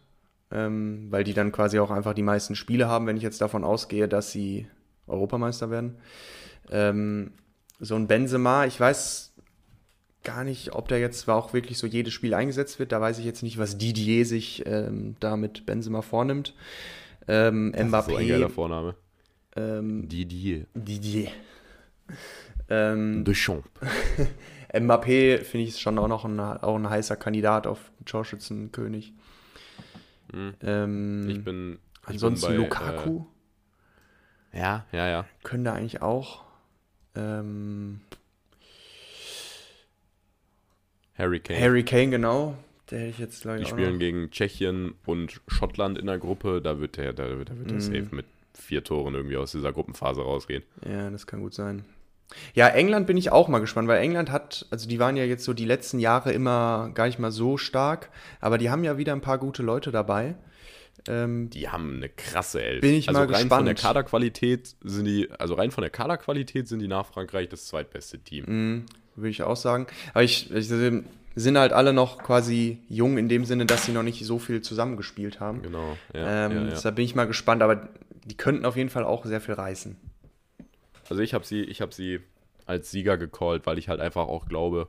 ähm, 0.52 1.08
weil 1.10 1.24
die 1.24 1.34
dann 1.34 1.52
quasi 1.52 1.80
auch 1.80 1.92
einfach 1.92 2.14
die 2.14 2.24
meisten 2.24 2.56
Spiele 2.56 2.88
haben, 2.88 3.06
wenn 3.08 3.18
ich 3.18 3.24
jetzt 3.24 3.42
davon 3.42 3.64
ausgehe, 3.64 4.08
dass 4.08 4.32
sie 4.32 4.68
Europameister 5.08 5.70
werden. 5.70 5.96
Ähm, 6.72 7.32
so 7.80 7.96
ein 7.96 8.08
Benzema, 8.08 8.66
ich 8.66 8.80
weiß 8.80 9.34
gar 10.24 10.44
nicht, 10.44 10.74
ob 10.74 10.88
der 10.90 11.00
jetzt 11.00 11.30
auch 11.30 11.54
wirklich 11.54 11.78
so 11.78 11.88
jedes 11.88 12.14
Spiel 12.14 12.34
eingesetzt 12.34 12.78
wird. 12.80 12.92
Da 12.92 13.00
weiß 13.00 13.20
ich 13.20 13.26
jetzt 13.26 13.42
nicht, 13.42 13.58
was 13.58 13.78
Didier 13.78 14.26
sich 14.26 14.64
ähm, 14.66 15.16
da 15.20 15.38
mit 15.38 15.66
Benzema 15.66 16.02
vornimmt. 16.02 16.54
Ähm, 17.28 17.72
Das 17.72 17.82
ist 17.82 18.06
so 18.06 18.16
ein 18.18 18.28
geiler 18.28 18.48
Mbappé, 18.48 18.50
Vorname. 18.50 18.96
ähm, 19.56 20.10
Didier. 20.10 20.66
Didier. 20.76 21.30
Ähm, 22.70 23.24
Deschamps. 23.24 23.68
Mbappé 24.74 25.40
finde 25.44 25.66
ich 25.66 25.80
schon 25.80 25.98
auch 25.98 26.08
noch 26.08 26.26
ein, 26.26 26.40
auch 26.40 26.76
ein 26.76 26.90
heißer 26.90 27.16
Kandidat 27.16 27.66
auf 27.66 27.92
Torschützenkönig. 28.06 29.14
Hm. 30.32 30.54
Ähm, 30.62 31.30
Ich 31.30 31.44
bin. 31.44 31.80
Ich 32.04 32.08
ansonsten 32.10 32.48
bin 32.48 32.58
bei, 32.58 32.64
Lukaku 32.64 33.26
Äh, 34.52 34.60
ja, 34.60 34.86
ja, 34.92 35.08
ja. 35.08 35.26
können 35.44 35.64
da 35.64 35.74
eigentlich 35.74 36.02
auch. 36.02 36.44
Ähm, 37.16 38.02
Harry 41.18 41.40
Kane. 41.40 41.60
Harry 41.60 41.84
Kane, 41.84 42.10
genau. 42.12 42.56
Der 42.90 43.00
hätte 43.00 43.10
ich 43.10 43.20
jetzt 43.20 43.42
gleich 43.42 43.60
Die 43.62 43.70
spielen 43.70 43.94
noch. 43.94 44.00
gegen 44.00 44.32
Tschechien 44.32 44.96
und 45.06 45.42
Schottland 45.48 45.98
in 45.98 46.08
der 46.08 46.18
Gruppe. 46.18 46.62
Da 46.62 46.80
wird 46.80 46.98
der, 46.98 47.14
da, 47.14 47.28
da 47.28 47.38
wird 47.38 47.50
der 47.50 47.56
Mhm. 47.76 47.80
safe 47.80 48.08
mit 48.16 48.26
vier 48.56 48.84
Toren 48.84 49.14
irgendwie 49.14 49.38
aus 49.38 49.52
dieser 49.52 49.72
Gruppenphase 49.72 50.22
rausgehen. 50.22 50.64
Ja, 50.88 51.10
das 51.10 51.28
kann 51.28 51.42
gut 51.42 51.54
sein. 51.54 51.86
Ja, 52.54 52.68
England 52.68 53.08
bin 53.08 53.18
ich 53.18 53.32
auch 53.32 53.48
mal 53.48 53.60
gespannt, 53.60 53.88
weil 53.88 54.02
England 54.02 54.32
hat, 54.32 54.66
also 54.70 54.88
die 54.88 55.00
waren 55.00 55.18
ja 55.18 55.24
jetzt 55.24 55.44
so 55.44 55.54
die 55.54 55.66
letzten 55.66 56.00
Jahre 56.00 56.32
immer 56.32 56.92
gar 56.94 57.08
nicht 57.08 57.20
mal 57.20 57.32
so 57.32 57.58
stark, 57.58 58.10
aber 58.40 58.58
die 58.58 58.70
haben 58.70 58.84
ja 58.84 58.98
wieder 58.98 59.14
ein 59.14 59.22
paar 59.22 59.38
gute 59.38 59.64
Leute 59.64 59.92
dabei. 59.92 60.36
Ähm, 61.08 61.50
Die 61.50 61.70
haben 61.70 61.96
eine 61.98 62.10
krasse 62.10 62.62
Elf. 62.62 62.82
Bin 62.82 62.94
ich 62.94 63.08
also 63.08 63.22
mal 63.22 63.34
rein 63.34 63.48
von 63.48 63.66
der 63.66 63.74
gespannt. 63.74 63.96
Kaderqualität 63.96 64.76
sind 64.84 65.06
die, 65.06 65.30
also 65.40 65.54
rein 65.54 65.72
von 65.72 65.82
der 65.82 65.90
Kaderqualität 65.92 66.68
sind 66.68 66.80
die 66.80 66.88
nach 66.88 67.06
Frankreich 67.06 67.50
das 67.50 67.66
zweitbeste 67.68 68.20
Team. 68.20 68.46
mh, 68.48 68.82
würde 69.16 69.30
ich 69.30 69.44
auch 69.44 69.56
sagen. 69.56 69.88
Aber 70.14 70.24
ich, 70.24 70.52
ich 70.54 70.68
sind 71.36 71.58
halt 71.58 71.72
alle 71.74 71.94
noch 71.94 72.22
quasi 72.22 72.80
jung 72.90 73.18
in 73.18 73.30
dem 73.30 73.46
Sinne, 73.46 73.66
dass 73.66 73.86
sie 73.86 73.92
noch 73.94 74.04
nicht 74.04 74.26
so 74.26 74.40
viel 74.40 74.62
zusammengespielt 74.62 75.40
haben. 75.40 75.62
Genau. 75.62 75.98
Ja, 76.14 76.46
ähm, 76.48 76.52
ja, 76.52 76.62
ja. 76.64 76.70
Deshalb 76.72 76.96
bin 76.96 77.06
ich 77.06 77.16
mal 77.16 77.28
gespannt, 77.28 77.62
aber 77.62 77.88
die 78.26 78.36
könnten 78.36 78.66
auf 78.66 78.76
jeden 78.76 78.90
Fall 78.90 79.06
auch 79.06 79.26
sehr 79.26 79.40
viel 79.42 79.54
reißen. 79.54 79.96
Also 81.10 81.22
ich 81.22 81.34
habe 81.34 81.46
sie, 81.46 81.62
ich 81.62 81.82
habe 81.82 81.94
sie 81.94 82.20
als 82.66 82.92
Sieger 82.92 83.18
gecallt, 83.18 83.66
weil 83.66 83.78
ich 83.78 83.90
halt 83.90 84.00
einfach 84.00 84.28
auch 84.28 84.46
glaube, 84.48 84.88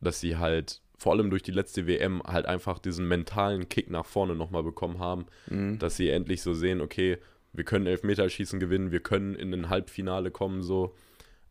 dass 0.00 0.20
sie 0.20 0.36
halt 0.36 0.80
vor 0.96 1.12
allem 1.12 1.30
durch 1.30 1.42
die 1.42 1.50
letzte 1.52 1.86
WM 1.86 2.22
halt 2.22 2.46
einfach 2.46 2.78
diesen 2.78 3.06
mentalen 3.08 3.68
Kick 3.68 3.90
nach 3.90 4.06
vorne 4.06 4.34
nochmal 4.34 4.62
bekommen 4.62 4.98
haben, 4.98 5.26
Mhm. 5.48 5.78
dass 5.78 5.96
sie 5.96 6.08
endlich 6.10 6.42
so 6.42 6.54
sehen, 6.54 6.80
okay, 6.80 7.18
wir 7.52 7.64
können 7.64 7.86
Elfmeterschießen 7.86 8.58
gewinnen, 8.58 8.90
wir 8.90 9.00
können 9.00 9.34
in 9.34 9.52
ein 9.54 9.68
Halbfinale 9.68 10.30
kommen, 10.30 10.62
so. 10.62 10.94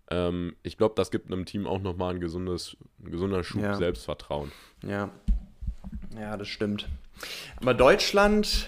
Ähm, 0.10 0.56
ich 0.64 0.78
glaube, 0.78 0.96
das 0.96 1.12
gibt 1.12 1.32
einem 1.32 1.46
Team 1.46 1.66
auch 1.66 1.80
nochmal 1.82 2.14
ein 2.16 2.20
gesundes, 2.20 2.76
ein 3.04 3.12
gesunder 3.12 3.44
Schub 3.44 3.62
Ja. 3.62 3.76
Selbstvertrauen. 3.76 4.52
Ja. 4.86 5.10
Ja, 6.18 6.36
das 6.36 6.48
stimmt. 6.50 6.90
Aber 7.58 7.74
Deutschland, 7.74 8.68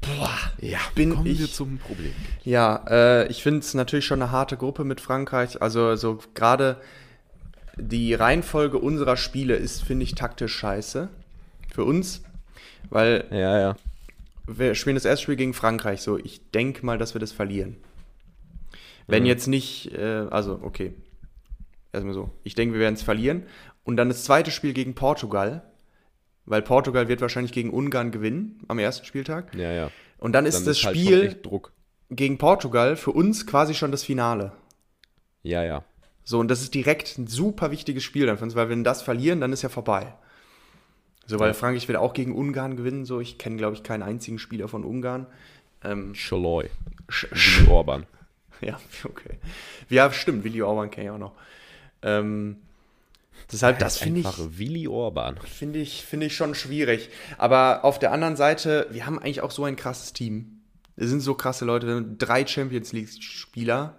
boah, 0.00 0.30
Ja, 0.60 0.78
bin 0.94 1.10
kommen 1.14 1.24
wir 1.26 1.32
ich- 1.32 1.52
zum 1.54 1.78
Problem. 1.78 2.12
Ja, 2.44 2.84
äh, 2.88 3.26
ich 3.28 3.42
finde 3.42 3.60
es 3.60 3.74
natürlich 3.74 4.04
schon 4.06 4.22
eine 4.22 4.30
harte 4.30 4.56
Gruppe 4.56 4.84
mit 4.84 5.00
Frankreich. 5.00 5.60
Also 5.62 5.94
so 5.96 6.18
gerade 6.34 6.80
die 7.76 8.14
Reihenfolge 8.14 8.78
unserer 8.78 9.16
Spiele 9.16 9.56
ist, 9.56 9.82
finde 9.82 10.04
ich, 10.04 10.14
taktisch 10.14 10.54
scheiße. 10.54 11.08
Für 11.72 11.84
uns. 11.84 12.22
Weil 12.90 13.24
Ja, 13.30 13.58
ja. 13.58 13.76
wir 14.46 14.74
spielen 14.74 14.96
das 14.96 15.04
erste 15.04 15.22
Spiel 15.24 15.36
gegen 15.36 15.54
Frankreich. 15.54 16.02
So, 16.02 16.18
ich 16.18 16.50
denke 16.50 16.84
mal, 16.84 16.98
dass 16.98 17.14
wir 17.14 17.20
das 17.20 17.32
verlieren. 17.32 17.76
Wenn 19.06 19.22
Mhm. 19.22 19.28
jetzt 19.28 19.46
nicht, 19.46 19.92
äh, 19.94 20.26
also 20.30 20.60
okay. 20.62 20.94
Erstmal 21.92 22.14
so. 22.14 22.30
Ich 22.44 22.54
denke, 22.54 22.74
wir 22.74 22.80
werden 22.80 22.94
es 22.94 23.02
verlieren. 23.02 23.44
Und 23.84 23.96
dann 23.96 24.08
das 24.08 24.24
zweite 24.24 24.50
Spiel 24.50 24.72
gegen 24.72 24.94
Portugal. 24.94 25.62
Weil 26.50 26.62
Portugal 26.62 27.06
wird 27.08 27.20
wahrscheinlich 27.20 27.52
gegen 27.52 27.70
Ungarn 27.70 28.10
gewinnen 28.10 28.60
am 28.68 28.78
ersten 28.80 29.06
Spieltag. 29.06 29.54
Ja, 29.54 29.70
ja. 29.72 29.90
Und 30.18 30.32
dann 30.32 30.46
ist 30.46 30.56
Dann 30.58 30.64
das 30.66 30.84
halt 30.84 30.96
schon 30.96 31.04
Spiel 31.06 31.38
Druck. 31.42 31.72
gegen 32.10 32.38
Portugal 32.38 32.96
für 32.96 33.12
uns 33.12 33.46
quasi 33.46 33.72
schon 33.72 33.92
das 33.92 34.02
Finale. 34.02 34.52
Ja, 35.44 35.62
ja. 35.64 35.84
So, 36.24 36.38
und 36.40 36.48
das 36.48 36.60
ist 36.60 36.74
direkt 36.74 37.16
ein 37.18 37.28
super 37.28 37.70
wichtiges 37.70 38.02
Spiel 38.02 38.26
dann 38.26 38.36
für 38.36 38.44
uns, 38.44 38.54
weil 38.56 38.68
wenn 38.68 38.80
wir 38.80 38.84
das 38.84 39.00
verlieren, 39.00 39.40
dann 39.40 39.52
ist 39.52 39.62
ja 39.62 39.68
vorbei. 39.68 40.12
So, 41.26 41.38
weil 41.38 41.48
Ja. 41.48 41.54
Frankreich 41.54 41.86
wird 41.86 41.98
auch 41.98 42.12
gegen 42.12 42.34
Ungarn 42.34 42.76
gewinnen, 42.76 43.04
so. 43.04 43.20
Ich 43.20 43.38
kenne, 43.38 43.56
glaube 43.56 43.74
ich, 43.76 43.82
keinen 43.84 44.02
einzigen 44.02 44.38
Spieler 44.40 44.66
von 44.66 44.84
Ungarn. 44.84 45.26
Ähm, 45.84 46.14
Scholoi. 46.16 46.68
sch 47.08 47.26
sch 47.32 47.60
Willi 47.60 47.70
Orban. 47.70 48.06
ja, 48.60 48.78
okay. 49.04 49.38
Ja, 49.88 50.12
stimmt, 50.12 50.42
Willi 50.44 50.62
Orban 50.62 50.90
kenne 50.90 51.06
ich 51.06 51.10
auch 51.12 51.18
noch. 51.18 51.32
Ähm, 52.02 52.56
deshalb, 53.52 53.78
das 53.78 53.98
finde 53.98 54.20
ich, 54.20 54.58
Willi 54.58 54.88
Orban. 54.88 55.36
finde 55.38 55.78
ich, 55.78 56.04
finde 56.04 56.26
ich 56.26 56.36
schon 56.36 56.54
schwierig. 56.54 57.10
Aber 57.38 57.84
auf 57.84 57.98
der 57.98 58.12
anderen 58.12 58.36
Seite, 58.36 58.86
wir 58.90 59.06
haben 59.06 59.18
eigentlich 59.18 59.40
auch 59.42 59.50
so 59.50 59.64
ein 59.64 59.76
krasses 59.76 60.12
Team. 60.12 60.62
Wir 60.96 61.08
sind 61.08 61.20
so 61.20 61.34
krasse 61.34 61.64
Leute, 61.64 62.02
drei 62.18 62.46
Champions 62.46 62.92
League-Spieler, 62.92 63.96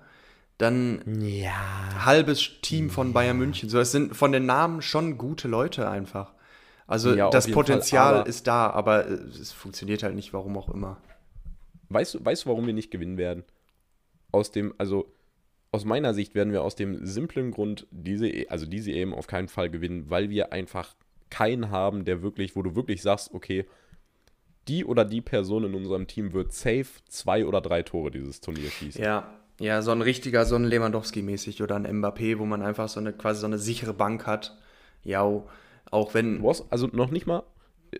dann 0.57 1.01
Ja. 1.21 2.05
halbes 2.05 2.61
Team 2.61 2.89
von 2.89 3.13
Bayern 3.13 3.37
München. 3.37 3.69
So, 3.69 3.79
es 3.79 3.91
sind 3.91 4.15
von 4.15 4.31
den 4.31 4.45
Namen 4.45 4.81
schon 4.81 5.17
gute 5.17 5.47
Leute 5.47 5.89
einfach. 5.89 6.33
Also 6.87 7.15
Ja, 7.15 7.29
das 7.29 7.45
Fall, 7.45 7.53
Potenzial 7.53 8.15
aber- 8.17 8.27
ist 8.27 8.45
da, 8.47 8.69
aber 8.69 9.07
es 9.07 9.51
funktioniert 9.51 10.03
halt 10.03 10.13
nicht, 10.13 10.33
warum 10.33 10.57
auch 10.57 10.69
immer. 10.69 10.97
Weißt 11.89 12.13
du, 12.15 12.23
weißt 12.25 12.45
du, 12.45 12.49
warum 12.49 12.67
wir 12.67 12.73
nicht 12.73 12.91
gewinnen 12.91 13.17
werden? 13.17 13.43
Aus 14.31 14.51
dem, 14.51 14.73
also 14.77 15.11
aus 15.71 15.85
meiner 15.85 16.13
Sicht 16.13 16.35
werden 16.35 16.51
wir 16.51 16.63
aus 16.63 16.75
dem 16.75 17.05
simplen 17.05 17.51
Grund 17.51 17.87
diese, 17.91 18.27
E- 18.27 18.47
also 18.49 18.65
diese 18.65 18.91
EM 18.91 19.13
auf 19.13 19.27
keinen 19.27 19.47
Fall 19.47 19.69
gewinnen, 19.69 20.09
weil 20.09 20.29
wir 20.29 20.51
einfach 20.51 20.95
keinen 21.29 21.69
haben, 21.71 22.03
der 22.03 22.21
wirklich, 22.21 22.55
wo 22.55 22.61
du 22.61 22.75
wirklich 22.75 23.01
sagst, 23.01 23.33
okay, 23.33 23.65
die 24.67 24.83
oder 24.83 25.05
die 25.05 25.21
Person 25.21 25.63
in 25.63 25.73
unserem 25.73 26.07
Team 26.07 26.33
wird 26.33 26.51
safe 26.51 26.87
zwei 27.07 27.45
oder 27.45 27.61
drei 27.61 27.83
Tore 27.83 28.11
dieses 28.11 28.41
Turnier 28.41 28.69
schießen. 28.69 29.01
Ja, 29.01 29.33
ja, 29.59 29.81
so 29.81 29.91
ein 29.91 30.01
richtiger, 30.01 30.45
so 30.45 30.55
ein 30.55 30.65
Lewandowski-mäßig 30.65 31.63
oder 31.63 31.77
ein 31.77 31.87
Mbappé, 31.87 32.37
wo 32.37 32.45
man 32.45 32.61
einfach 32.61 32.89
so 32.89 32.99
eine 32.99 33.13
quasi 33.13 33.39
so 33.39 33.47
eine 33.47 33.57
sichere 33.57 33.93
Bank 33.93 34.27
hat. 34.27 34.57
Ja, 35.03 35.23
auch 35.89 36.13
wenn. 36.13 36.45
Hast 36.45 36.65
also 36.71 36.87
noch 36.91 37.11
nicht 37.11 37.25
mal 37.25 37.43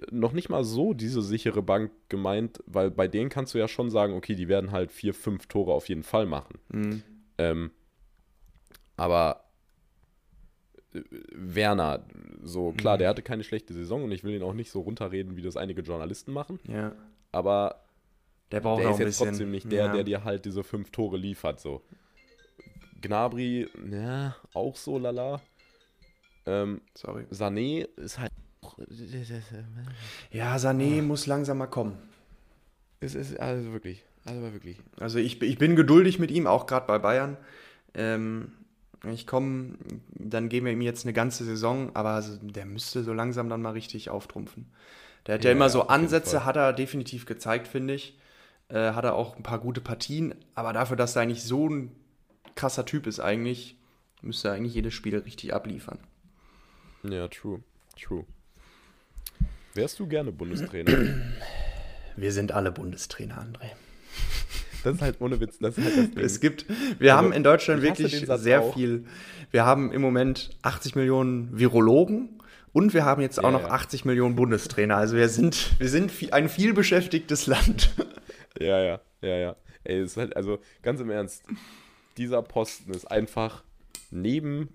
noch 0.09 0.31
nicht 0.31 0.49
mal 0.49 0.63
so 0.63 0.93
diese 0.93 1.21
sichere 1.21 1.61
Bank 1.61 1.91
gemeint, 2.07 2.63
weil 2.65 2.91
bei 2.91 3.07
denen 3.09 3.29
kannst 3.29 3.53
du 3.53 3.57
ja 3.57 3.67
schon 3.67 3.89
sagen, 3.89 4.13
okay, 4.13 4.35
die 4.35 4.47
werden 4.47 4.71
halt 4.71 4.91
vier, 4.91 5.13
fünf 5.13 5.47
Tore 5.47 5.73
auf 5.73 5.89
jeden 5.89 6.03
Fall 6.03 6.25
machen. 6.25 6.59
Mhm. 6.69 7.03
Ähm, 7.41 7.71
aber 8.97 9.43
äh, 10.93 11.01
Werner, 11.33 12.05
so 12.43 12.71
klar, 12.73 12.95
Mhm. 12.95 12.99
der 12.99 13.09
hatte 13.09 13.21
keine 13.23 13.43
schlechte 13.43 13.73
Saison 13.73 14.03
und 14.03 14.11
ich 14.11 14.23
will 14.23 14.35
ihn 14.35 14.43
auch 14.43 14.53
nicht 14.53 14.69
so 14.71 14.81
runterreden, 14.81 15.35
wie 15.35 15.41
das 15.41 15.57
einige 15.57 15.81
Journalisten 15.81 16.33
machen, 16.33 16.59
Ja, 16.67 16.93
aber 17.31 17.81
der 18.51 18.59
braucht 18.59 18.83
der 18.83 18.89
ist 18.91 18.95
ein 18.97 19.01
jetzt 19.01 19.07
bisschen. 19.19 19.27
trotzdem 19.29 19.51
nicht 19.51 19.71
der, 19.71 19.85
ja. 19.85 19.91
der 19.93 20.03
dir 20.03 20.23
halt 20.23 20.45
diese 20.45 20.63
fünf 20.63 20.91
Tore 20.91 21.17
liefert, 21.17 21.59
so. 21.59 21.81
Gnabry, 23.01 23.67
ja, 23.89 24.35
auch 24.53 24.75
so 24.75 24.99
lala. 24.99 25.41
Ähm, 26.45 26.81
Sorry. 26.95 27.23
Sané 27.31 27.87
ist 27.97 28.19
halt. 28.19 28.31
Ja, 30.31 30.55
Sané 30.57 31.01
muss 31.01 31.25
langsam 31.27 31.57
mal 31.57 31.67
kommen. 31.67 31.97
Es 32.99 33.15
ist 33.15 33.39
also 33.39 33.71
wirklich, 33.73 34.03
also 34.25 34.41
wirklich. 34.41 34.77
Also 34.99 35.19
ich, 35.19 35.41
ich 35.41 35.57
bin 35.57 35.75
geduldig 35.75 36.19
mit 36.19 36.31
ihm, 36.31 36.47
auch 36.47 36.65
gerade 36.67 36.87
bei 36.87 36.99
Bayern. 36.99 37.37
Ähm, 37.93 38.51
ich 39.11 39.25
komme, 39.25 39.75
dann 40.13 40.47
geben 40.49 40.67
wir 40.67 40.73
ihm 40.73 40.81
jetzt 40.81 41.05
eine 41.05 41.13
ganze 41.13 41.43
Saison, 41.43 41.95
aber 41.95 42.21
so- 42.21 42.37
der 42.41 42.65
müsste 42.65 43.03
so 43.03 43.13
langsam 43.13 43.49
dann 43.49 43.61
mal 43.61 43.71
richtig 43.71 44.09
auftrumpfen. 44.09 44.67
Der 45.27 45.35
hat 45.35 45.43
ja, 45.43 45.49
Ja, 45.51 45.55
immer 45.55 45.69
so 45.69 45.87
Ansätze, 45.87 46.45
hat 46.45 46.55
er 46.55 46.73
definitiv 46.73 47.25
gezeigt, 47.25 47.67
finde 47.67 47.95
ich. 47.95 48.17
Äh, 48.69 48.93
hat 48.93 49.03
er 49.03 49.15
auch 49.15 49.35
ein 49.35 49.43
paar 49.43 49.59
gute 49.59 49.81
Partien, 49.81 50.33
aber 50.55 50.71
dafür, 50.71 50.95
dass 50.97 51.15
er 51.15 51.23
eigentlich 51.23 51.43
so 51.43 51.67
ein 51.67 51.91
krasser 52.55 52.85
Typ 52.85 53.05
ist, 53.07 53.19
eigentlich, 53.19 53.75
müsste 54.21 54.49
er 54.49 54.53
eigentlich 54.53 54.73
jedes 54.75 54.93
Spiel 54.93 55.17
richtig 55.17 55.53
abliefern. 55.53 55.99
Ja, 57.03 57.27
true, 57.27 57.61
true. 57.99 58.25
Wärst 59.73 59.99
du 59.99 60.07
gerne 60.07 60.31
Bundestrainer? 60.31 60.91
Wir 62.15 62.31
sind 62.31 62.51
alle 62.51 62.71
Bundestrainer, 62.71 63.41
André. 63.41 63.71
Das 64.83 64.95
ist 64.95 65.01
halt 65.01 65.21
ohne 65.21 65.39
Witz, 65.39 65.59
das 65.59 65.77
ist 65.77 65.95
halt 65.95 66.15
das. 66.17 66.23
Es 66.23 66.39
gibt, 66.39 66.65
wir 66.99 67.13
Also, 67.13 67.25
haben 67.27 67.33
in 67.33 67.43
Deutschland 67.43 67.83
wirklich 67.83 68.25
sehr 68.27 68.61
auch. 68.61 68.73
viel. 68.73 69.05
Wir 69.51 69.63
haben 69.65 69.91
im 69.91 70.01
Moment 70.01 70.49
80 70.63 70.95
Millionen 70.95 71.49
Virologen 71.57 72.29
und 72.73 72.93
wir 72.93 73.05
haben 73.05 73.21
jetzt 73.21 73.43
auch 73.43 73.51
noch 73.51 73.61
ja. 73.63 73.69
80 73.69 74.05
Millionen 74.05 74.35
Bundestrainer. 74.35 74.95
Also 74.97 75.15
wir 75.17 75.29
sind, 75.29 75.79
wir 75.79 75.87
sind 75.89 76.11
ein 76.31 76.49
vielbeschäftigtes 76.49 77.45
Land. 77.47 77.91
Ja, 78.59 78.81
ja, 78.81 78.99
ja, 79.21 79.35
ja. 79.37 79.55
Ey, 79.83 79.99
es 79.99 80.11
ist 80.11 80.17
halt, 80.17 80.35
also 80.35 80.59
ganz 80.81 80.99
im 80.99 81.09
Ernst, 81.11 81.43
dieser 82.17 82.41
Posten 82.41 82.91
ist 82.93 83.05
einfach 83.09 83.63
neben 84.09 84.69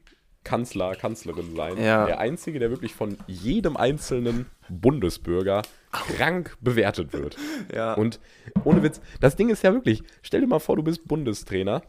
Kanzler, 0.45 0.95
Kanzlerin 0.95 1.55
sein, 1.57 1.77
Ja. 1.83 2.07
der 2.07 2.21
einzige, 2.21 2.59
der 2.61 2.71
wirklich 2.71 2.95
von 2.95 3.19
jedem 3.27 3.77
einzelnen 3.77 4.47
Bundesbürger 4.69 5.63
krank 5.93 6.57
bewertet 6.61 7.13
wird. 7.13 7.37
Ja. 7.75 7.95
Und 7.95 8.21
ohne 8.65 8.83
Witz, 8.83 9.01
das 9.21 9.35
Ding 9.37 9.49
ist 9.49 9.63
ja 9.65 9.73
wirklich, 9.73 10.03
stell 10.23 10.41
dir 10.41 10.47
mal 10.47 10.59
vor, 10.61 10.77
du 10.77 10.83
bist 10.83 11.07
Bundestrainer. 11.09 11.83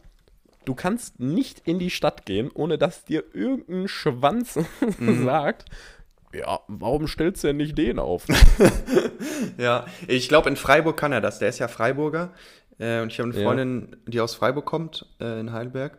Du 0.64 0.74
kannst 0.74 1.18
nicht 1.20 1.62
in 1.66 1.78
die 1.78 1.88
Stadt 1.90 2.26
gehen, 2.26 2.50
ohne 2.52 2.78
dass 2.78 3.04
dir 3.04 3.24
irgendein 3.32 3.86
Schwanz 3.88 4.58
sagt, 5.24 5.66
ja, 6.34 6.60
warum 6.68 7.06
stellst 7.06 7.42
du 7.42 7.48
denn 7.48 7.56
nicht 7.58 7.78
den 7.78 7.98
auf? 7.98 8.26
Ja, 9.56 9.86
ich 10.06 10.28
glaube, 10.28 10.48
in 10.48 10.56
Freiburg 10.56 10.96
kann 10.96 11.12
er 11.12 11.20
das. 11.20 11.38
Der 11.38 11.48
ist 11.48 11.58
ja 11.58 11.68
Freiburger. 11.68 12.32
Äh, 12.78 13.00
und 13.00 13.12
ich 13.12 13.18
habe 13.20 13.30
eine 13.30 13.38
Ja. 13.38 13.46
Freundin, 13.46 13.96
die 14.06 14.20
aus 14.20 14.34
Freiburg 14.34 14.64
kommt, 14.66 15.06
äh, 15.20 15.40
in 15.40 15.52
Heidelberg. 15.52 15.98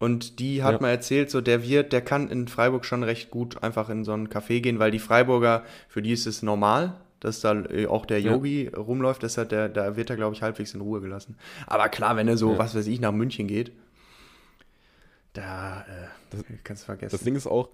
Und 0.00 0.38
die 0.40 0.62
hat 0.64 0.72
Ja. 0.72 0.80
mal 0.80 0.88
erzählt, 0.90 1.30
so 1.30 1.40
der 1.42 1.62
Wirt, 1.62 1.92
der 1.92 2.00
kann 2.00 2.28
in 2.30 2.48
Freiburg 2.48 2.84
schon 2.86 3.02
recht 3.04 3.30
gut 3.30 3.62
einfach 3.62 3.88
in 3.90 4.02
so 4.02 4.12
ein 4.12 4.28
Café 4.28 4.60
gehen, 4.60 4.78
weil 4.78 4.90
die 4.90 4.98
Freiburger, 4.98 5.62
für 5.88 6.00
die 6.02 6.10
ist 6.12 6.26
es 6.26 6.42
normal, 6.42 6.94
dass 7.20 7.40
da 7.40 7.52
äh, 7.66 7.86
auch 7.86 8.06
der 8.06 8.18
Ja. 8.20 8.32
Yogi 8.32 8.68
rumläuft. 8.68 9.22
Deshalb 9.22 9.50
der, 9.50 9.68
da 9.68 9.96
wird 9.96 10.08
er, 10.08 10.16
glaube 10.16 10.34
ich, 10.34 10.40
halbwegs 10.42 10.72
in 10.74 10.80
Ruhe 10.80 11.02
gelassen. 11.02 11.36
Aber 11.66 11.88
klar, 11.90 12.16
wenn 12.16 12.26
er 12.28 12.38
so, 12.38 12.52
Ja. 12.52 12.58
was 12.58 12.74
weiß 12.74 12.86
ich, 12.86 12.98
nach 12.98 13.12
München 13.12 13.46
geht, 13.46 13.72
da 15.34 15.82
äh, 16.32 16.42
kannst 16.64 16.82
du 16.82 16.86
vergessen. 16.86 17.12
Das 17.12 17.22
Ding 17.22 17.36
ist 17.36 17.46
auch, 17.46 17.68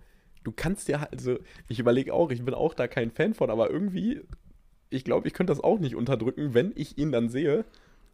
du 0.44 0.52
kannst 0.52 0.88
dir 0.88 1.00
halt, 1.00 1.12
also 1.12 1.38
ich 1.68 1.78
überlege 1.78 2.12
auch, 2.12 2.30
ich 2.30 2.44
bin 2.44 2.54
auch 2.54 2.74
da 2.74 2.88
kein 2.88 3.10
Fan 3.12 3.34
von, 3.34 3.50
aber 3.50 3.70
irgendwie, 3.70 4.20
ich 4.90 5.04
glaube, 5.04 5.28
ich 5.28 5.34
könnte 5.34 5.52
das 5.52 5.62
auch 5.62 5.78
nicht 5.78 5.94
unterdrücken, 5.94 6.54
wenn 6.54 6.72
ich 6.74 6.98
ihn 6.98 7.12
dann 7.12 7.28
sehe 7.28 7.64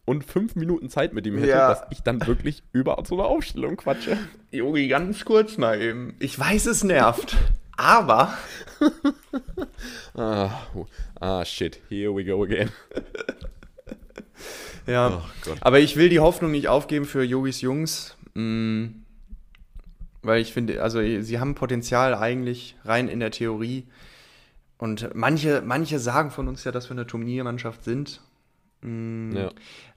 und 0.05 0.23
fünf 0.25 0.55
Minuten 0.55 0.89
Zeit 0.89 1.13
mit 1.13 1.25
ihm 1.25 1.37
hätte, 1.37 1.49
Ja. 1.49 1.69
dass 1.69 1.83
ich 1.91 2.01
dann 2.01 2.25
wirklich 2.27 2.63
über 2.73 3.01
so 3.07 3.15
eine 3.15 3.23
Aufstellung 3.25 3.77
quatsche. 3.77 4.17
Yogi, 4.51 4.87
ganz 4.87 5.23
kurz 5.25 5.57
mal 5.57 5.81
eben. 5.81 6.15
Ich 6.19 6.37
weiß, 6.37 6.65
es 6.65 6.83
nervt. 6.83 7.37
Aber 7.77 8.33
Ah, 10.15 10.51
ah, 11.19 11.43
shit, 11.45 11.79
here 11.89 12.15
we 12.15 12.23
go 12.25 12.43
again. 12.43 12.69
Ja, 14.85 15.23
Oh 15.47 15.51
aber 15.61 15.79
ich 15.79 15.95
will 15.95 16.09
die 16.09 16.19
Hoffnung 16.19 16.51
nicht 16.51 16.67
aufgeben 16.67 17.05
für 17.05 17.23
Yogis 17.23 17.61
Jungs, 17.61 18.17
mh, 18.33 18.89
weil 20.23 20.41
ich 20.41 20.51
finde, 20.51 20.81
also 20.83 20.99
sie 21.21 21.39
haben 21.39 21.55
Potenzial 21.55 22.13
eigentlich 22.15 22.75
rein 22.83 23.07
in 23.07 23.21
der 23.21 23.31
Theorie. 23.31 23.87
Und 24.77 25.09
manche, 25.15 25.61
manche 25.65 25.99
sagen 25.99 26.31
von 26.31 26.49
uns 26.49 26.65
ja, 26.65 26.73
dass 26.73 26.89
wir 26.89 26.95
eine 26.95 27.07
Turniermannschaft 27.07 27.85
sind. 27.85 28.19
Mh, 28.83 29.39
Ja. 29.39 29.49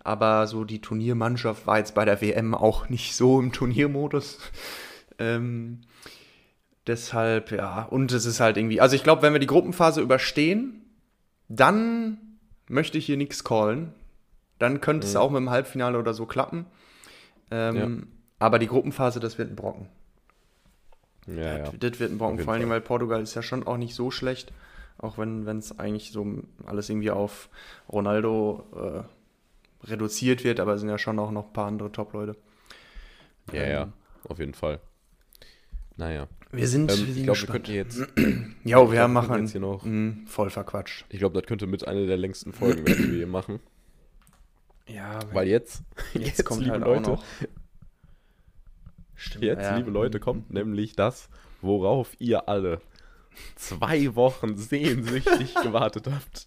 Aber 0.05 0.47
so 0.47 0.65
die 0.65 0.81
Turniermannschaft 0.81 1.67
war 1.67 1.79
jetzt 1.79 1.95
bei 1.95 2.05
der 2.05 2.21
WM 2.21 2.55
auch 2.55 2.89
nicht 2.89 3.15
so 3.17 3.41
im 3.41 3.53
Turniermodus. 3.53 4.39
Ähm, 5.19 5.81
deshalb, 6.87 7.51
ja, 7.51 7.85
und 7.85 8.13
es 8.13 8.27
ist 8.27 8.39
halt 8.41 8.59
irgendwie, 8.59 8.83
also 8.83 8.95
ich 8.95 9.03
glaube, 9.03 9.23
wenn 9.23 9.33
wir 9.33 9.41
die 9.41 9.47
Gruppenphase 9.47 10.03
überstehen, 10.03 10.83
dann 11.49 12.19
möchte 12.69 12.99
ich 12.99 13.07
hier 13.07 13.17
nichts 13.17 13.43
callen. 13.43 13.95
Dann 14.59 14.83
könnte 14.83 15.07
es 15.07 15.17
auch 15.17 15.31
mit 15.31 15.39
dem 15.39 15.49
Halbfinale 15.49 15.99
oder 15.99 16.13
so 16.13 16.27
klappen. 16.27 16.67
Ähm, 17.51 18.09
Aber 18.39 18.59
die 18.59 18.67
Gruppenphase, 18.67 19.21
das 19.21 19.39
wird 19.39 19.51
ein 19.51 19.57
Brocken. 19.57 19.89
Ja, 21.27 21.59
ja. 21.59 21.73
Das 21.81 21.99
wird 21.99 22.13
ein 22.13 22.19
Brocken, 22.19 22.39
vor 22.41 22.53
allem, 22.53 22.69
weil 22.69 22.81
Portugal 22.83 23.23
ist 23.23 23.35
ja 23.35 23.43
schon 23.43 23.67
auch 23.67 23.79
nicht 23.79 23.95
so 23.95 24.11
schlecht, 24.11 24.53
auch 24.99 25.19
wenn 25.19 25.47
es 25.59 25.79
eigentlich 25.79 26.13
so 26.13 26.27
alles 26.65 26.89
irgendwie 26.89 27.11
auf 27.11 27.49
Ronaldo 27.89 28.65
äh, 29.85 29.87
reduziert 29.89 30.43
wird, 30.45 30.59
aber 30.61 30.75
es 30.75 30.81
sind 30.81 30.91
ja 30.91 30.99
schon 30.99 31.19
auch 31.19 31.31
noch 31.31 31.47
ein 31.47 31.53
paar 31.53 31.67
andere 31.67 31.93
Top-Leute. 31.93 32.37
Ja, 33.53 33.67
ja, 33.67 33.93
auf 34.29 34.39
jeden 34.39 34.55
Fall. 34.55 34.81
Naja. 35.97 36.29
Wir 36.53 36.69
sind, 36.69 36.91
Ähm, 36.91 36.99
wir 36.99 37.09
ich 37.09 37.15
sind 37.15 37.25
glaube, 37.25 37.41
wir 37.41 37.49
könnten 37.49 37.73
jetzt, 37.73 37.99
Jo, 38.65 38.81
wir 38.81 38.85
ich 38.85 38.91
glaub, 38.93 39.11
machen 39.11 39.41
jetzt 39.41 39.53
hier 39.53 39.61
noch- 39.61 39.85
mh, 39.85 40.27
voll 40.27 40.51
verquatscht. 40.51 41.05
ich 41.09 41.19
glaube, 41.19 41.39
das 41.39 41.47
könnte 41.47 41.67
mit 41.67 41.87
einer 41.87 42.07
der 42.07 42.17
längsten 42.17 42.53
Folgen 42.53 42.87
werden, 42.87 43.03
die 43.05 43.11
wir 43.11 43.17
hier 43.19 43.27
machen. 43.27 43.61
Ja, 44.89 45.19
Weil 45.33 45.49
jetzt, 45.49 45.83
jetzt, 46.15 46.45
kommt 46.45 46.61
liebe 46.61 46.75
halt 46.75 46.85
Leute, 46.85 47.11
auch 47.11 47.17
noch. 47.17 47.25
Stimmt, 49.17 49.43
Jetzt, 49.45 49.63
ja. 49.63 49.77
liebe 49.77 49.91
Leute, 49.91 50.21
kommt 50.21 50.53
nämlich 50.53 50.95
das, 50.95 51.29
worauf 51.61 52.13
ihr 52.21 52.49
alle 52.49 52.81
zwei 53.57 54.15
Wochen 54.15 54.57
sehnsüchtig 54.57 55.55
gewartet 55.63 56.07
habt. 56.11 56.47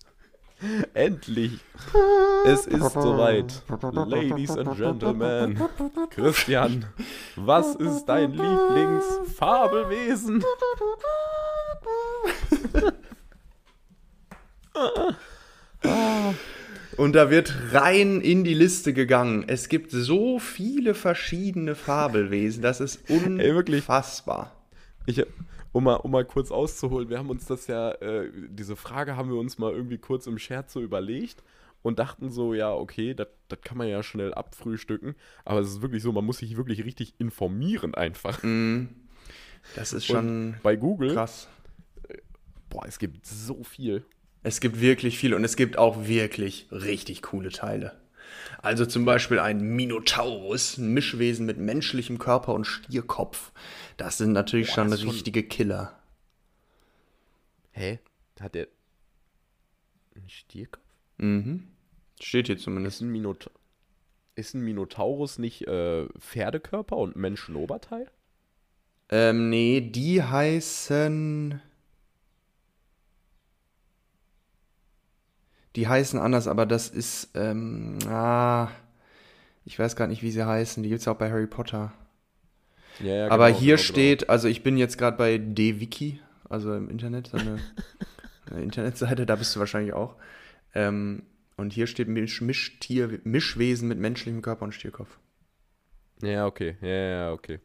Endlich! 0.94 1.60
Es 2.46 2.68
ist 2.68 2.92
soweit. 2.92 3.64
Ladies 3.94 4.58
and 4.58 4.76
Gentlemen. 4.76 5.58
Christian, 6.10 6.86
was 7.38 7.76
ist 7.76 8.04
dein 8.06 8.34
Lieblingsfabelwesen? 8.34 10.44
Und 16.98 17.14
da 17.14 17.30
wird 17.30 17.54
rein 17.72 18.20
in 18.20 18.44
die 18.44 18.54
Liste 18.54 18.92
gegangen. 18.92 19.46
Es 19.48 19.70
gibt 19.70 19.92
so 19.92 20.40
viele 20.40 20.94
verschiedene 20.94 21.76
Fabelwesen, 21.76 22.62
das 22.62 22.82
ist 22.82 23.10
Ey, 23.10 23.56
wirklich. 23.56 23.78
unfassbar. 23.78 24.52
Ich, 25.06 25.26
um, 25.72 25.84
mal, 25.84 25.96
um 25.96 26.12
mal 26.12 26.26
kurz 26.26 26.52
auszuholen, 26.52 27.10
wir 27.10 27.18
haben 27.20 27.30
uns 27.30 27.46
das 27.46 27.68
ja, 27.68 27.92
äh, 27.92 28.32
diese 28.50 28.76
Frage 28.76 29.16
haben 29.16 29.30
wir 29.30 29.38
uns 29.38 29.58
mal 29.58 29.72
irgendwie 29.72 29.98
kurz 29.98 30.28
im 30.28 30.38
Scherz 30.38 30.74
so 30.74 30.82
überlegt 30.82 31.44
und 31.82 32.00
dachten 32.00 32.30
so, 32.30 32.54
ja, 32.54 32.74
okay, 32.74 33.14
das 33.14 33.28
kann 33.64 33.78
man 33.78 33.88
ja 33.88 34.04
schnell 34.04 34.34
abfrühstücken, 34.34 35.16
aber 35.46 35.60
es 35.60 35.70
ist 35.70 35.82
wirklich 35.82 36.04
so, 36.04 36.12
man 36.12 36.26
muss 36.26 36.40
sich 36.40 36.58
wirklich 36.58 36.84
richtig 36.84 37.14
informieren 37.20 37.96
einfach. 37.96 38.42
Das 39.76 39.94
ist 39.94 40.10
Und 40.10 40.16
schon 40.16 40.56
bei 40.64 40.76
Google, 40.76 41.14
krass. 41.14 41.48
boah, 42.70 42.86
es 42.88 43.00
gibt 43.00 43.26
so 43.26 43.64
viel. 43.64 44.04
Es 44.42 44.62
gibt 44.62 44.80
wirklich 44.80 45.18
viel 45.18 45.34
und 45.34 45.44
es 45.44 45.56
gibt 45.56 45.78
auch 45.78 46.08
wirklich 46.08 46.68
richtig 46.72 47.22
coole 47.22 47.50
Teile. 47.50 48.00
Also 48.62 48.86
zum 48.86 49.06
Beispiel 49.06 49.40
ein 49.40 49.62
Minotaurus, 49.62 50.78
ein 50.78 50.94
Mischwesen 50.94 51.46
mit 51.46 51.58
menschlichem 51.58 52.18
Körper 52.20 52.54
und 52.54 52.66
Stierkopf. 52.66 53.52
Das 53.98 54.18
sind 54.18 54.32
natürlich 54.34 54.68
Boah, 54.68 54.74
schon 54.76 54.92
ist 54.92 55.02
schon- 55.02 55.10
richtige 55.10 55.44
Killer. 55.44 55.98
Hä? 57.72 58.00
Hat 58.40 58.56
der 58.56 58.68
einen 60.16 60.30
Stierkopf? 60.30 60.84
Mhm. 61.18 61.68
Steht 62.22 62.48
hier 62.48 62.56
Ist 62.58 62.64
zumindest. 62.64 63.02
ein, 63.02 63.10
Minot 63.10 63.50
ist 64.36 64.54
ein 64.54 64.62
Minotaurus 64.62 65.38
nicht 65.38 65.68
äh, 65.68 66.08
Pferdekörper 66.20 66.96
und 66.98 67.16
Menschenoberteil? 67.16 68.10
Ähm, 69.10 69.50
nee, 69.50 69.82
die 69.82 70.22
heißen. 70.24 71.62
Die 75.80 75.88
heißen 75.88 76.20
anders, 76.20 76.50
aber 76.50 76.66
das 76.66 76.90
ist. 76.90 77.30
Ähm, 77.36 78.00
ah, 78.06 78.68
ich 79.64 79.80
weiß 79.80 79.96
gar 79.96 80.08
nicht, 80.08 80.22
wie 80.24 80.32
sie 80.32 80.46
heißen. 80.46 80.84
Die 80.84 80.90
gibt 80.90 81.00
es 81.00 81.08
auch 81.08 81.16
bei 81.16 81.32
Harry 81.32 81.48
Potter. 81.48 81.94
Ja, 83.00 83.14
ja, 83.14 83.32
aber 83.32 83.48
genau, 83.48 83.60
hier 83.60 83.76
genau, 83.78 83.86
steht, 83.86 84.30
also 84.30 84.50
ich 84.50 84.62
bin 84.62 84.76
jetzt 84.76 84.98
gerade 84.98 85.16
bei 85.16 85.38
DWiki, 85.38 86.20
also 86.50 86.74
im 86.76 86.90
Internet, 86.90 87.28
so 87.28 87.38
eine, 87.38 87.60
eine 88.52 88.62
Internetseite, 88.62 89.26
da 89.26 89.38
bist 89.38 89.56
du 89.56 89.62
wahrscheinlich 89.62 89.94
auch. 89.94 90.16
Ähm, 90.76 91.24
und 91.56 91.72
hier 91.72 91.88
steht 91.88 92.10
Misch, 92.10 92.42
Mischtier, 92.42 93.22
Mischwesen 93.24 93.88
mit 93.88 94.00
menschlichem 94.00 94.42
Körper 94.42 94.66
und 94.66 94.74
Stierkopf. 94.74 95.18
Genau. 96.20 96.34
Ja, 96.34 96.46
okay. 96.46 96.76
Ja, 96.82 96.90
ja, 96.90 97.32
okay. 97.32 97.62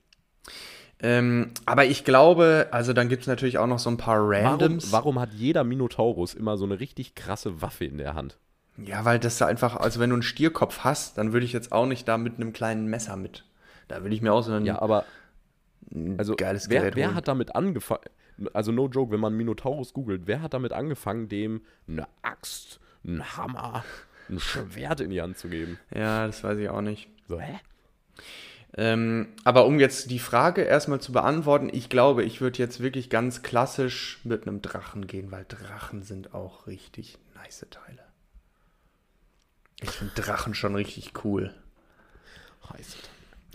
Ähm, 1.01 1.51
aber 1.67 1.85
ich 1.85 2.05
glaube, 2.05 2.69
also 2.71 2.93
dann 2.93 3.09
gibt 3.09 3.23
es 3.23 3.29
natürlich 3.29 3.59
auch 3.59 3.67
noch 3.67 3.79
so 3.79 3.91
ein 3.91 3.97
paar 3.97 4.19
Warum, 4.29 4.47
Randoms. 4.61 4.93
warum 4.93 5.19
hat 5.21 5.33
jeder 5.35 5.65
Minotaurus 5.65 6.35
immer 6.35 6.57
so 6.57 6.65
eine 6.65 6.81
richtig 6.81 7.15
krasse 7.15 7.61
Waffe 7.61 7.85
in 7.85 7.99
der 7.99 8.15
Hand? 8.15 8.39
Ja, 8.77 9.05
weil 9.05 9.19
das 9.19 9.39
da 9.39 9.47
einfach, 9.47 9.77
also 9.77 10.01
wenn 10.01 10.11
du 10.11 10.15
einen 10.17 10.23
Stierkopf 10.23 10.81
hast, 10.81 11.19
dann 11.19 11.33
würde 11.33 11.47
ich 11.47 11.53
jetzt 11.53 11.73
auch 11.73 11.87
nicht 11.87 12.09
da 12.09 12.17
mit 12.19 12.37
einem 12.37 12.53
kleinen 12.53 12.87
Messer 12.87 13.17
mit. 13.17 13.45
Da 13.89 14.03
würde 14.03 14.15
ich 14.15 14.23
mir 14.23 14.33
auch 14.33 14.43
so 14.43 14.53
ein 14.53 14.65
Ja, 14.65 14.81
aber 14.81 15.05
also 16.17 16.35
geiles 16.37 16.71
wer, 16.71 16.81
Gerät 16.81 16.97
wer 16.97 17.07
holen. 17.09 17.17
hat 17.17 17.29
damit 17.29 17.55
angefangen? 17.55 18.03
Also 18.53 18.73
no 18.73 18.89
joke, 18.89 19.13
wenn 19.13 19.21
man 19.21 19.35
Minotaurus 19.37 19.93
googelt, 19.93 20.23
wer 20.27 20.43
hat 20.43 20.55
damit 20.55 20.73
angefangen, 20.73 21.29
dem 21.29 21.61
eine 21.87 22.09
Axt, 22.23 22.81
einen 23.07 23.37
Hammer, 23.37 23.85
ein 24.29 24.41
Schwert 24.41 25.01
in 25.01 25.11
die 25.11 25.23
Hand 25.23 25.39
zu 25.39 25.49
geben? 25.49 25.79
Ja, 25.95 26.27
das 26.27 26.43
weiß 26.43 26.59
ich 26.59 26.69
auch 26.69 26.81
nicht. 26.81 27.09
So, 27.29 27.39
hä? 27.39 27.61
Ähm, 28.77 29.29
aber 29.45 29.67
um 29.67 29.79
jetzt 29.79 30.11
die 30.11 30.19
Frage 30.19 30.63
erstmal 30.63 31.01
zu 31.01 31.13
beantworten, 31.13 31.71
ich 31.73 31.89
glaube, 31.89 32.25
ich 32.25 32.41
würde 32.41 32.59
jetzt 32.59 32.81
wirklich 32.81 33.09
ganz 33.09 33.43
klassisch 33.43 34.19
mit 34.25 34.47
einem 34.47 34.63
Drachen 34.63 35.07
gehen, 35.07 35.31
weil 35.31 35.45
Drachen 35.47 36.03
sind 36.03 36.35
auch 36.35 36.67
richtig 36.67 37.19
nice 37.37 37.67
Teile. 37.71 38.03
Ich 39.81 39.91
finde 39.91 40.15
Drachen 40.15 40.55
schon 40.55 40.75
richtig 40.75 41.13
cool. 41.25 41.55
Heiße. 42.73 42.97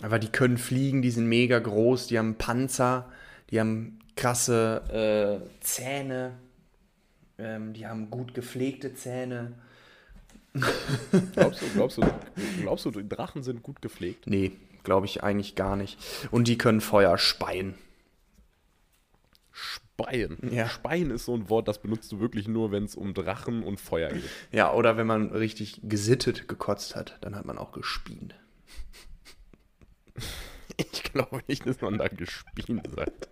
Aber 0.01 0.20
die 0.20 0.30
können 0.30 0.57
fliegen, 0.57 1.01
die 1.01 1.11
sind 1.11 1.28
mega 1.28 1.59
groß, 1.59 2.07
die 2.07 2.17
haben 2.17 2.36
Panzer, 2.36 3.11
die 3.49 3.59
haben 3.59 3.99
krasse 4.15 5.41
äh, 5.41 5.63
Zähne, 5.63 6.38
ähm, 7.38 7.74
die 7.74 7.88
haben 7.88 8.09
gut 8.09 8.34
gepflegte 8.34 8.93
Zähne. 8.93 9.53
Glaubst 11.34 11.61
du, 11.61 11.65
glaubst 11.74 11.97
du, 11.97 12.01
glaubst 12.61 12.86
du, 12.86 12.91
Drachen 12.91 13.43
sind 13.43 13.61
gut 13.63 13.82
gepflegt? 13.82 14.28
Nee, 14.28 14.53
glaube 14.84 15.05
ich 15.05 15.23
eigentlich 15.23 15.55
gar 15.55 15.75
nicht. 15.75 15.97
Und 16.32 16.47
die 16.47 16.57
können 16.57 16.82
Feuer 16.82 17.17
speien. 17.17 17.75
Speien. 19.51 20.38
Ja. 20.51 20.69
Speien 20.69 21.11
ist 21.11 21.25
so 21.25 21.36
ein 21.36 21.49
Wort, 21.49 21.67
das 21.67 21.82
benutzt 21.82 22.11
du 22.11 22.19
wirklich 22.19 22.47
nur, 22.47 22.71
wenn 22.71 22.86
es 22.86 22.95
um 22.95 23.13
Drachen 23.13 23.63
und 23.63 23.80
Feuer 23.82 24.09
geht. 24.09 24.23
Ja, 24.51 24.71
oder 24.73 24.95
wenn 24.97 25.07
man 25.07 25.32
richtig 25.32 25.82
gesittet 25.84 26.47
gekotzt 26.47 26.95
hat, 26.95 27.17
dann 27.21 27.36
hat 27.36 27.45
man 27.45 27.57
auch 27.57 27.71
gespien. 27.71 28.34
Ich 30.93 31.03
glaube 31.03 31.41
nicht, 31.47 31.65
dass 31.65 31.82
man 31.82 31.97
da 31.97 32.07
gespien 32.07 32.82
sagt. 32.95 33.27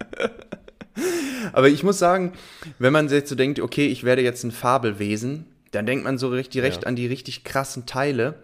Aber 1.53 1.69
ich 1.69 1.83
muss 1.83 1.97
sagen, 1.97 2.33
wenn 2.79 2.91
man 2.91 3.07
jetzt 3.07 3.29
so 3.29 3.35
denkt, 3.35 3.59
okay, 3.61 3.87
ich 3.87 4.03
werde 4.03 4.21
jetzt 4.21 4.43
ein 4.43 4.51
Fabelwesen, 4.51 5.45
dann 5.71 5.85
denkt 5.85 6.03
man 6.03 6.17
so 6.17 6.27
recht 6.27 6.53
direkt 6.53 6.81
Ja. 6.81 6.87
an 6.87 6.97
die 6.97 7.07
richtig 7.07 7.45
krassen 7.45 7.85
Teile. 7.85 8.43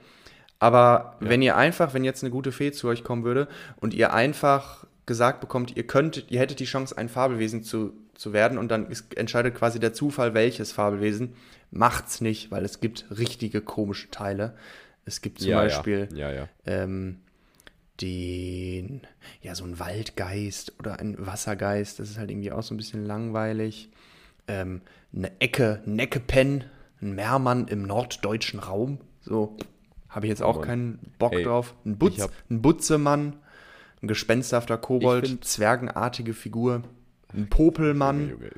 Aber 0.64 1.18
wenn 1.20 1.42
ihr 1.42 1.58
einfach, 1.58 1.94
wenn 1.94 2.06
jetzt 2.06 2.24
eine 2.24 2.32
gute 2.32 2.54
Fee 2.54 2.72
zu 2.72 2.88
euch 2.88 3.04
kommen 3.04 3.26
würde 3.26 3.50
und 3.82 3.94
ihr 3.94 4.14
einfach 4.14 4.86
gesagt 5.06 5.42
bekommt, 5.42 5.76
ihr 5.76 5.86
könntet, 5.86 6.32
ihr 6.32 6.40
hättet 6.40 6.62
die 6.62 6.64
Chance, 6.64 6.98
ein 6.98 7.10
Fabelwesen 7.10 7.64
zu, 7.64 7.92
zu 8.14 8.32
werden 8.32 8.58
und 8.58 8.70
dann 8.70 8.90
ist, 8.90 9.18
entscheidet 9.18 9.56
quasi 9.56 9.82
der 9.82 9.92
Zufall, 9.92 10.34
welches 10.34 10.72
Fabelwesen, 10.72 11.34
macht's 11.70 12.22
nicht, 12.22 12.50
weil 12.50 12.64
es 12.64 12.80
gibt 12.80 13.04
richtige 13.10 13.60
komische 13.60 14.10
Teile. 14.10 14.56
Es 15.04 15.20
gibt 15.20 15.42
zum 15.42 15.50
ja, 15.50 15.58
Beispiel 15.58 16.08
Ja, 16.14 16.32
ja. 16.32 16.36
ja. 16.44 16.48
ähm, 16.64 17.20
den, 18.00 19.02
ja, 19.42 19.56
so 19.56 19.66
ein 19.66 19.80
Waldgeist 19.80 20.80
oder 20.80 20.98
ein 20.98 21.18
Wassergeist, 21.20 22.00
das 22.00 22.10
ist 22.10 22.18
halt 22.18 22.32
irgendwie 22.32 22.54
auch 22.54 22.64
so 22.64 22.74
ein 22.74 22.78
bisschen 22.78 23.06
langweilig. 23.06 23.90
Ähm, 24.48 24.80
eine 25.14 25.42
Ecke, 25.42 25.84
ein 25.86 26.00
Eckepen, 26.00 26.64
ein 27.02 27.16
Meermann 27.16 27.68
im 27.68 27.84
norddeutschen 27.84 28.62
Raum, 28.62 29.00
so 29.20 29.58
habe 30.14 30.26
ich 30.26 30.30
jetzt 30.30 30.42
auch 30.44 30.58
Mann. 30.58 30.66
keinen 30.68 31.00
Bock 31.20 31.34
Ey, 31.34 31.44
drauf. 31.44 31.76
Ein, 31.86 31.98
Butz, 31.98 32.22
hab- 32.22 32.32
ein 32.50 32.62
Butzemann, 32.62 33.36
ein 34.02 34.08
gespensterhafter 34.08 34.78
Kobold, 34.78 35.28
find- 35.28 35.46
zwergenartige 35.46 36.34
Figur, 36.34 36.84
ein 37.34 37.50
Popelmann, 37.50 38.30
Junge, 38.30 38.50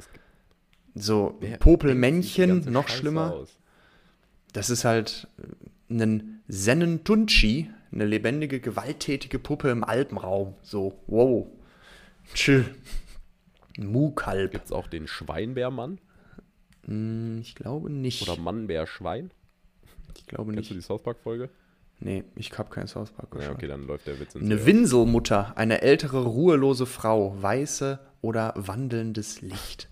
so 0.96 1.40
die 1.42 1.58
Popelmännchen, 1.58 2.72
noch 2.72 2.88
Scheiße 2.88 3.00
schlimmer. 3.00 3.34
aus? 3.34 3.58
Das 4.54 4.70
ist 4.70 4.86
halt 4.86 5.28
äh, 5.90 5.94
ein 6.04 6.42
Sennentunchi, 6.48 7.70
eine 7.92 8.06
lebendige, 8.06 8.60
gewalttätige 8.60 9.40
Puppe 9.40 9.70
im 9.70 9.84
Alpenraum. 9.84 10.56
So, 10.62 11.00
wow. 11.08 11.48
Chill. 12.34 12.66
Ein 13.78 13.88
Mukalb. 13.88 14.52
Gibt 14.52 14.66
es 14.66 14.72
auch 14.72 14.88
den 14.88 15.08
Schweinbärmann 15.08 16.00
Hm, 16.86 17.40
Ich 17.42 17.56
glaube 17.56 17.90
nicht. 17.92 18.22
oder 18.28 18.40
Mannbär-Schwein? 18.40 19.32
Ich 20.18 20.26
glaube 20.28 20.54
Kennst 20.54 20.70
du 20.70 20.74
nicht. 20.76 20.84
die 20.84 20.88
South 20.88 21.04
Park-Folge? 21.04 21.50
Nee, 22.00 22.24
ich 22.36 22.58
habe 22.58 22.70
keinen 22.70 22.88
South 22.88 23.12
Park 23.12 23.30
Ja, 23.34 23.40
geschaut. 23.40 23.56
okay, 23.56 23.68
dann 23.68 23.88
läuft 23.88 24.06
der 24.08 24.20
Witz 24.20 24.36
ins 24.36 24.44
Eine. 24.46 24.66
Winselmutter, 24.66 25.54
eine 25.58 25.82
ältere, 25.82 26.24
ruhelose 26.24 26.86
Frau, 26.86 27.42
weiße 27.42 28.00
oder 28.22 28.54
wandelndes 28.58 29.42
Licht. 29.42 29.88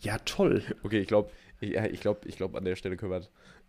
Ja, 0.00 0.18
toll. 0.24 0.62
Okay, 0.82 0.98
ich 1.00 1.06
glaube, 1.08 1.30
ich, 1.60 1.70
ja, 1.70 1.84
ich 1.86 2.00
glaube, 2.00 2.26
ich 2.28 2.36
glaube, 2.36 2.58
an 2.58 2.64
der 2.64 2.74
Stelle 2.76 2.96
können 2.96 3.12
wir 3.12 3.22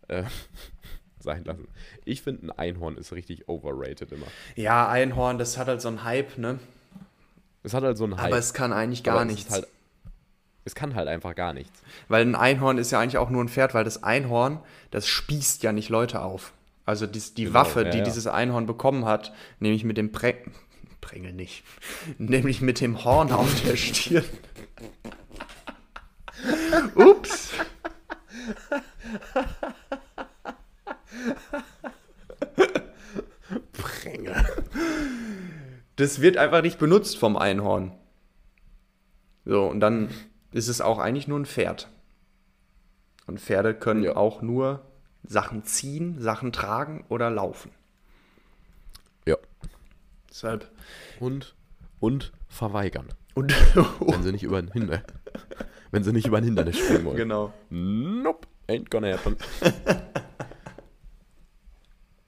äh, 0.08 0.24
sein 1.20 1.44
lassen. 1.44 1.68
Ich 2.04 2.22
finde, 2.22 2.46
ein 2.46 2.50
Einhorn 2.50 2.96
ist 2.96 3.12
richtig 3.12 3.48
overrated 3.48 4.10
immer. 4.12 4.26
Ja, 4.56 4.88
Einhorn, 4.88 5.38
das 5.38 5.56
hat 5.56 5.68
halt 5.68 5.80
so 5.80 5.88
einen 5.88 6.02
Hype, 6.04 6.38
ne? 6.38 6.58
Es 7.62 7.72
hat 7.72 7.84
halt 7.84 7.96
so 7.96 8.04
einen 8.04 8.16
Hype. 8.16 8.26
Aber 8.26 8.38
es 8.38 8.52
kann 8.52 8.72
eigentlich 8.72 9.00
aber 9.08 9.18
gar 9.18 9.26
es 9.26 9.32
ist 9.32 9.36
nichts. 9.38 9.52
Halt, 9.52 9.66
es 10.66 10.74
kann 10.74 10.96
halt 10.96 11.06
einfach 11.08 11.36
gar 11.36 11.54
nichts. 11.54 11.80
Weil 12.08 12.22
ein 12.22 12.34
Einhorn 12.34 12.76
ist 12.76 12.90
ja 12.90 12.98
eigentlich 12.98 13.18
auch 13.18 13.30
nur 13.30 13.42
ein 13.42 13.48
Pferd, 13.48 13.72
weil 13.72 13.84
das 13.84 14.02
Einhorn, 14.02 14.58
das 14.90 15.06
spießt 15.06 15.62
ja 15.62 15.72
nicht 15.72 15.88
Leute 15.88 16.20
auf. 16.20 16.52
Also 16.84 17.06
dies, 17.06 17.34
die 17.34 17.44
Genau, 17.44 17.54
Waffe, 17.54 17.84
ja, 17.84 17.90
die 17.90 17.98
ja. 17.98 18.04
dieses 18.04 18.26
Einhorn 18.26 18.66
bekommen 18.66 19.04
hat, 19.04 19.32
nämlich 19.60 19.84
mit 19.84 19.96
dem 19.96 20.10
Prä 20.12 20.34
Prängel 21.00 21.32
nicht, 21.32 21.62
nämlich 22.18 22.60
mit 22.60 22.80
dem 22.80 23.04
Horn 23.04 23.30
auf 23.30 23.62
der 23.62 23.76
Stirn. 23.76 24.24
Ups. 26.96 27.52
Pränge. 33.72 34.44
Das 35.94 36.20
wird 36.20 36.36
einfach 36.36 36.62
nicht 36.62 36.80
benutzt 36.80 37.18
vom 37.18 37.36
Einhorn. 37.36 37.92
So, 39.44 39.66
und 39.66 39.78
dann 39.78 40.10
ist 40.56 40.68
es 40.68 40.80
auch 40.80 40.98
eigentlich 40.98 41.28
nur 41.28 41.38
ein 41.38 41.46
Pferd. 41.46 41.88
Und 43.26 43.40
Pferde 43.40 43.74
können 43.74 44.02
Ja. 44.02 44.16
auch 44.16 44.40
nur 44.42 44.84
Sachen 45.24 45.64
ziehen, 45.64 46.20
Sachen 46.20 46.52
tragen 46.52 47.04
oder 47.08 47.30
laufen. 47.30 47.70
Ja. 49.26 49.36
Deshalb. 50.30 50.70
Und, 51.20 51.54
und 52.00 52.32
verweigern. 52.48 53.08
Und 53.34 53.52
Wenn 54.00 54.22
sie 54.22 54.32
nicht 54.32 54.44
über 54.44 54.58
ein 54.58 54.70
Hindernis, 54.72 55.04
wenn 55.90 56.04
sie 56.04 56.12
nicht 56.12 56.26
über 56.26 56.38
ein 56.38 56.44
Hindernis 56.44 56.78
springen 56.78 57.04
wollen. 57.04 57.16
genau. 57.16 57.52
Nope, 57.70 58.46
ain't 58.68 58.88
gonna 58.90 59.12
happen. 59.12 59.36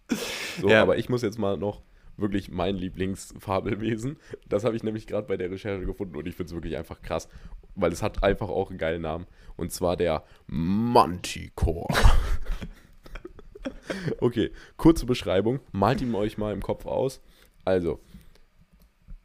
so, 0.61 0.69
Ja. 0.69 0.83
aber 0.83 0.99
ich 0.99 1.09
muss 1.09 1.23
jetzt 1.23 1.39
mal 1.39 1.57
noch 1.57 1.83
wirklich 2.19 2.51
mein 2.51 2.77
Lieblingsfabelwesen. 2.77 4.19
Das 4.49 4.65
habe 4.65 4.77
ich 4.77 4.83
nämlich 4.83 5.07
gerade 5.07 5.27
bei 5.27 5.37
der 5.37 5.51
Recherche 5.51 5.87
gefunden 5.87 6.17
und 6.17 6.27
ich 6.27 6.35
finde 6.35 6.49
es 6.49 6.55
wirklich 6.55 6.77
einfach 6.77 7.01
krass, 7.01 7.29
weil 7.75 7.93
es 7.93 8.03
hat 8.03 8.23
einfach 8.23 8.49
auch 8.49 8.71
einen 8.71 8.79
geilen 8.79 9.03
Namen. 9.03 9.27
Und 9.57 9.73
zwar 9.73 9.97
der 9.97 10.25
Manticore. 10.47 11.87
okay, 14.21 14.51
kurze 14.77 15.07
Beschreibung. 15.07 15.61
Malt 15.73 16.01
ihn 16.01 16.15
euch 16.15 16.39
mal 16.39 16.53
im 16.53 16.63
Kopf 16.63 16.87
aus. 16.87 17.21
Also, 17.65 18.01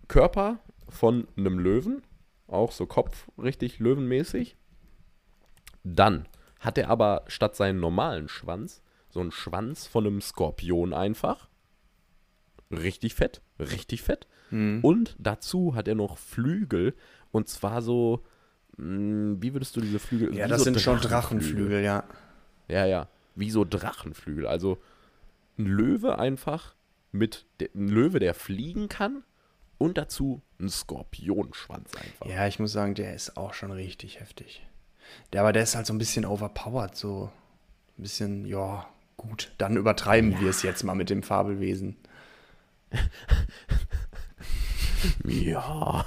Körper 0.08 0.60
von 0.90 1.28
einem 1.38 1.60
Löwen, 1.60 2.04
auch 2.48 2.72
so 2.72 2.86
Kopf 2.86 3.30
richtig 3.38 3.80
löwenmäßig. 3.80 4.58
Dann 5.84 6.28
hat 6.60 6.78
er 6.78 6.90
aber 6.90 7.24
statt 7.28 7.56
seinen 7.56 7.80
normalen 7.80 8.28
Schwanz 8.28 8.82
so 9.10 9.20
einen 9.20 9.32
Schwanz 9.32 9.86
von 9.86 10.08
einem 10.08 10.22
Skorpion 10.22 10.94
einfach. 10.94 11.48
Richtig 12.78 13.16
fett, 13.16 13.42
richtig 13.60 14.02
fett. 14.02 14.28
Und 14.52 15.16
dazu 15.18 15.74
hat 15.74 15.88
er 15.88 15.96
noch 15.96 16.20
Flügel 16.20 16.94
und 17.32 17.50
zwar 17.50 17.82
so, 17.82 18.24
mh, 18.78 19.38
wie 19.42 19.54
würdest 19.54 19.76
du 19.76 19.82
diese 19.82 19.98
Flügel? 19.98 20.36
Ja, 20.36 20.48
das 20.48 20.60
so 20.60 20.66
sind 20.66 20.80
schon 20.80 21.00
Drachenflügel, 21.00 21.82
ja. 21.84 22.04
Ja, 22.68 22.86
ja, 22.86 23.08
wie 23.34 23.50
so 23.50 23.66
Drachenflügel. 23.66 24.46
Also 24.46 24.78
ein 25.58 25.66
Löwe 25.66 26.20
einfach 26.20 26.76
mit 27.12 27.48
ein 27.60 27.88
Löwe, 27.88 28.20
der 28.20 28.36
fliegen 28.36 28.90
kann 28.90 29.24
und 29.80 29.98
dazu 29.98 30.44
ein 30.60 30.70
Skorpionschwanz 30.70 31.96
einfach. 31.96 32.28
Ja, 32.28 32.46
ich 32.46 32.60
muss 32.60 32.72
sagen, 32.72 32.94
der 32.94 33.16
ist 33.16 33.38
auch 33.38 33.56
schon 33.56 33.72
richtig 33.72 34.20
heftig. 34.20 34.64
Der, 35.32 35.42
aber 35.42 35.52
der 35.52 35.64
ist 35.64 35.76
halt 35.76 35.88
so 35.88 35.94
ein 35.94 35.98
bisschen 35.98 36.26
overpowered, 36.26 36.96
so 36.96 37.32
ein 37.98 38.02
bisschen, 38.04 38.46
ja, 38.46 38.88
gut. 39.18 39.52
Dann 39.58 39.78
übertreiben 39.78 40.40
wir 40.40 40.50
es 40.50 40.62
jetzt 40.62 40.84
mal 40.84 40.94
mit 40.96 41.10
dem 41.10 41.24
Fabelwesen. 41.24 41.98
Ja. 45.26 46.06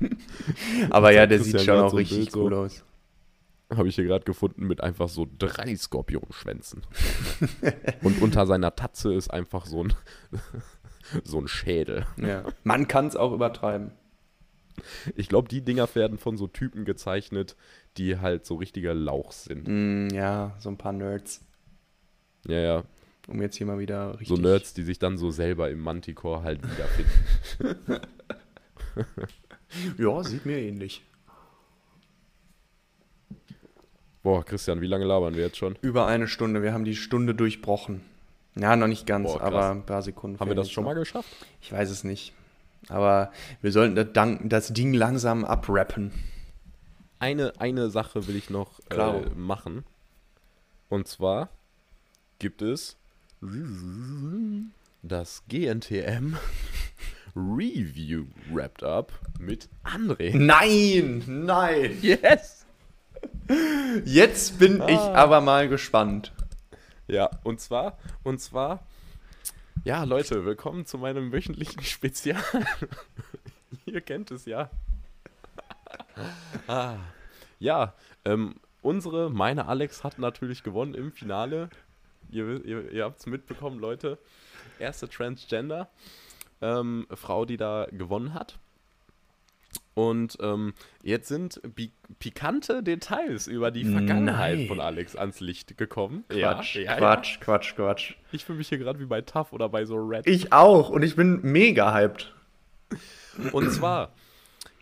Aber 0.90 1.12
ja, 1.12 1.26
der 1.26 1.40
sieht 1.40 1.60
schon 1.60 1.78
auch 1.78 1.90
so 1.90 1.96
richtig 1.96 2.30
so. 2.30 2.44
cool 2.44 2.54
aus. 2.54 2.84
Habe 3.74 3.88
ich 3.88 3.96
hier 3.96 4.04
gerade 4.04 4.24
gefunden 4.24 4.66
mit 4.66 4.80
einfach 4.80 5.08
so 5.08 5.26
drei 5.38 5.76
Skorpionschwänzen. 5.76 6.82
und 8.02 8.22
unter 8.22 8.46
seiner 8.46 8.74
Tatze 8.74 9.12
ist 9.12 9.28
einfach 9.28 9.66
so 9.66 9.84
ein, 9.84 9.92
so 11.22 11.38
ein 11.38 11.48
Schädel. 11.48 12.06
Ja. 12.16 12.44
Man 12.64 12.88
kann 12.88 13.06
es 13.06 13.16
auch 13.16 13.32
übertreiben. 13.32 13.92
Ich 15.16 15.28
glaube, 15.28 15.48
die 15.48 15.60
Dinger 15.60 15.92
werden 15.94 16.18
von 16.18 16.38
so 16.38 16.46
Typen 16.46 16.84
gezeichnet, 16.84 17.56
die 17.96 18.18
halt 18.18 18.46
so 18.46 18.54
richtiger 18.54 18.94
Lauch 18.94 19.32
sind. 19.32 19.66
Mm, 19.66 20.14
ja, 20.14 20.54
so 20.60 20.70
ein 20.70 20.78
paar 20.78 20.92
Nerds. 20.92 21.44
Ja, 22.46 22.60
ja. 22.60 22.84
Um 23.28 23.40
jetzt 23.42 23.56
hier 23.56 23.66
mal 23.66 23.78
wieder 23.78 24.12
richtig. 24.12 24.28
So 24.28 24.36
Nerds, 24.36 24.74
die 24.74 24.82
sich 24.82 24.98
dann 24.98 25.18
so 25.18 25.30
selber 25.30 25.70
im 25.70 25.80
Manticore 25.80 26.42
halt 26.42 26.60
wiederfinden. 26.62 28.00
Ja, 29.98 30.22
sieht 30.24 30.46
mir 30.46 30.58
ähnlich. 30.58 31.04
Boah, 34.22 34.44
Christian, 34.44 34.80
wie 34.80 34.86
lange 34.86 35.04
labern 35.04 35.34
wir 35.34 35.44
jetzt 35.44 35.56
schon? 35.56 35.76
Über 35.80 36.06
eine 36.06 36.26
Stunde. 36.26 36.62
Wir 36.62 36.72
haben 36.72 36.84
die 36.84 36.96
Stunde 36.96 37.34
durchbrochen. 37.34 38.02
Ja, 38.56 38.74
noch 38.74 38.88
nicht 38.88 39.06
ganz, 39.06 39.32
Boah, 39.32 39.42
aber 39.42 39.70
ein 39.70 39.86
paar 39.86 40.02
Sekunden. 40.02 40.40
Haben 40.40 40.50
wir 40.50 40.56
das 40.56 40.70
schon 40.70 40.84
noch. 40.84 40.90
mal 40.90 40.98
geschafft? 40.98 41.28
Ich 41.60 41.70
weiß 41.70 41.90
es 41.90 42.02
nicht. 42.02 42.32
Aber 42.88 43.32
wir 43.60 43.72
sollten 43.72 44.48
das, 44.48 44.72
Ding 44.72 44.94
langsam 44.94 45.44
abrappen. 45.44 46.12
Eine, 47.20 47.52
eine 47.58 47.90
Sache 47.90 48.26
will 48.26 48.36
ich 48.36 48.50
noch 48.50 48.80
äh, 48.90 49.20
machen. 49.36 49.84
Und 50.88 51.06
zwar 51.06 51.50
gibt 52.38 52.62
es 52.62 52.96
das 55.02 55.42
GNTM 55.48 56.36
Review 57.36 58.26
Wrapped 58.52 58.82
Up 58.82 59.12
mit 59.38 59.68
André. 59.84 60.36
Nein, 60.36 61.22
nein. 61.26 61.96
Yes! 62.02 62.66
Jetzt 64.04 64.58
bin 64.58 64.82
ich 64.88 64.98
Ah. 64.98 65.14
aber 65.14 65.40
mal 65.40 65.68
gespannt. 65.68 66.32
Ja, 67.06 67.30
und 67.44 67.60
zwar, 67.60 67.96
und 68.24 68.40
zwar, 68.40 68.84
ja, 69.84 70.02
Leute, 70.04 70.44
willkommen 70.44 70.84
zu 70.84 70.98
meinem 70.98 71.32
wöchentlichen 71.32 71.82
Spezial. 71.84 72.42
Ihr 73.86 74.00
kennt 74.00 74.30
es 74.32 74.44
ja. 74.46 74.68
ah, 76.66 76.96
ja, 77.60 77.94
ähm, 78.24 78.56
unsere, 78.82 79.30
meine 79.30 79.66
Alex 79.66 80.02
hat 80.02 80.18
natürlich 80.18 80.62
gewonnen 80.64 80.94
im 80.94 81.12
Finale. 81.12 81.70
Ihr, 82.30 82.64
ihr, 82.64 82.90
ihr 82.92 83.04
habt 83.04 83.20
es 83.20 83.26
mitbekommen, 83.26 83.78
Leute. 83.78 84.18
Erste 84.78 85.08
Transgender. 85.08 85.88
Ähm, 86.60 87.06
Frau, 87.14 87.44
die 87.44 87.56
da 87.56 87.86
gewonnen 87.90 88.34
hat. 88.34 88.58
Und 89.94 90.38
ähm, 90.40 90.74
jetzt 91.02 91.26
sind 91.26 91.60
pi 91.74 91.90
pikante 92.20 92.84
Details 92.84 93.48
über 93.48 93.72
die 93.72 93.84
Vergangenheit 93.84 94.58
Nein. 94.58 94.68
von 94.68 94.80
Alex 94.80 95.16
ans 95.16 95.40
Licht 95.40 95.76
gekommen. 95.76 96.24
Quatsch, 96.28 96.76
ja, 96.76 96.82
ja, 96.82 96.96
Quatsch, 96.96 97.40
Quatsch, 97.40 97.74
Quatsch. 97.74 98.10
Ja. 98.10 98.16
Ich 98.32 98.44
fühle 98.44 98.58
mich 98.58 98.68
hier 98.68 98.78
gerade 98.78 99.00
wie 99.00 99.06
bei 99.06 99.20
Tough 99.22 99.52
oder 99.52 99.68
bei 99.68 99.84
so 99.84 99.96
Red. 99.96 100.26
Ich 100.26 100.52
auch 100.52 100.90
und 100.90 101.02
ich 101.02 101.16
bin 101.16 101.40
mega 101.42 101.92
hyped. 101.92 102.32
Und 103.52 103.70
zwar 103.72 104.12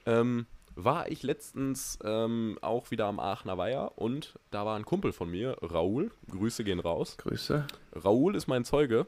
ähm, 0.05 0.47
war 0.77 1.11
ich 1.11 1.23
letztens 1.23 1.99
ähm, 2.05 2.59
auch 2.61 2.91
wieder 2.91 3.07
am 3.07 3.19
Aachener 3.19 3.59
Weiher 3.59 3.97
und 3.97 4.39
da 4.51 4.65
war 4.67 4.77
ein 4.77 4.85
Kumpel 4.85 5.13
von 5.13 5.31
mir, 5.31 5.57
Raoul. 5.63 6.13
Grüße 6.31 6.65
gehen 6.65 6.81
raus. 6.81 7.17
Grüße. 7.17 7.67
Raoul 7.95 8.37
ist 8.37 8.47
mein 8.47 8.65
Zeuge. 8.65 9.07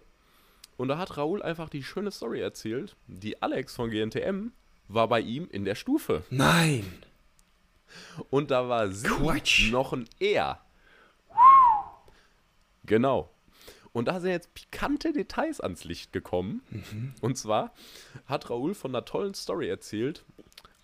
Und 0.78 0.88
da 0.88 0.98
hat 0.98 1.16
Raoul 1.16 1.42
einfach 1.42 1.68
die 1.68 1.82
schöne 1.82 2.10
Story 2.10 2.40
erzählt. 2.40 2.96
Die 3.06 3.42
Alex 3.42 3.76
von 3.76 3.90
GNTM 3.90 4.48
war 4.88 5.08
bei 5.08 5.20
ihm 5.20 5.46
in 5.50 5.64
der 5.64 5.74
Stufe. 5.74 6.22
Nein. 6.30 6.84
Und 8.30 8.50
da 8.50 8.68
war 8.68 8.90
sie 8.90 9.06
Quatsch. 9.06 9.70
noch 9.70 9.92
ein 9.92 10.08
Er. 10.18 10.60
Genau. 12.84 13.28
Und 13.92 14.06
da 14.08 14.20
sind 14.20 14.30
jetzt 14.30 14.54
pikante 14.54 15.12
Details 15.12 15.60
ans 15.60 15.84
Licht 15.84 16.12
gekommen. 16.12 16.62
Und 17.20 17.36
zwar 17.36 17.72
hat 18.26 18.48
Raoul 18.48 18.74
von 18.74 18.94
einer 18.94 19.04
tollen 19.04 19.34
Story 19.34 19.68
erzählt. 19.68 20.24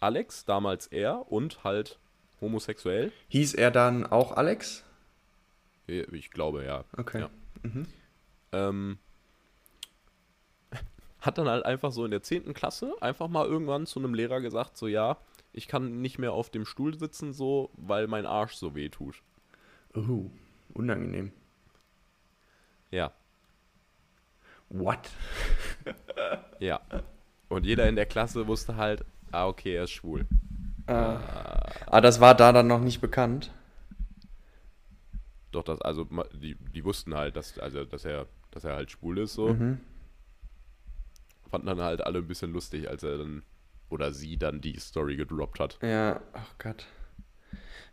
Alex, 0.05 0.45
damals 0.45 0.87
er 0.87 1.31
und 1.33 1.65
halt 1.65 1.99
homosexuell. 2.41 3.13
Hieß 3.29 3.55
er 3.55 3.71
dann 3.71 4.07
auch 4.07 4.33
Alex? 4.33 4.85
Ich 5.87 6.31
glaube, 6.31 6.65
ja. 6.65 6.85
Okay. 6.97 7.21
Ja. 7.21 7.31
Ähm, 8.53 8.99
hat 11.21 11.39
dann 11.39 11.49
halt 11.49 11.65
einfach 11.65 11.93
so 11.93 12.05
in 12.05 12.11
der 12.11 12.23
10. 12.23 12.55
Klasse 12.55 12.95
einfach 13.01 13.29
mal 13.29 13.47
irgendwann 13.47 13.87
zu 13.87 13.99
einem 13.99 14.15
Lehrer 14.15 14.41
gesagt, 14.41 14.77
so 14.77 14.87
ja, 14.87 15.17
ich 15.53 15.69
kann 15.69 16.01
nicht 16.01 16.19
mehr 16.19 16.33
auf 16.33 16.51
dem 16.51 16.65
Stuhl 16.65 16.99
sitzen, 16.99 17.33
so, 17.33 17.71
weil 17.75 18.07
mein 18.07 18.27
Arsch 18.27 18.55
so 18.55 18.75
weh 18.75 18.89
tut. 18.89 19.23
Oh, 19.95 20.31
unangenehm. 20.73 21.33
Ja, 22.91 23.13
What? 24.75 25.11
ja. 26.59 26.81
Und 27.49 27.65
jeder 27.65 27.89
in 27.89 27.97
der 27.97 28.07
Klasse 28.07 28.47
wusste 28.47 28.77
halt, 28.77 29.05
ah, 29.35 29.49
okay, 29.49 29.75
er 29.75 29.85
ist 29.85 29.91
schwul. 29.91 30.27
Ah, 30.87 32.01
das 32.01 32.21
war 32.21 32.35
da 32.35 32.53
dann 32.53 32.67
noch 32.67 32.81
nicht 32.81 33.01
bekannt. 33.01 33.53
Doch, 35.51 35.63
das, 35.63 35.81
also, 35.81 36.07
die, 36.33 36.57
die 36.57 36.85
wussten 36.85 37.15
halt, 37.15 37.37
dass, 37.37 37.59
also, 37.59 37.85
dass 37.85 38.05
er, 38.05 38.27
dass 38.51 38.65
er 38.65 38.75
halt 38.75 38.91
schwul 38.91 39.19
ist, 39.19 39.35
so. 39.35 39.55
Mhm. 39.55 39.81
Fanden 41.51 41.67
dann 41.69 41.81
halt 41.81 42.05
alle 42.05 42.19
ein 42.19 42.27
bisschen 42.27 42.53
lustig, 42.53 42.89
als 42.89 43.03
er 43.03 43.19
dann, 43.19 43.43
oder 43.89 44.13
sie 44.13 44.37
dann 44.37 44.61
die 44.61 44.79
Story 44.79 45.17
gedroppt 45.17 45.61
hat. 45.61 45.79
Ja, 45.83 46.21
ach 46.33 46.55
Gott. 46.59 46.87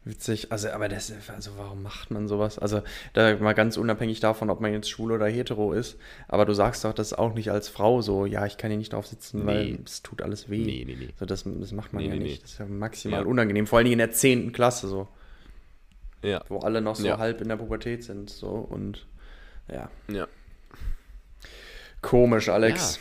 Witzig. 0.04 0.52
Also, 0.52 0.70
aber 0.72 0.90
das, 0.90 1.14
also 1.30 1.52
warum 1.58 1.84
macht 1.84 2.10
man 2.10 2.28
sowas? 2.28 2.58
Also, 2.58 2.82
da 3.14 3.36
mal 3.38 3.54
ganz 3.54 3.78
unabhängig 3.78 4.20
davon, 4.20 4.50
ob 4.50 4.60
man 4.60 4.74
jetzt 4.74 4.90
schwul 4.90 5.12
oder 5.12 5.28
hetero 5.28 5.74
ist. 5.74 5.98
Aber 6.28 6.46
du 6.46 6.54
sagst 6.54 6.84
doch 6.86 6.94
das 6.94 7.14
auch 7.14 7.36
nicht 7.36 7.52
als 7.52 7.70
Frau 7.70 8.02
so, 8.02 8.26
ja, 8.26 8.48
ich 8.48 8.58
kann 8.58 8.72
hier 8.72 8.80
nicht 8.80 8.94
drauf 8.94 9.06
sitzen, 9.06 9.46
weil 9.46 9.66
Nee. 9.74 9.80
es 9.86 10.02
tut 10.02 10.24
alles 10.24 10.50
weh. 10.50 10.66
Nee, 10.66 10.84
nee, 10.88 10.96
nee. 11.00 11.10
So, 11.20 11.26
das, 11.28 11.44
das 11.46 11.72
macht 11.72 11.94
man 11.94 12.02
Nee, 12.02 12.10
ja 12.10 12.16
nee, 12.16 12.24
nicht. 12.24 12.44
Das 12.44 12.52
ist 12.54 12.58
ja 12.58 12.66
maximal 12.66 13.22
Ja. 13.22 13.28
unangenehm. 13.28 13.68
Vor 13.68 13.78
allen 13.78 13.86
Dingen 13.86 13.94
in 14.00 14.08
der 14.08 14.12
10. 14.12 14.52
Klasse 14.54 14.88
so, 14.88 15.08
Ja, 16.24 16.44
wo 16.50 16.58
alle 16.60 16.82
noch 16.82 16.96
so 16.96 17.06
Ja. 17.06 17.20
halb 17.20 17.40
in 17.40 17.50
der 17.50 17.58
Pubertät 17.58 18.04
sind. 18.04 18.32
So 18.32 18.48
und 18.50 19.06
ja. 19.72 19.92
ja. 20.12 20.28
Komisch, 22.02 22.50
Alex. 22.50 23.00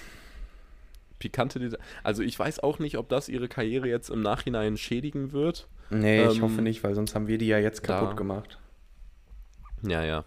Pikante 1.20 1.60
Details. 1.60 1.80
Also, 2.02 2.22
ich 2.24 2.36
weiß 2.36 2.58
auch 2.60 2.80
nicht, 2.80 2.98
ob 2.98 3.08
das 3.08 3.28
ihre 3.28 3.46
Karriere 3.46 3.86
jetzt 3.88 4.10
im 4.10 4.20
Nachhinein 4.20 4.76
schädigen 4.76 5.30
wird. 5.30 5.68
Nee, 5.90 6.26
ich 6.26 6.36
Ähm, 6.38 6.42
hoffe 6.42 6.62
nicht, 6.62 6.82
weil 6.82 6.96
sonst 6.96 7.14
haben 7.14 7.28
wir 7.28 7.38
die 7.38 7.46
ja 7.46 7.58
jetzt 7.58 7.82
kaputt 7.84 8.10
da- 8.10 8.14
gemacht. 8.14 8.58
Ja, 9.82 10.02
ja. 10.04 10.24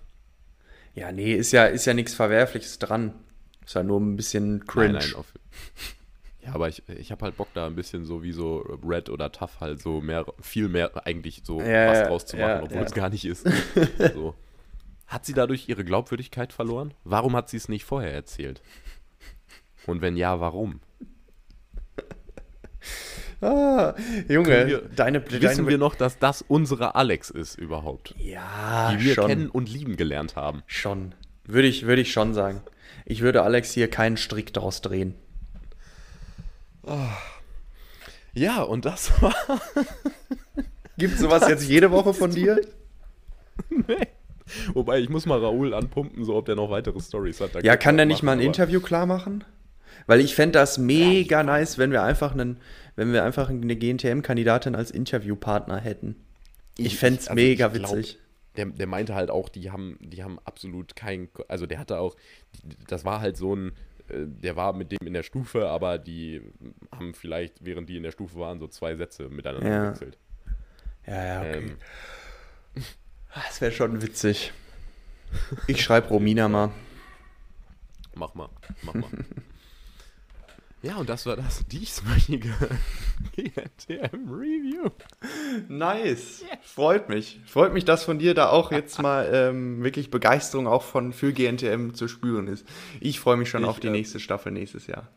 Ja, 0.95 1.11
nee, 1.11 1.33
ist 1.33 1.51
ja, 1.51 1.65
ist 1.65 1.85
ja 1.85 1.93
nichts 1.93 2.13
Verwerfliches 2.13 2.79
dran. 2.79 3.13
Ist 3.65 3.75
ja 3.75 3.83
nur 3.83 3.99
ein 3.99 4.15
bisschen 4.15 4.65
cringe. 4.65 4.93
Nein, 4.93 5.03
nein, 5.09 5.15
auf, 5.15 5.33
ja, 6.41 6.53
aber 6.53 6.67
ich, 6.67 6.83
ich 6.89 7.11
habe 7.11 7.23
halt 7.23 7.37
Bock 7.37 7.47
da 7.53 7.65
ein 7.67 7.75
bisschen 7.75 8.03
so 8.05 8.21
wie 8.21 8.33
so 8.33 8.57
Red 8.85 9.09
oder 9.09 9.31
Tough 9.31 9.61
halt 9.61 9.81
so 9.81 10.01
mehr, 10.01 10.25
viel 10.41 10.67
mehr 10.67 10.91
eigentlich 11.07 11.41
so 11.45 11.61
Ja, 11.61 11.87
was 11.91 12.07
draus 12.07 12.25
zu 12.25 12.35
machen, 12.35 12.49
ja, 12.49 12.63
obwohl 12.63 12.77
ja. 12.79 12.83
es 12.83 12.93
gar 12.93 13.09
nicht 13.09 13.23
ist. 13.25 13.47
so. 14.13 14.35
Hat 15.07 15.25
sie 15.25 15.33
dadurch 15.33 15.69
ihre 15.69 15.85
Glaubwürdigkeit 15.85 16.51
verloren? 16.51 16.93
Warum 17.05 17.35
hat 17.35 17.49
sie 17.49 17.57
es 17.57 17.69
nicht 17.69 17.85
vorher 17.85 18.13
erzählt? 18.13 18.61
Und 19.88 20.01
wenn 20.01 20.15
ja, 20.17 20.39
warum? 20.39 20.79
Ah, 23.41 23.93
Junge, 24.29 24.67
wir- 24.67 24.81
deine, 24.95 25.21
Wissen 25.29 25.41
deine 25.41 25.67
wir 25.67 25.77
noch, 25.77 25.95
dass 25.95 26.17
das 26.17 26.41
unsere 26.47 26.95
Alex 26.95 27.29
ist 27.29 27.55
überhaupt? 27.59 28.15
Ja, 28.17 28.93
Die 28.95 29.03
wir 29.03 29.15
schon. 29.15 29.27
kennen 29.27 29.49
und 29.49 29.67
lieben 29.69 29.97
gelernt 29.97 30.38
haben. 30.38 30.63
Schon. 30.65 31.13
Würde 31.43 31.67
ich, 31.67 31.86
würde 31.86 32.01
ich 32.01 32.13
schon 32.13 32.34
sagen. 32.34 32.61
Ich 33.05 33.19
würde 33.21 33.41
Alex 33.43 33.73
hier 33.73 33.89
keinen 33.89 34.15
Strick 34.15 34.53
draus 34.53 34.79
drehen. 34.79 35.15
Ja, 38.34 38.61
und 38.61 38.86
das 38.86 39.11
war. 39.21 39.36
Gibt 40.97 41.17
sowas 41.19 41.47
jetzt 41.49 41.67
jede 41.67 41.91
Woche 41.91 42.13
von 42.13 42.31
dir? 42.31 42.61
nee. 43.69 44.07
Wobei, 44.73 44.99
ich 44.99 45.09
muss 45.09 45.25
mal 45.25 45.39
Raoul 45.39 45.73
anpumpen, 45.73 46.23
so 46.23 46.36
ob 46.36 46.45
der 46.45 46.55
noch 46.55 46.69
weitere 46.69 46.99
Stories 47.01 47.41
hat. 47.41 47.55
Da 47.55 47.59
Ja, 47.59 47.75
kann 47.75 47.97
der 47.97 48.05
nicht 48.05 48.23
mal 48.23 48.34
ein 48.34 48.39
Interview 48.39 48.79
klar 48.79 49.05
machen? 49.05 49.43
Weil 50.08 50.20
ich 50.20 50.36
fände 50.36 50.54
das 50.60 50.78
mega 50.78 51.43
nice, 51.43 51.78
wenn 51.78 51.91
wir 51.91 52.04
einfach 52.04 52.34
einen, 52.34 52.58
wenn 52.95 53.14
wir 53.14 53.24
einfach 53.24 53.49
eine 53.49 53.76
GNTM-Kandidatin 53.76 54.76
als 54.76 54.91
Interviewpartner 54.91 55.80
hätten. 55.80 56.16
Ich 56.78 56.97
fände 56.97 57.20
es 57.20 57.28
also 57.28 57.36
mega 57.41 57.68
ich 57.68 57.74
glaub, 57.74 57.95
witzig. 57.95 58.20
Der, 58.58 58.66
der 58.66 58.88
meinte 58.88 59.16
halt 59.16 59.32
auch, 59.32 59.49
die 59.49 59.72
haben, 59.72 59.97
die 59.99 60.24
haben 60.24 60.39
absolut 60.45 60.95
kein, 60.95 61.30
also 61.47 61.66
der 61.66 61.80
hatte 61.80 61.99
auch, 61.99 62.16
das 62.88 63.04
war 63.04 63.20
halt 63.20 63.38
so 63.38 63.56
ein, 63.56 63.70
äh, 64.10 64.26
der 64.28 64.56
war 64.56 64.74
mit 64.74 64.91
dem 64.91 65.08
in 65.08 65.14
der 65.14 65.24
Stufe, 65.24 65.68
aber 65.70 65.97
die 65.97 66.41
haben 66.91 67.14
vielleicht, 67.14 67.66
während 67.66 67.89
die 67.89 67.97
in 67.97 68.04
der 68.04 68.12
Stufe 68.12 68.38
waren, 68.38 68.60
so 68.60 68.68
zwei 68.68 68.95
Sätze 68.95 69.30
miteinander 69.30 69.68
Ja. 69.70 69.84
gewechselt. 69.86 70.18
Ja, 71.08 71.26
ja, 71.26 71.39
okay. 71.41 71.58
Ähm, 71.58 71.78
das 73.36 73.62
wäre 73.62 73.72
schon 73.72 74.01
witzig. 74.01 74.54
Ich 75.68 75.82
schreibe 75.82 76.10
Romina 76.10 76.47
mal. 76.47 76.70
mach 78.14 78.36
mal, 78.36 78.49
mach 78.84 78.93
mal. 78.93 79.10
ja, 80.84 80.97
und 80.97 81.07
das 81.07 81.25
war 81.25 81.38
das 81.38 81.65
diesmalige 81.65 82.53
GNTM 83.38 84.29
Review. 84.29 84.89
Nice. 85.69 86.43
Freut 86.61 87.07
mich. 87.07 87.39
Freut 87.45 87.73
mich, 87.73 87.86
dass 87.86 88.03
von 88.03 88.19
dir 88.19 88.34
da 88.34 88.49
auch 88.49 88.69
jetzt 88.69 89.01
mal 89.01 89.29
ähm, 89.34 89.81
wirklich 89.81 90.11
Begeisterung 90.11 90.67
auch 90.67 90.84
von 90.84 91.13
für 91.13 91.31
GNTM 91.31 91.93
zu 91.93 92.09
spüren 92.09 92.47
ist. 92.47 92.67
Ich 92.99 93.21
freue 93.21 93.38
mich 93.38 93.49
schon 93.49 93.63
Ich, 93.63 93.69
auf 93.69 93.79
die 93.79 93.88
äh, 93.88 93.91
nächste 93.91 94.19
Staffel 94.19 94.51
nächstes 94.51 94.86
Jahr. 94.88 95.07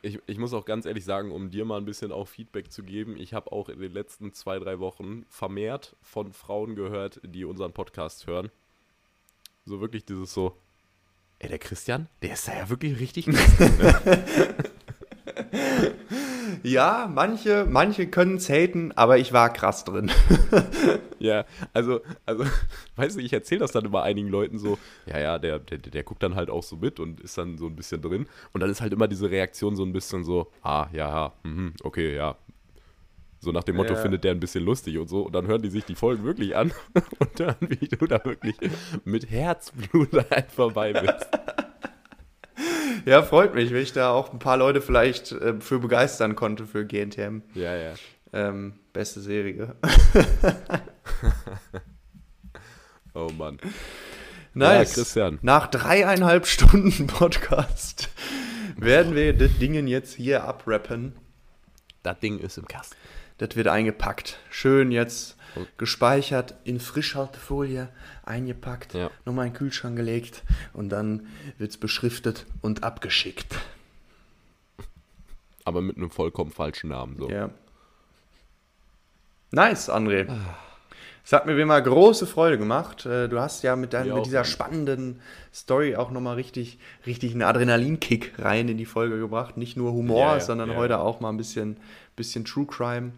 Ich, 0.00 0.18
ich 0.26 0.38
muss 0.38 0.54
auch 0.54 0.64
ganz 0.64 0.86
ehrlich 0.86 1.04
sagen, 1.04 1.30
um 1.30 1.50
dir 1.50 1.66
mal 1.66 1.76
ein 1.76 1.84
bisschen 1.84 2.10
auch 2.10 2.26
Feedback 2.26 2.72
zu 2.72 2.82
geben, 2.82 3.18
ich 3.18 3.34
habe 3.34 3.52
auch 3.52 3.68
in 3.68 3.80
den 3.80 3.92
letzten 3.92 4.32
zwei, 4.32 4.58
drei 4.58 4.78
Wochen 4.78 5.26
vermehrt 5.28 5.94
von 6.00 6.32
Frauen 6.32 6.74
gehört, 6.74 7.20
die 7.22 7.44
unseren 7.44 7.72
Podcast 7.72 8.26
hören. 8.26 8.50
So 9.66 9.82
wirklich 9.82 10.06
dieses 10.06 10.32
so, 10.32 10.56
ey, 11.38 11.50
der 11.50 11.58
Christian, 11.58 12.08
der 12.22 12.32
ist 12.32 12.48
da 12.48 12.54
ja 12.54 12.70
wirklich 12.70 12.98
richtig 12.98 13.26
Christian, 13.30 13.76
ne? 13.76 14.24
Ja, 16.62 17.10
manche, 17.12 17.66
manche 17.68 18.06
können 18.06 18.36
es 18.36 18.48
haten, 18.48 18.92
aber 18.92 19.18
ich 19.18 19.32
war 19.32 19.52
krass 19.52 19.84
drin. 19.84 20.10
Ja, 21.18 21.44
also, 21.72 22.00
also, 22.26 22.44
weißt 22.96 23.16
du, 23.16 23.20
ich 23.20 23.32
erzähle 23.32 23.60
das 23.60 23.70
dann 23.70 23.84
immer 23.84 24.02
einigen 24.02 24.26
Leuten 24.28 24.58
so, 24.58 24.76
ja, 25.06 25.20
ja, 25.20 25.38
der, 25.38 25.60
der, 25.60 25.78
der 25.78 26.02
guckt 26.02 26.20
dann 26.20 26.34
halt 26.34 26.50
auch 26.50 26.64
so 26.64 26.76
mit 26.76 26.98
und 26.98 27.20
ist 27.20 27.38
dann 27.38 27.58
so 27.58 27.66
ein 27.66 27.76
bisschen 27.76 28.02
drin. 28.02 28.26
Und 28.52 28.60
dann 28.60 28.68
ist 28.68 28.80
halt 28.80 28.92
immer 28.92 29.06
diese 29.06 29.30
Reaktion 29.30 29.76
so 29.76 29.84
ein 29.84 29.92
bisschen 29.92 30.24
so, 30.24 30.50
ah, 30.62 30.88
ja, 30.92 31.08
ja, 31.08 31.32
mhm, 31.44 31.74
okay, 31.84 32.16
ja. 32.16 32.36
So 33.38 33.52
nach 33.52 33.62
dem 33.62 33.76
Motto, 33.76 33.92
Ja. 33.94 34.00
findet 34.00 34.24
der 34.24 34.32
ein 34.32 34.40
bisschen 34.40 34.64
lustig 34.64 34.98
und 34.98 35.08
so. 35.08 35.22
Und 35.22 35.32
dann 35.32 35.46
hören 35.46 35.62
die 35.62 35.70
sich 35.70 35.84
die 35.84 35.94
Folgen 35.94 36.24
wirklich 36.24 36.56
an 36.56 36.72
und 37.20 37.38
hören, 37.40 37.56
wie 37.60 37.86
du 37.88 38.04
da 38.06 38.24
wirklich 38.24 38.56
mit 39.04 39.30
Herzblut 39.30 40.12
daran 40.14 40.44
vorbei 40.48 40.92
bist. 40.92 41.28
Ja, 43.04 43.22
freut 43.22 43.54
mich, 43.54 43.70
wenn 43.72 43.82
ich 43.82 43.92
da 43.92 44.10
auch 44.10 44.32
ein 44.32 44.38
paar 44.38 44.56
Leute 44.56 44.80
vielleicht 44.80 45.32
äh, 45.32 45.60
für 45.60 45.78
begeistern 45.78 46.36
konnte 46.36 46.66
für 46.66 46.84
GNTM. 46.86 47.42
Ja, 47.54 47.74
ja. 47.76 47.94
Ähm, 48.32 48.74
beste 48.92 49.20
Serie. 49.20 49.76
Oh 53.14 53.28
Mann. 53.36 53.58
Nice. 54.54 54.90
Ja, 54.90 55.02
Christian. 55.02 55.38
Nach 55.42 55.66
dreieinhalb 55.66 56.46
Stunden 56.46 57.06
Podcast 57.08 58.08
werden 58.76 59.14
wir 59.14 59.34
das 59.34 59.58
Dingen 59.58 59.86
jetzt 59.86 60.14
hier 60.14 60.44
abrappen. 60.44 61.14
Das 62.02 62.18
Ding 62.20 62.38
ist 62.38 62.56
im 62.56 62.66
Kasten. 62.66 62.96
Das 63.42 63.56
wird 63.56 63.66
eingepackt. 63.66 64.38
Schön 64.50 64.92
jetzt 64.92 65.36
gespeichert, 65.76 66.54
in 66.62 66.78
Frischhaltefolie 66.78 67.88
eingepackt, 68.22 68.94
Ja. 68.94 69.10
nochmal 69.24 69.46
in 69.48 69.52
den 69.52 69.58
Kühlschrank 69.58 69.96
gelegt 69.96 70.44
und 70.72 70.90
dann 70.90 71.26
wird 71.58 71.70
es 71.72 71.76
beschriftet 71.76 72.46
und 72.60 72.84
abgeschickt. 72.84 73.56
Aber 75.64 75.80
mit 75.82 75.96
einem 75.96 76.12
vollkommen 76.12 76.52
falschen 76.52 76.90
Namen. 76.90 77.16
So. 77.18 77.28
Ja. 77.30 77.50
Nice, 79.50 79.90
André. 79.90 80.28
Es 81.24 81.32
hat 81.32 81.44
mir 81.46 81.56
wie 81.56 81.62
immer 81.62 81.82
große 81.82 82.28
Freude 82.28 82.58
gemacht. 82.58 83.06
Äh, 83.06 83.28
Du 83.28 83.40
hast 83.40 83.64
ja 83.64 83.74
mit, 83.74 83.92
dein, 83.92 84.12
mit 84.14 84.24
dieser 84.24 84.44
spannenden 84.44 85.20
Story 85.52 85.96
auch 85.96 86.12
nochmal 86.12 86.36
richtig, 86.36 86.78
richtig 87.06 87.32
einen 87.32 87.42
Adrenalinkick 87.42 88.34
rein 88.38 88.68
in 88.68 88.78
die 88.78 88.86
Folge 88.86 89.18
gebracht. 89.18 89.56
Nicht 89.56 89.76
nur 89.76 89.90
Humor, 89.92 90.20
Ja, 90.20 90.34
ja, 90.34 90.40
sondern 90.40 90.76
heute 90.76 91.00
auch 91.00 91.18
mal 91.18 91.30
ein 91.30 91.36
bisschen, 91.36 91.76
bisschen 92.14 92.44
True 92.44 92.66
Crime. 92.66 93.10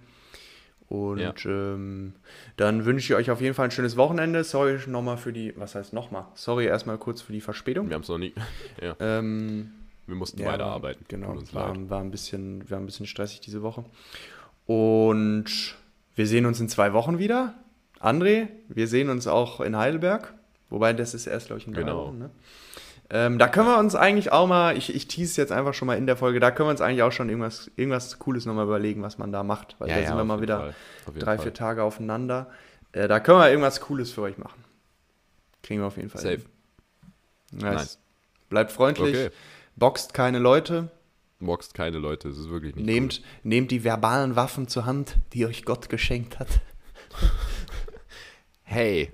Und 0.88 1.18
Ja. 1.18 1.32
ähm, 1.46 2.12
dann 2.56 2.84
wünsche 2.84 3.12
ich 3.12 3.18
euch 3.18 3.30
auf 3.30 3.40
jeden 3.40 3.54
Fall 3.54 3.66
ein 3.66 3.70
schönes 3.70 3.96
Wochenende. 3.96 4.44
Sorry 4.44 4.78
nochmal 4.86 5.16
für 5.16 5.32
die, 5.32 5.52
was 5.56 5.74
heißt 5.74 5.92
nochmal? 5.92 6.26
Sorry 6.34 6.66
erstmal 6.66 6.98
kurz 6.98 7.22
für 7.22 7.32
die 7.32 7.40
Verspätung. 7.40 7.88
Wir 7.88 7.94
haben 7.94 8.02
es 8.02 8.08
noch 8.08 8.18
nie. 8.18 8.32
Ja, 8.82 8.94
Ähm, 9.00 9.72
wir 10.06 10.14
mussten 10.16 10.40
ja, 10.40 10.46
weiterarbeiten. 10.46 11.04
Genau, 11.08 11.34
war, 11.52 11.74
war, 11.90 12.00
ein 12.00 12.10
bisschen, 12.10 12.68
war 12.70 12.78
ein 12.78 12.86
bisschen 12.86 13.06
stressig 13.06 13.40
diese 13.40 13.62
Woche. 13.62 13.84
Und 14.66 15.74
wir 16.14 16.26
sehen 16.26 16.46
uns 16.46 16.60
in 16.60 16.68
zwei 16.68 16.92
Wochen 16.92 17.18
wieder. 17.18 17.54
André, 18.00 18.48
wir 18.68 18.86
sehen 18.86 19.08
uns 19.08 19.26
auch 19.26 19.60
in 19.60 19.76
Heidelberg. 19.76 20.34
Wobei 20.70 20.92
das 20.92 21.14
ist 21.14 21.26
erst, 21.26 21.46
glaube 21.46 21.60
ich, 21.60 21.66
in 21.66 21.72
drei 21.74 21.80
Genau. 21.82 22.06
Wochen. 22.08 22.18
Ne? 22.18 22.30
Ähm, 23.10 23.38
da 23.38 23.48
können 23.48 23.68
wir 23.68 23.78
uns 23.78 23.94
eigentlich 23.94 24.32
auch 24.32 24.46
mal, 24.46 24.76
ich, 24.76 24.94
ich 24.94 25.06
tease 25.08 25.40
jetzt 25.40 25.52
einfach 25.52 25.74
schon 25.74 25.86
mal 25.86 25.96
in 25.98 26.06
der 26.06 26.16
Folge, 26.16 26.40
da 26.40 26.50
können 26.50 26.68
wir 26.68 26.70
uns 26.72 26.80
eigentlich 26.80 27.02
auch 27.02 27.12
schon 27.12 27.28
irgendwas, 27.28 27.70
irgendwas 27.76 28.18
Cooles 28.18 28.46
nochmal 28.46 28.64
überlegen, 28.64 29.02
was 29.02 29.18
man 29.18 29.30
da 29.30 29.42
macht. 29.42 29.76
Weil 29.78 29.88
Ja, 29.90 29.96
da 29.96 30.00
ja, 30.00 30.06
sind 30.08 30.16
wir 30.16 30.24
mal 30.24 30.40
wieder 30.40 30.74
drei, 31.14 31.36
Fall. 31.36 31.38
vier 31.38 31.54
Tage 31.54 31.82
aufeinander. 31.82 32.50
Äh, 32.92 33.06
da 33.08 33.20
können 33.20 33.38
wir 33.38 33.50
irgendwas 33.50 33.80
Cooles 33.82 34.10
für 34.10 34.22
euch 34.22 34.38
machen. 34.38 34.64
Kriegen 35.62 35.80
wir 35.80 35.86
auf 35.86 35.96
jeden 35.96 36.08
Fall. 36.10 36.20
Safe. 36.22 36.40
Nice. 37.52 37.62
Nice. 37.74 37.98
Bleibt 38.48 38.72
freundlich, 38.72 39.14
Okay. 39.16 39.30
boxt 39.76 40.14
keine 40.14 40.38
Leute, 40.38 40.90
Boxt 41.40 41.74
keine 41.74 41.98
Leute, 41.98 42.28
das 42.28 42.38
ist 42.38 42.48
wirklich 42.48 42.74
nicht 42.74 42.86
Nehmt, 42.86 43.22
nehmt 43.42 43.70
die 43.70 43.84
verbalen 43.84 44.34
Waffen 44.34 44.66
zur 44.68 44.86
Hand, 44.86 45.16
die 45.34 45.44
euch 45.44 45.64
Gott 45.64 45.88
geschenkt 45.88 46.38
hat. 46.38 46.48
Hey, 48.66 49.12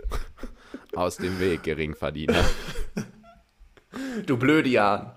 aus 0.94 1.16
dem 1.16 1.38
Weg, 1.40 1.64
Geringverdiener. 1.64 2.44
Du 4.26 4.36
blöde 4.36 4.68
Jan. 4.68 5.12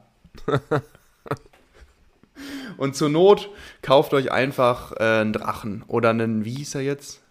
Und 2.78 2.96
zur 2.96 3.10
Not 3.10 3.50
kauft 3.82 4.14
euch 4.14 4.32
einfach 4.32 4.94
äh, 4.94 5.22
einen 5.22 5.34
Drachen 5.34 5.84
oder 5.88 6.10
einen, 6.10 6.44
wie 6.46 6.56
hieß 6.56 6.76
er 6.76 6.82
jetzt? 6.82 7.22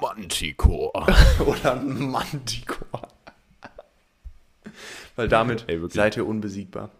Manticore. 0.00 0.92
Oder 1.46 1.72
einen 1.72 2.10
Manticore. 2.10 3.08
Weil 5.16 5.28
damit 5.28 5.64
Ey, 5.68 5.80
seid 5.90 6.16
ihr 6.16 6.26
unbesiegbar. 6.26 6.90